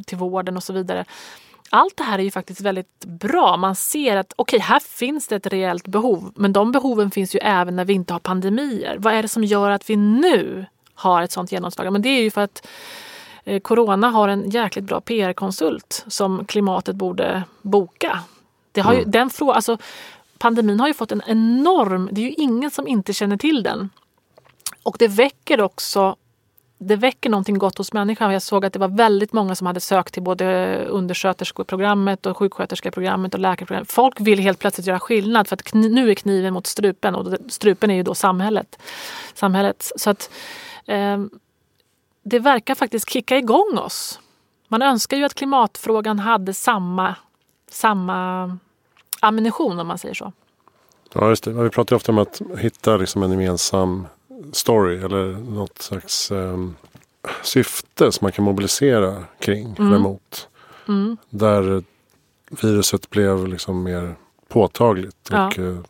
till 0.06 0.18
vården 0.18 0.56
och 0.56 0.62
så 0.62 0.72
vidare. 0.72 1.04
Allt 1.70 1.96
det 1.96 2.04
här 2.04 2.18
är 2.18 2.22
ju 2.22 2.30
faktiskt 2.30 2.60
väldigt 2.60 3.04
bra. 3.04 3.56
Man 3.56 3.76
ser 3.76 4.16
att 4.16 4.32
okej, 4.36 4.56
okay, 4.56 4.66
här 4.66 4.80
finns 4.80 5.28
det 5.28 5.36
ett 5.36 5.46
reellt 5.46 5.86
behov. 5.86 6.32
Men 6.36 6.52
de 6.52 6.72
behoven 6.72 7.10
finns 7.10 7.34
ju 7.34 7.38
även 7.38 7.76
när 7.76 7.84
vi 7.84 7.92
inte 7.92 8.12
har 8.12 8.20
pandemier. 8.20 8.96
Vad 8.98 9.14
är 9.14 9.22
det 9.22 9.28
som 9.28 9.44
gör 9.44 9.70
att 9.70 9.90
vi 9.90 9.96
nu 9.96 10.66
har 10.94 11.22
ett 11.22 11.32
sånt 11.32 11.52
genomslag? 11.52 11.92
Men 11.92 12.02
det 12.02 12.08
är 12.08 12.22
ju 12.22 12.30
för 12.30 12.40
att 12.40 12.66
eh, 13.44 13.60
Corona 13.60 14.10
har 14.10 14.28
en 14.28 14.50
jäkligt 14.50 14.84
bra 14.84 15.00
PR-konsult 15.00 16.04
som 16.08 16.44
klimatet 16.44 16.96
borde 16.96 17.42
boka. 17.62 18.20
Det 18.72 18.80
har 18.80 18.92
ju, 18.92 18.98
mm. 18.98 19.10
den 19.10 19.30
frågan, 19.30 19.56
alltså, 19.56 19.78
pandemin 20.40 20.80
har 20.80 20.88
ju 20.88 20.94
fått 20.94 21.12
en 21.12 21.22
enorm... 21.26 22.08
Det 22.12 22.20
är 22.20 22.24
ju 22.24 22.34
ingen 22.34 22.70
som 22.70 22.88
inte 22.88 23.12
känner 23.12 23.36
till 23.36 23.62
den. 23.62 23.90
Och 24.82 24.96
det 24.98 25.08
väcker 25.08 25.60
också 25.60 26.16
det 26.82 26.96
väcker 26.96 27.30
någonting 27.30 27.58
gott 27.58 27.78
hos 27.78 27.92
människan. 27.92 28.32
Jag 28.32 28.42
såg 28.42 28.64
att 28.64 28.72
det 28.72 28.78
var 28.78 28.88
väldigt 28.88 29.32
många 29.32 29.54
som 29.54 29.66
hade 29.66 29.80
sökt 29.80 30.14
till 30.14 30.22
både 30.22 30.76
undersköterskeprogrammet 30.84 32.26
och 32.26 32.36
sjuksköterskeprogrammet 32.36 33.34
och 33.34 33.40
läkarprogrammet. 33.40 33.92
Folk 33.92 34.20
vill 34.20 34.38
helt 34.38 34.58
plötsligt 34.58 34.86
göra 34.86 35.00
skillnad 35.00 35.48
för 35.48 35.56
att 35.56 35.74
nu 35.74 36.10
är 36.10 36.14
kniven 36.14 36.54
mot 36.54 36.66
strupen 36.66 37.14
och 37.14 37.38
strupen 37.48 37.90
är 37.90 37.94
ju 37.94 38.02
då 38.02 38.14
samhället. 38.14 38.78
samhället. 39.34 39.92
Så 39.96 40.10
att 40.10 40.30
eh, 40.86 41.18
det 42.22 42.38
verkar 42.38 42.74
faktiskt 42.74 43.10
kicka 43.10 43.38
igång 43.38 43.78
oss. 43.78 44.20
Man 44.68 44.82
önskar 44.82 45.16
ju 45.16 45.24
att 45.24 45.34
klimatfrågan 45.34 46.18
hade 46.18 46.54
samma, 46.54 47.14
samma 47.70 48.58
ammunition 49.20 49.78
om 49.80 49.86
man 49.86 49.98
säger 49.98 50.14
så. 50.14 50.32
Ja, 51.12 51.28
just 51.28 51.44
det. 51.44 51.50
Vi 51.50 51.70
pratar 51.70 51.96
ofta 51.96 52.12
om 52.12 52.18
att 52.18 52.40
hitta 52.58 52.96
liksom 52.96 53.22
en 53.22 53.30
gemensam 53.30 54.06
story 54.52 54.96
eller 54.96 55.32
något 55.50 55.82
slags 55.82 56.30
um, 56.30 56.76
syfte 57.42 58.12
som 58.12 58.24
man 58.24 58.32
kan 58.32 58.44
mobilisera 58.44 59.24
kring 59.38 59.74
mm. 59.78 59.86
eller 59.86 59.98
mot. 59.98 60.48
Mm. 60.88 61.16
Där 61.30 61.82
viruset 62.50 63.10
blev 63.10 63.46
liksom 63.46 63.82
mer 63.82 64.14
påtagligt 64.48 65.28
ja. 65.30 65.46
och 65.46 65.58
uh, 65.58 65.80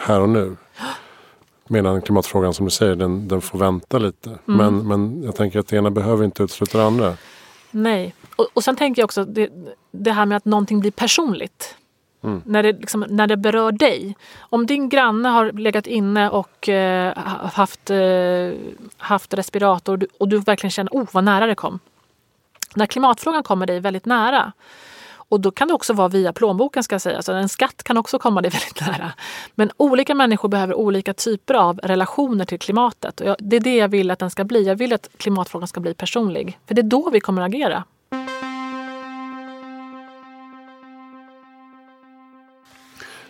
här 0.00 0.20
och 0.20 0.28
nu. 0.28 0.56
Medan 1.68 2.02
klimatfrågan 2.02 2.54
som 2.54 2.64
du 2.64 2.70
säger 2.70 2.94
den, 2.94 3.28
den 3.28 3.40
får 3.40 3.58
vänta 3.58 3.98
lite. 3.98 4.28
Mm. 4.28 4.38
Men, 4.46 4.88
men 4.88 5.22
jag 5.22 5.36
tänker 5.36 5.58
att 5.58 5.68
det 5.68 5.76
ena 5.76 5.90
behöver 5.90 6.24
inte 6.24 6.42
utesluta 6.42 6.78
det 6.78 6.84
andra. 6.84 7.16
Nej, 7.70 8.14
och, 8.36 8.48
och 8.54 8.64
sen 8.64 8.76
tänker 8.76 9.02
jag 9.02 9.04
också 9.04 9.24
det, 9.24 9.50
det 9.90 10.12
här 10.12 10.26
med 10.26 10.36
att 10.36 10.44
någonting 10.44 10.80
blir 10.80 10.90
personligt. 10.90 11.74
Mm. 12.22 12.42
När, 12.46 12.62
det 12.62 12.72
liksom, 12.72 13.04
när 13.08 13.26
det 13.26 13.36
berör 13.36 13.72
dig. 13.72 14.16
Om 14.38 14.66
din 14.66 14.88
granne 14.88 15.28
har 15.28 15.52
legat 15.52 15.86
inne 15.86 16.30
och 16.30 16.68
eh, 16.68 17.16
haft, 17.52 17.90
eh, 17.90 18.52
haft 18.96 19.34
respirator 19.34 19.92
och 19.92 19.98
du, 19.98 20.06
och 20.18 20.28
du 20.28 20.38
verkligen 20.38 20.70
känner 20.70 20.92
oh 20.92 21.06
vad 21.12 21.24
nära 21.24 21.46
det 21.46 21.54
kom. 21.54 21.78
När 22.74 22.86
klimatfrågan 22.86 23.42
kommer 23.42 23.66
dig 23.66 23.80
väldigt 23.80 24.06
nära 24.06 24.52
och 25.28 25.40
då 25.40 25.50
kan 25.50 25.68
det 25.68 25.74
också 25.74 25.92
vara 25.92 26.08
via 26.08 26.32
plånboken 26.32 26.82
ska 26.82 26.94
jag 26.94 27.02
säga. 27.02 27.22
Så 27.22 27.32
en 27.32 27.48
skatt 27.48 27.82
kan 27.82 27.96
också 27.96 28.18
komma 28.18 28.42
dig 28.42 28.50
väldigt 28.52 28.80
nära. 28.80 29.12
Men 29.54 29.70
olika 29.76 30.14
människor 30.14 30.48
behöver 30.48 30.74
olika 30.74 31.14
typer 31.14 31.54
av 31.54 31.78
relationer 31.82 32.44
till 32.44 32.58
klimatet. 32.58 33.20
Och 33.20 33.26
jag, 33.26 33.36
det 33.38 33.56
är 33.56 33.60
det 33.60 33.76
jag 33.76 33.88
vill 33.88 34.10
att 34.10 34.18
den 34.18 34.30
ska 34.30 34.44
bli. 34.44 34.62
Jag 34.62 34.76
vill 34.76 34.92
att 34.92 35.08
klimatfrågan 35.16 35.68
ska 35.68 35.80
bli 35.80 35.94
personlig. 35.94 36.58
För 36.66 36.74
det 36.74 36.80
är 36.80 36.82
då 36.82 37.10
vi 37.10 37.20
kommer 37.20 37.42
att 37.42 37.48
agera. 37.48 37.84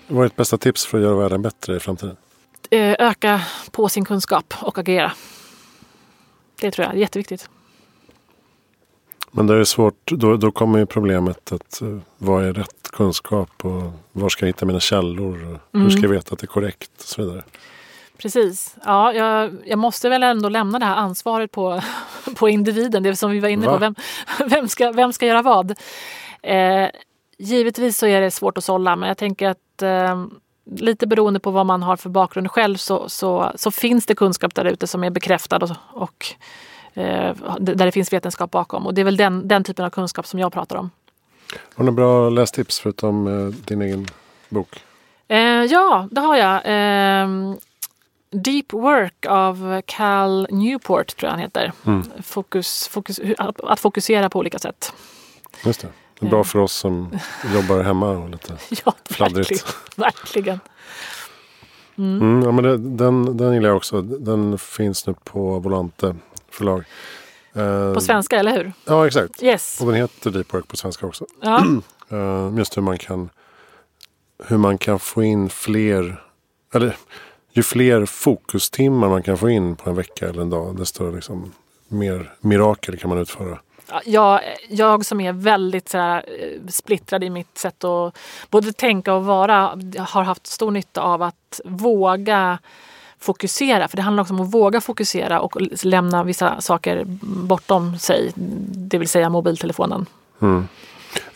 Vad 0.09 0.25
är 0.25 0.29
ditt 0.29 0.37
bästa 0.37 0.59
tips 0.59 0.87
för 0.87 0.99
att 0.99 1.05
göra 1.05 1.17
världen 1.17 1.43
bättre 1.43 1.77
i 1.77 1.81
framtiden? 1.81 2.17
Eh, 2.71 2.97
öka 2.99 3.41
på 3.71 3.89
sin 3.89 4.05
kunskap 4.05 4.55
och 4.63 4.79
agera. 4.79 5.13
Det 6.61 6.71
tror 6.71 6.85
jag 6.87 6.95
är 6.95 6.99
jätteviktigt. 6.99 7.49
Men 9.31 9.47
det 9.47 9.55
är 9.55 9.65
svårt, 9.65 9.95
då, 10.05 10.37
då 10.37 10.51
kommer 10.51 10.79
ju 10.79 10.87
problemet 10.87 11.53
att 11.53 11.81
uh, 11.83 11.99
vad 12.19 12.45
är 12.45 12.53
rätt 12.53 12.91
kunskap 12.93 13.65
och 13.65 13.93
var 14.13 14.29
ska 14.29 14.45
jag 14.45 14.49
hitta 14.49 14.67
mina 14.67 14.81
källor? 14.81 15.37
Mm. 15.37 15.59
Hur 15.73 15.91
ska 15.91 16.03
jag 16.03 16.09
veta 16.09 16.33
att 16.33 16.39
det 16.39 16.45
är 16.45 16.49
korrekt 16.49 16.91
och 16.97 17.05
så 17.05 17.23
vidare. 17.23 17.43
Precis. 18.19 18.77
Ja, 18.85 19.13
jag, 19.13 19.57
jag 19.65 19.79
måste 19.79 20.09
väl 20.09 20.23
ändå 20.23 20.49
lämna 20.49 20.79
det 20.79 20.85
här 20.85 20.97
ansvaret 20.97 21.53
på, 21.53 21.83
på 22.37 22.49
individen. 22.49 23.03
Det 23.03 23.17
som 23.17 23.31
vi 23.31 23.41
var 23.41 23.49
inne 23.49 23.67
Va? 23.67 23.73
på. 23.73 23.79
Vem, 23.79 23.95
vem, 24.49 24.69
ska, 24.69 24.93
vem 24.93 25.13
ska 25.13 25.27
göra 25.27 25.43
vad? 25.43 25.71
Eh, 26.43 26.89
givetvis 27.39 27.99
så 27.99 28.07
är 28.07 28.21
det 28.21 28.31
svårt 28.31 28.59
att 28.59 28.65
sålla 28.65 28.97
men 28.97 29.09
jag 29.09 29.19
tänker 29.19 29.49
att 29.49 29.83
eh, 29.83 30.27
lite 30.77 31.07
beroende 31.07 31.41
på 31.41 31.51
vad 31.51 31.67
man 31.67 31.83
har 31.83 31.97
för 31.97 32.11
bakgrund 32.11 32.51
själv 32.51 32.77
så, 32.77 33.09
så, 33.09 33.53
så 33.55 33.71
finns 33.71 34.07
det 34.07 34.15
kunskap 34.15 34.55
där 34.55 34.65
ute 34.65 34.87
som 34.87 35.05
är 35.05 35.11
bekräftad 35.11 35.57
och, 35.57 35.71
och 35.91 36.27
eh, 36.95 37.37
där 37.61 37.87
det 37.87 37.93
finns 37.93 38.13
vetenskap 38.13 38.51
bakom. 38.51 38.87
Och 38.87 38.95
det 38.95 39.01
är 39.01 39.05
väl 39.05 39.17
den, 39.17 39.49
den 39.49 39.65
typen 39.65 39.85
av 39.85 39.91
kunskap 39.91 40.27
som 40.27 40.41
jag 40.41 40.53
pratar 40.53 40.77
om. 40.77 40.91
Har 41.75 41.85
du 41.85 41.91
några 41.91 41.93
bra 41.93 42.31
lästips 42.31 42.81
förutom 42.81 43.27
eh, 43.27 43.55
din 43.55 43.83
egen 43.83 44.07
bok? 44.49 44.83
Eh, 45.29 45.39
ja, 45.65 46.09
det 46.11 46.21
har 46.21 46.37
jag. 46.37 46.61
Ehm, 46.65 47.57
Deep 48.31 48.73
Work 48.73 49.27
av 49.29 49.83
Cal 49.87 50.47
Newport 50.51 51.17
tror 51.17 51.27
jag 51.27 51.31
han 51.31 51.41
heter. 51.41 51.73
Mm. 51.87 52.03
Fokus, 52.23 52.89
fokus, 52.89 53.21
att, 53.39 53.61
att 53.61 53.81
fokusera 53.81 54.31
på 54.31 54.39
olika 54.39 54.59
sätt. 54.59 54.93
Just 55.65 55.81
det. 55.81 55.89
Det 56.21 56.27
är 56.27 56.31
bra 56.31 56.45
för 56.45 56.59
oss 56.59 56.73
som 56.73 57.19
jobbar 57.55 57.83
hemma 57.83 58.11
och 58.11 58.31
lite 58.31 58.57
ja, 58.85 58.95
fladdrigt. 59.05 59.77
Verkligen. 59.97 60.61
Mm. 61.99 62.21
Mm, 62.21 62.43
ja, 62.43 62.53
men 62.53 62.65
det, 62.65 62.77
den, 62.77 63.37
den 63.37 63.55
gillar 63.55 63.69
jag 63.69 63.77
också. 63.77 64.03
Den 64.03 64.59
finns 64.59 65.07
nu 65.07 65.15
på 65.25 65.59
Volante 65.59 66.17
förlag. 66.51 66.85
Eh, 67.55 67.95
på 67.95 68.01
svenska, 68.01 68.39
eller 68.39 68.57
hur? 68.57 68.73
Ja, 68.85 69.07
exakt. 69.07 69.43
Yes. 69.43 69.81
Och 69.81 69.87
den 69.87 69.95
heter 69.95 70.31
Deep 70.31 70.55
Work 70.55 70.69
på 70.69 70.77
svenska 70.77 71.07
också. 71.07 71.27
Ja. 71.41 71.65
eh, 72.11 72.59
just 72.59 72.77
hur 72.77 72.83
man 72.83 72.99
kan 72.99 73.31
hur 74.47 74.57
man 74.57 74.79
kan 74.79 74.99
få 74.99 75.23
in 75.23 75.51
fler 75.51 76.23
eller 76.75 76.97
ju 77.53 77.63
fler 77.63 78.07
fokustimmar 78.07 79.09
man 79.09 79.23
kan 79.23 79.39
få 79.39 79.51
in 79.51 79.77
på 79.77 79.91
en 79.91 79.97
vecka 79.97 80.29
eller 80.29 80.43
en 80.43 80.51
dag 80.51 80.77
desto 80.77 81.11
liksom 81.11 81.53
mer 81.89 82.35
mirakel 82.41 82.99
kan 82.99 83.11
man 83.11 83.19
utföra 83.19 83.59
jag, 84.05 84.41
jag 84.69 85.05
som 85.05 85.21
är 85.21 85.33
väldigt 85.33 85.89
så 85.89 85.99
här, 85.99 86.25
eh, 86.41 86.69
splittrad 86.69 87.25
i 87.25 87.31
mitt 87.31 87.59
sätt 87.59 87.85
att 87.85 88.19
både 88.51 88.73
tänka 88.73 89.15
och 89.15 89.25
vara 89.25 89.79
har 89.99 90.23
haft 90.23 90.47
stor 90.47 90.71
nytta 90.71 91.01
av 91.01 91.23
att 91.23 91.61
våga 91.65 92.59
fokusera. 93.19 93.89
För 93.89 93.97
det 93.97 94.03
handlar 94.03 94.23
också 94.23 94.35
om 94.35 94.41
att 94.41 94.55
våga 94.55 94.81
fokusera 94.81 95.41
och 95.41 95.57
lämna 95.83 96.25
vissa 96.25 96.61
saker 96.61 97.05
bortom 97.21 97.99
sig. 97.99 98.33
Det 98.71 98.99
vill 98.99 99.09
säga 99.09 99.29
mobiltelefonen. 99.29 100.07
Mm. 100.43 100.69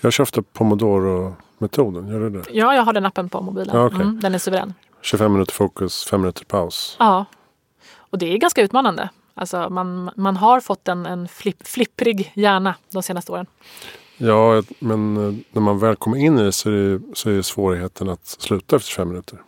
Jag 0.01 0.13
kör 0.13 0.23
ofta 0.23 0.43
Pomodoro-metoden. 0.43 2.09
Gör 2.09 2.21
du 2.21 2.31
det? 2.31 2.43
Ja, 2.53 2.75
jag 2.75 2.83
har 2.83 2.93
den 2.93 3.07
appen 3.07 3.29
på 3.29 3.41
mobilen. 3.41 3.77
Ja, 3.77 3.85
okay. 3.85 4.01
mm, 4.01 4.21
den 4.21 4.35
är 4.35 4.39
suverän. 4.39 4.75
25 5.03 5.33
minuter 5.33 5.53
fokus, 5.53 6.05
5 6.05 6.21
minuter 6.21 6.45
paus. 6.45 6.97
Ja. 6.99 7.25
Och 7.97 8.19
det 8.19 8.33
är 8.33 8.39
ganska 8.39 8.63
utmanande. 8.63 9.09
Alltså 9.35 9.71
man, 9.71 10.11
man 10.17 10.37
har 10.37 10.61
fått 10.61 10.89
en, 10.89 11.07
en 11.07 11.29
flipp, 11.29 11.67
flipprig 11.67 12.33
hjärna 12.35 12.75
de 12.91 13.03
senaste 13.03 13.33
åren. 13.33 13.47
Ja, 14.17 14.63
men 14.79 15.17
eh, 15.17 15.35
när 15.53 15.61
man 15.61 15.79
väl 15.79 15.97
kommer 15.97 16.17
in 16.17 16.39
i 16.39 16.43
det 16.43 16.53
så 16.53 16.71
är, 16.71 16.73
det, 16.73 17.01
så 17.15 17.31
är 17.31 17.43
svårigheten 17.43 18.09
att 18.09 18.27
sluta 18.27 18.77
efter 18.77 18.91
25 18.91 19.09
minuter. 19.09 19.39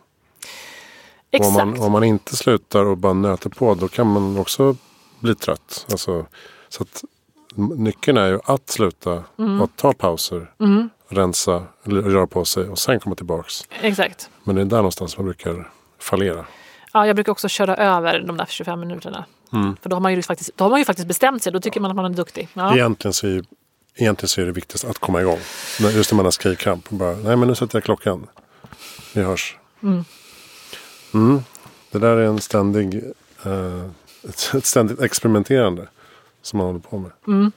Exakt. 1.31 1.61
Om 1.61 1.69
man, 1.69 1.81
om 1.81 1.91
man 1.91 2.03
inte 2.03 2.35
slutar 2.35 2.85
och 2.85 2.97
bara 2.97 3.13
nöter 3.13 3.49
på 3.49 3.75
då 3.75 3.87
kan 3.87 4.07
man 4.07 4.39
också 4.39 4.75
bli 5.19 5.35
trött. 5.35 5.85
Alltså, 5.91 6.25
så 6.69 6.83
att 6.83 7.03
nyckeln 7.55 8.17
är 8.17 8.27
ju 8.27 8.39
att 8.43 8.69
sluta 8.69 9.23
mm. 9.37 9.61
och 9.61 9.69
ta 9.75 9.93
pauser. 9.93 10.51
Mm. 10.59 10.89
Rensa, 11.07 11.63
röra 11.83 12.27
på 12.27 12.45
sig 12.45 12.69
och 12.69 12.79
sen 12.79 12.99
komma 12.99 13.15
tillbaks. 13.15 13.67
Exakt. 13.81 14.29
Men 14.43 14.55
det 14.55 14.61
är 14.61 14.65
där 14.65 14.77
någonstans 14.77 15.17
man 15.17 15.25
brukar 15.25 15.71
fallera. 15.99 16.45
Ja, 16.95 17.07
jag 17.07 17.15
brukar 17.15 17.31
också 17.31 17.47
köra 17.47 17.75
över 17.75 18.19
de 18.19 18.37
där 18.37 18.45
25 18.49 18.79
minuterna. 18.79 19.25
Mm. 19.53 19.75
För 19.81 19.89
då 19.89 19.95
har, 19.95 20.01
man 20.01 20.13
ju 20.13 20.21
faktiskt, 20.21 20.51
då 20.55 20.63
har 20.63 20.69
man 20.69 20.79
ju 20.79 20.85
faktiskt 20.85 21.07
bestämt 21.07 21.43
sig. 21.43 21.51
Då 21.51 21.59
tycker 21.59 21.79
man 21.79 21.91
att 21.91 21.95
man 21.95 22.05
är 22.05 22.09
duktig. 22.09 22.47
Ja. 22.53 22.73
Egentligen, 22.75 23.13
så 23.13 23.27
är, 23.27 23.43
egentligen 23.95 24.27
så 24.27 24.41
är 24.41 24.45
det 24.45 24.51
viktigast 24.51 24.85
att 24.85 24.97
komma 24.97 25.21
igång. 25.21 25.39
Just 25.79 26.11
när 26.11 26.15
man 26.15 26.25
har 26.25 26.31
skrivkramp. 26.31 26.89
Bara, 26.89 27.15
Nej 27.15 27.35
men 27.35 27.47
nu 27.47 27.55
sätter 27.55 27.75
jag 27.75 27.83
klockan. 27.83 28.27
Vi 29.13 29.21
hörs. 29.21 29.57
Mm. 29.83 30.05
Mm. 31.13 31.43
Det 31.91 31.99
där 31.99 32.17
är 32.17 32.25
en 32.25 32.41
ständig, 32.41 33.03
uh, 33.45 33.85
ett, 34.29 34.53
ett 34.53 34.65
ständigt 34.65 35.01
experimenterande 35.01 35.87
som 36.41 36.57
man 36.57 36.67
håller 36.67 36.79
på 36.79 36.97
med. 36.97 37.11
Mm. 37.27 37.51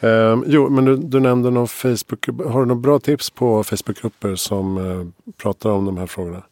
Um, 0.00 0.44
jo, 0.46 0.68
men 0.68 0.84
du, 0.84 0.96
du 0.96 1.20
nämnde 1.20 1.50
någon 1.50 1.68
Facebook. 1.68 2.26
Har 2.26 2.60
du 2.60 2.66
några 2.66 2.80
bra 2.80 2.98
tips 2.98 3.30
på 3.30 3.64
Facebookgrupper 3.64 4.36
som 4.36 4.78
uh, 4.78 5.06
pratar 5.36 5.70
om 5.70 5.84
de 5.84 5.98
här 5.98 6.06
frågorna? 6.06 6.42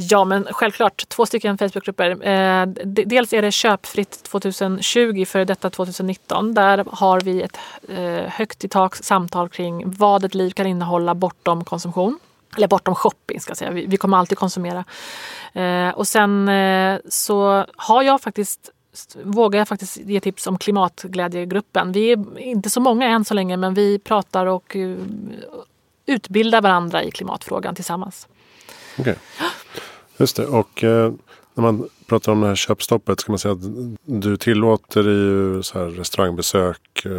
Ja, 0.00 0.24
men 0.24 0.46
självklart. 0.50 1.08
Två 1.08 1.26
stycken 1.26 1.58
Facebookgrupper. 1.58 2.10
Eh, 2.10 2.66
dels 2.84 3.32
är 3.32 3.42
det 3.42 3.52
Köpfritt 3.52 4.22
2020 4.22 5.24
för 5.24 5.44
detta 5.44 5.70
2019. 5.70 6.54
Där 6.54 6.84
har 6.90 7.20
vi 7.20 7.42
ett 7.42 7.58
eh, 7.88 8.30
högt 8.30 8.64
i 8.64 8.68
tak 8.68 8.96
samtal 8.96 9.48
kring 9.48 9.82
vad 9.86 10.24
ett 10.24 10.34
liv 10.34 10.50
kan 10.50 10.66
innehålla 10.66 11.14
bortom 11.14 11.64
konsumtion. 11.64 12.18
Eller 12.56 12.68
bortom 12.68 12.94
shopping 12.94 13.40
ska 13.40 13.50
jag 13.50 13.56
säga. 13.56 13.70
Vi, 13.70 13.86
vi 13.86 13.96
kommer 13.96 14.18
alltid 14.18 14.38
konsumera. 14.38 14.84
Eh, 15.52 15.88
och 15.88 16.08
sen 16.08 16.48
eh, 16.48 16.98
så 17.08 17.66
har 17.76 18.02
jag 18.02 18.20
faktiskt 18.20 18.70
vågar 19.22 19.58
jag 19.58 19.68
faktiskt 19.68 19.96
ge 19.96 20.20
tips 20.20 20.46
om 20.46 20.58
klimatglädjegruppen. 20.58 21.92
Vi 21.92 22.12
är 22.12 22.38
inte 22.38 22.70
så 22.70 22.80
många 22.80 23.08
än 23.08 23.24
så 23.24 23.34
länge 23.34 23.56
men 23.56 23.74
vi 23.74 23.98
pratar 23.98 24.46
och 24.46 24.76
uh, 24.76 24.98
utbildar 26.06 26.62
varandra 26.62 27.02
i 27.02 27.10
klimatfrågan 27.10 27.74
tillsammans. 27.74 28.28
Okay. 28.98 29.14
Just 30.20 30.36
det. 30.36 30.46
Och 30.46 30.84
eh, 30.84 31.12
när 31.54 31.62
man 31.62 31.88
pratar 32.06 32.32
om 32.32 32.40
det 32.40 32.46
här 32.46 32.54
köpstoppet. 32.54 33.20
Ska 33.20 33.32
man 33.32 33.38
säga 33.38 33.52
att 33.52 33.60
du 34.04 34.36
tillåter 34.36 35.02
ju 35.02 35.62
så 35.62 35.78
här 35.78 35.86
restaurangbesök, 35.86 37.04
eh, 37.04 37.12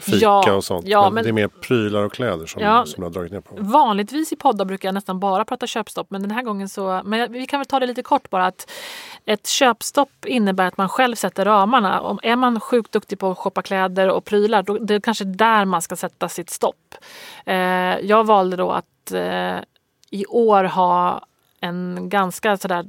fika 0.00 0.18
ja, 0.20 0.52
och 0.52 0.64
sånt. 0.64 0.86
Ja, 0.86 1.02
men, 1.02 1.14
men, 1.14 1.24
det 1.24 1.30
är 1.30 1.32
mer 1.32 1.48
prylar 1.48 2.02
och 2.02 2.12
kläder 2.12 2.46
som, 2.46 2.62
ja, 2.62 2.86
som 2.86 3.00
du 3.00 3.06
har 3.06 3.10
dragit 3.10 3.32
ner 3.32 3.40
på. 3.40 3.56
Vanligtvis 3.58 4.32
i 4.32 4.36
poddar 4.36 4.64
brukar 4.64 4.88
jag 4.88 4.94
nästan 4.94 5.20
bara 5.20 5.44
prata 5.44 5.66
köpstopp. 5.66 6.06
Men 6.10 6.22
den 6.22 6.30
här 6.30 6.42
gången 6.42 6.68
så, 6.68 7.02
men 7.04 7.32
vi 7.32 7.46
kan 7.46 7.60
väl 7.60 7.66
ta 7.66 7.80
det 7.80 7.86
lite 7.86 8.02
kort 8.02 8.30
bara. 8.30 8.46
att 8.46 8.70
Ett 9.24 9.46
köpstopp 9.46 10.26
innebär 10.26 10.66
att 10.66 10.76
man 10.76 10.88
själv 10.88 11.14
sätter 11.14 11.44
ramarna. 11.44 12.00
Om 12.00 12.18
är 12.22 12.36
man 12.36 12.60
sjukt 12.60 12.92
duktig 12.92 13.18
på 13.18 13.30
att 13.30 13.38
shoppa 13.38 13.62
kläder 13.62 14.08
och 14.10 14.24
prylar, 14.24 14.62
då, 14.62 14.78
det 14.78 14.94
är 14.94 15.00
kanske 15.00 15.24
där 15.24 15.64
man 15.64 15.82
ska 15.82 15.96
sätta 15.96 16.28
sitt 16.28 16.50
stopp. 16.50 16.94
Eh, 17.46 17.54
jag 18.00 18.26
valde 18.26 18.56
då 18.56 18.70
att 18.70 19.12
eh, 19.12 19.58
i 20.10 20.26
år 20.26 20.64
ha 20.64 21.26
en 21.64 22.08
ganska 22.08 22.56
sådär 22.56 22.84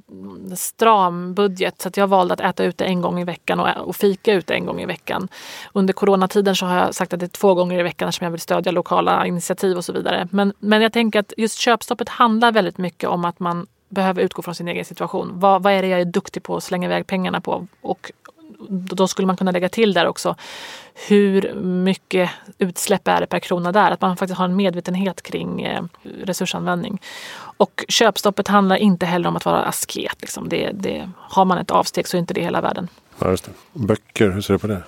stram 0.56 1.34
budget 1.34 1.82
så 1.82 1.88
att 1.88 1.98
jag 1.98 2.08
valde 2.08 2.34
att 2.34 2.40
äta 2.40 2.64
ute 2.64 2.86
en 2.86 3.02
gång 3.02 3.20
i 3.20 3.24
veckan 3.24 3.60
och, 3.60 3.88
och 3.88 3.96
fika 3.96 4.34
ute 4.34 4.54
en 4.54 4.66
gång 4.66 4.82
i 4.82 4.86
veckan. 4.86 5.28
Under 5.74 5.94
coronatiden 5.94 6.56
så 6.56 6.66
har 6.66 6.76
jag 6.76 6.96
sagt 6.96 7.14
att 7.14 7.20
det 7.20 7.26
är 7.26 7.28
två 7.28 7.54
gånger 7.54 7.80
i 7.80 7.84
veckan 7.84 8.10
eftersom 8.10 8.26
jag 8.26 8.32
vill 8.32 8.42
stödja 8.42 8.72
lokala 8.72 9.26
initiativ 9.26 9.78
och 9.78 9.86
så 9.86 9.94
vidare. 9.94 10.28
Men, 10.32 10.54
men 10.60 10.82
jag 10.82 10.94
tänker 10.94 11.20
att 11.20 11.34
just 11.38 11.58
köpstoppet 11.58 12.10
handlar 12.10 12.52
väldigt 12.52 12.78
mycket 12.78 13.10
om 13.10 13.26
att 13.26 13.40
man 13.40 13.68
behöver 13.90 14.22
utgå 14.22 14.42
från 14.42 14.56
sin 14.56 14.68
egen 14.68 14.86
situation. 14.86 15.32
Vad, 15.34 15.64
vad 15.64 15.74
är 15.74 15.82
det 15.82 15.88
jag 15.88 16.02
är 16.02 16.06
duktig 16.06 16.44
på 16.44 16.56
att 16.56 16.64
slänga 16.64 16.88
iväg 16.88 17.08
pengarna 17.08 17.42
på? 17.42 17.68
Och 17.82 18.12
då 18.70 19.08
skulle 19.08 19.26
man 19.26 19.38
kunna 19.38 19.52
lägga 19.52 19.70
till 19.70 19.94
där 19.94 20.08
också 20.08 20.36
hur 21.08 21.54
mycket 21.62 22.30
utsläpp 22.58 23.08
är 23.08 23.22
det 23.22 23.28
per 23.28 23.40
krona 23.40 23.72
där? 23.72 23.92
Att 23.92 24.02
man 24.02 24.18
faktiskt 24.18 24.38
har 24.38 24.46
en 24.46 24.56
medvetenhet 24.56 25.22
kring 25.22 25.62
eh, 25.62 25.84
resursanvändning. 26.24 27.02
Och 27.58 27.86
köpstoppet 27.88 28.48
handlar 28.48 28.76
inte 28.76 29.06
heller 29.06 29.30
om 29.30 29.36
att 29.36 29.46
vara 29.46 29.64
asket. 29.64 30.22
Liksom. 30.22 30.50
Det, 30.50 30.72
det, 30.74 31.10
har 31.18 31.46
man 31.46 31.58
ett 31.58 31.72
avsteg 31.72 32.08
så 32.08 32.18
är 32.18 32.20
inte 32.20 32.34
det 32.34 32.42
hela 32.42 32.62
världen. 32.62 32.88
Ja, 33.20 33.30
just 33.30 33.46
det. 33.46 33.52
Böcker, 33.74 34.30
hur 34.30 34.42
ser 34.42 34.54
du 34.54 34.60
på 34.60 34.68
det? 34.68 34.84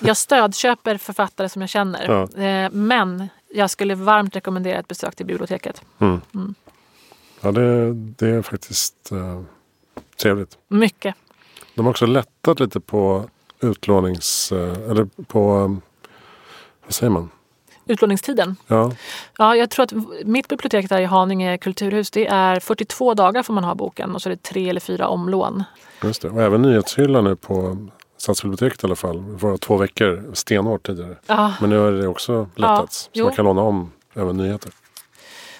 Jag 0.00 0.16
stödköper 0.16 0.98
författare 0.98 1.48
som 1.48 1.62
jag 1.62 1.68
känner. 1.68 2.28
Ja. 2.36 2.42
Eh, 2.42 2.70
men 2.72 3.28
jag 3.54 3.70
skulle 3.70 3.94
varmt 3.94 4.36
rekommendera 4.36 4.78
ett 4.78 4.88
besök 4.88 5.16
till 5.16 5.26
biblioteket. 5.26 5.82
Mm. 5.98 6.20
Mm. 6.34 6.54
Ja, 7.40 7.52
det, 7.52 7.92
det, 7.92 8.28
är 8.28 8.42
faktiskt 8.42 9.12
uh, 9.12 9.42
trevligt. 10.22 10.58
Mycket. 10.68 11.14
De 11.74 11.84
har 11.84 11.90
också 11.90 12.06
lättat 12.06 12.60
lite 12.60 12.80
på 12.80 13.28
utlånings... 13.60 14.52
Uh, 14.52 14.90
eller 14.90 15.04
på... 15.26 15.56
Um, 15.56 15.80
vad 16.84 16.94
säger 16.94 17.10
man? 17.10 17.30
Utlåningstiden. 17.92 18.56
Ja. 18.66 18.92
ja, 19.38 19.56
jag 19.56 19.70
tror 19.70 19.82
att 19.82 19.92
mitt 20.24 20.48
bibliotek 20.48 20.88
där 20.88 21.00
i 21.00 21.04
Haninge 21.04 21.58
kulturhus 21.58 22.10
det 22.10 22.26
är 22.26 22.60
42 22.60 23.14
dagar 23.14 23.42
får 23.42 23.54
man 23.54 23.64
ha 23.64 23.74
boken 23.74 24.14
och 24.14 24.22
så 24.22 24.28
är 24.28 24.30
det 24.30 24.42
tre 24.42 24.68
eller 24.68 24.80
fyra 24.80 25.08
omlån. 25.08 25.64
Just 26.02 26.22
det, 26.22 26.28
och 26.28 26.42
även 26.42 26.62
nyhetshyllan 26.62 27.24
nu 27.24 27.36
på 27.36 27.76
Stadsbiblioteket 28.22 28.84
i 28.84 28.86
alla 28.86 28.96
fall. 28.96 29.20
Var 29.20 29.56
två 29.56 29.76
veckor 29.76 30.30
stenhårt 30.32 30.86
tidigare. 30.86 31.16
Ja. 31.26 31.54
Men 31.60 31.70
nu 31.70 31.78
har 31.78 31.92
det 31.92 32.08
också 32.08 32.48
lättats. 32.54 33.10
Ja, 33.12 33.20
så 33.20 33.24
man 33.24 33.36
kan 33.36 33.44
låna 33.44 33.62
om 33.62 33.92
även 34.14 34.36
nyheter. 34.36 34.72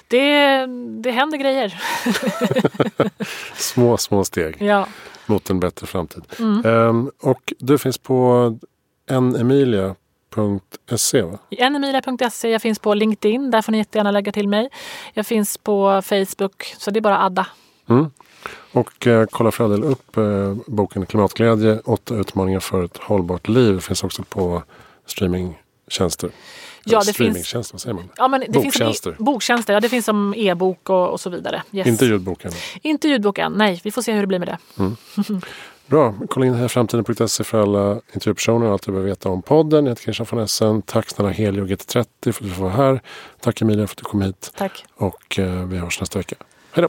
Det, 0.09 0.67
det 1.03 1.11
händer 1.11 1.39
grejer. 1.39 1.83
små, 3.55 3.97
små 3.97 4.25
steg 4.25 4.57
ja. 4.63 4.87
mot 5.27 5.51
en 5.51 5.61
bättre 5.61 5.87
framtid. 5.87 6.23
Mm. 6.39 6.67
Um, 6.67 7.11
och 7.21 7.53
du 7.59 7.79
finns 7.79 7.99
på 7.99 8.59
Emilia 9.11 9.95
va? 10.37 11.39
Enemilia.se. 11.51 12.51
Jag 12.51 12.63
finns 12.63 12.79
på 12.79 12.95
LinkedIn. 12.95 13.51
Där 13.51 13.63
får 13.63 13.73
ni 13.73 13.79
jättegärna 13.79 14.11
lägga 14.11 14.33
till 14.33 14.49
mig. 14.49 14.69
Jag 15.13 15.27
finns 15.27 15.59
på 15.59 16.03
Facebook. 16.03 16.75
Så 16.79 16.91
det 16.91 16.99
är 16.99 17.01
bara 17.01 17.25
adda. 17.25 17.47
Mm. 17.89 18.11
Och 18.73 19.07
eh, 19.07 19.27
kolla 19.31 19.51
för 19.51 19.65
all 19.65 19.71
del 19.71 19.85
upp 19.85 20.17
eh, 20.17 20.55
boken 20.67 21.07
Klimatglädje. 21.07 21.81
Åtta 21.85 22.15
utmaningar 22.15 22.61
för 22.61 22.85
ett 22.85 22.97
hållbart 22.97 23.49
liv. 23.49 23.75
Det 23.75 23.81
finns 23.81 24.05
också 24.05 24.23
på 24.23 24.63
streamingtjänster. 25.07 26.31
Ja, 26.85 27.03
det 27.07 27.13
finns, 27.13 27.55
vad 27.55 27.81
säger 27.81 27.95
man? 27.95 28.09
Ja, 28.17 28.29
men 28.29 28.41
det 28.41 28.49
boktjänster. 28.49 29.11
Finns 29.11 29.27
boktjänster, 29.27 29.75
ja 29.75 29.81
det 29.81 29.89
finns 29.89 30.05
som 30.05 30.35
e-bok 30.37 30.91
och, 30.91 31.09
och 31.09 31.21
så 31.21 31.31
vidare. 31.31 31.63
Yes. 31.73 31.87
Inte 31.87 32.05
ljudboken? 32.05 32.53
Inte 32.83 33.09
ljudboken, 33.09 33.53
nej. 33.53 33.81
Vi 33.85 33.91
får 33.91 34.03
se 34.03 34.13
hur 34.13 34.21
det 34.21 34.27
blir 34.27 34.39
med 34.39 34.49
det. 34.49 34.59
Mm. 34.79 34.97
Bra, 35.93 36.15
kolla 36.29 36.47
in 36.47 36.55
här 36.55 36.69
framtiden.se 36.69 37.45
för 37.45 37.63
alla 37.63 38.01
intervjupersoner 38.13 38.67
och 38.67 38.73
allt 38.73 38.83
du 38.83 38.93
behöver 38.93 39.09
veta 39.09 39.29
om 39.29 39.43
podden. 39.43 39.85
Jag 39.85 39.91
heter 39.91 40.03
Christian 40.03 40.27
von 40.31 40.41
Essen. 40.41 40.83
Tack 40.83 41.11
snälla 41.11 41.31
Helio 41.31 41.65
GT30 41.65 41.93
för 41.93 42.01
att 42.01 42.09
du 42.21 42.33
får 42.33 42.63
vara 42.63 42.73
här. 42.73 43.01
Tack 43.41 43.63
Emilia 43.63 43.87
för 43.87 43.95
att 43.95 43.99
du 43.99 44.05
kom 44.05 44.23
hit. 44.23 44.53
Tack. 44.57 44.85
Och 44.95 45.39
eh, 45.39 45.67
vi 45.67 45.77
hörs 45.77 46.01
nästa 46.01 46.19
vecka. 46.19 46.37
Hej 46.73 46.83
då! 46.83 46.89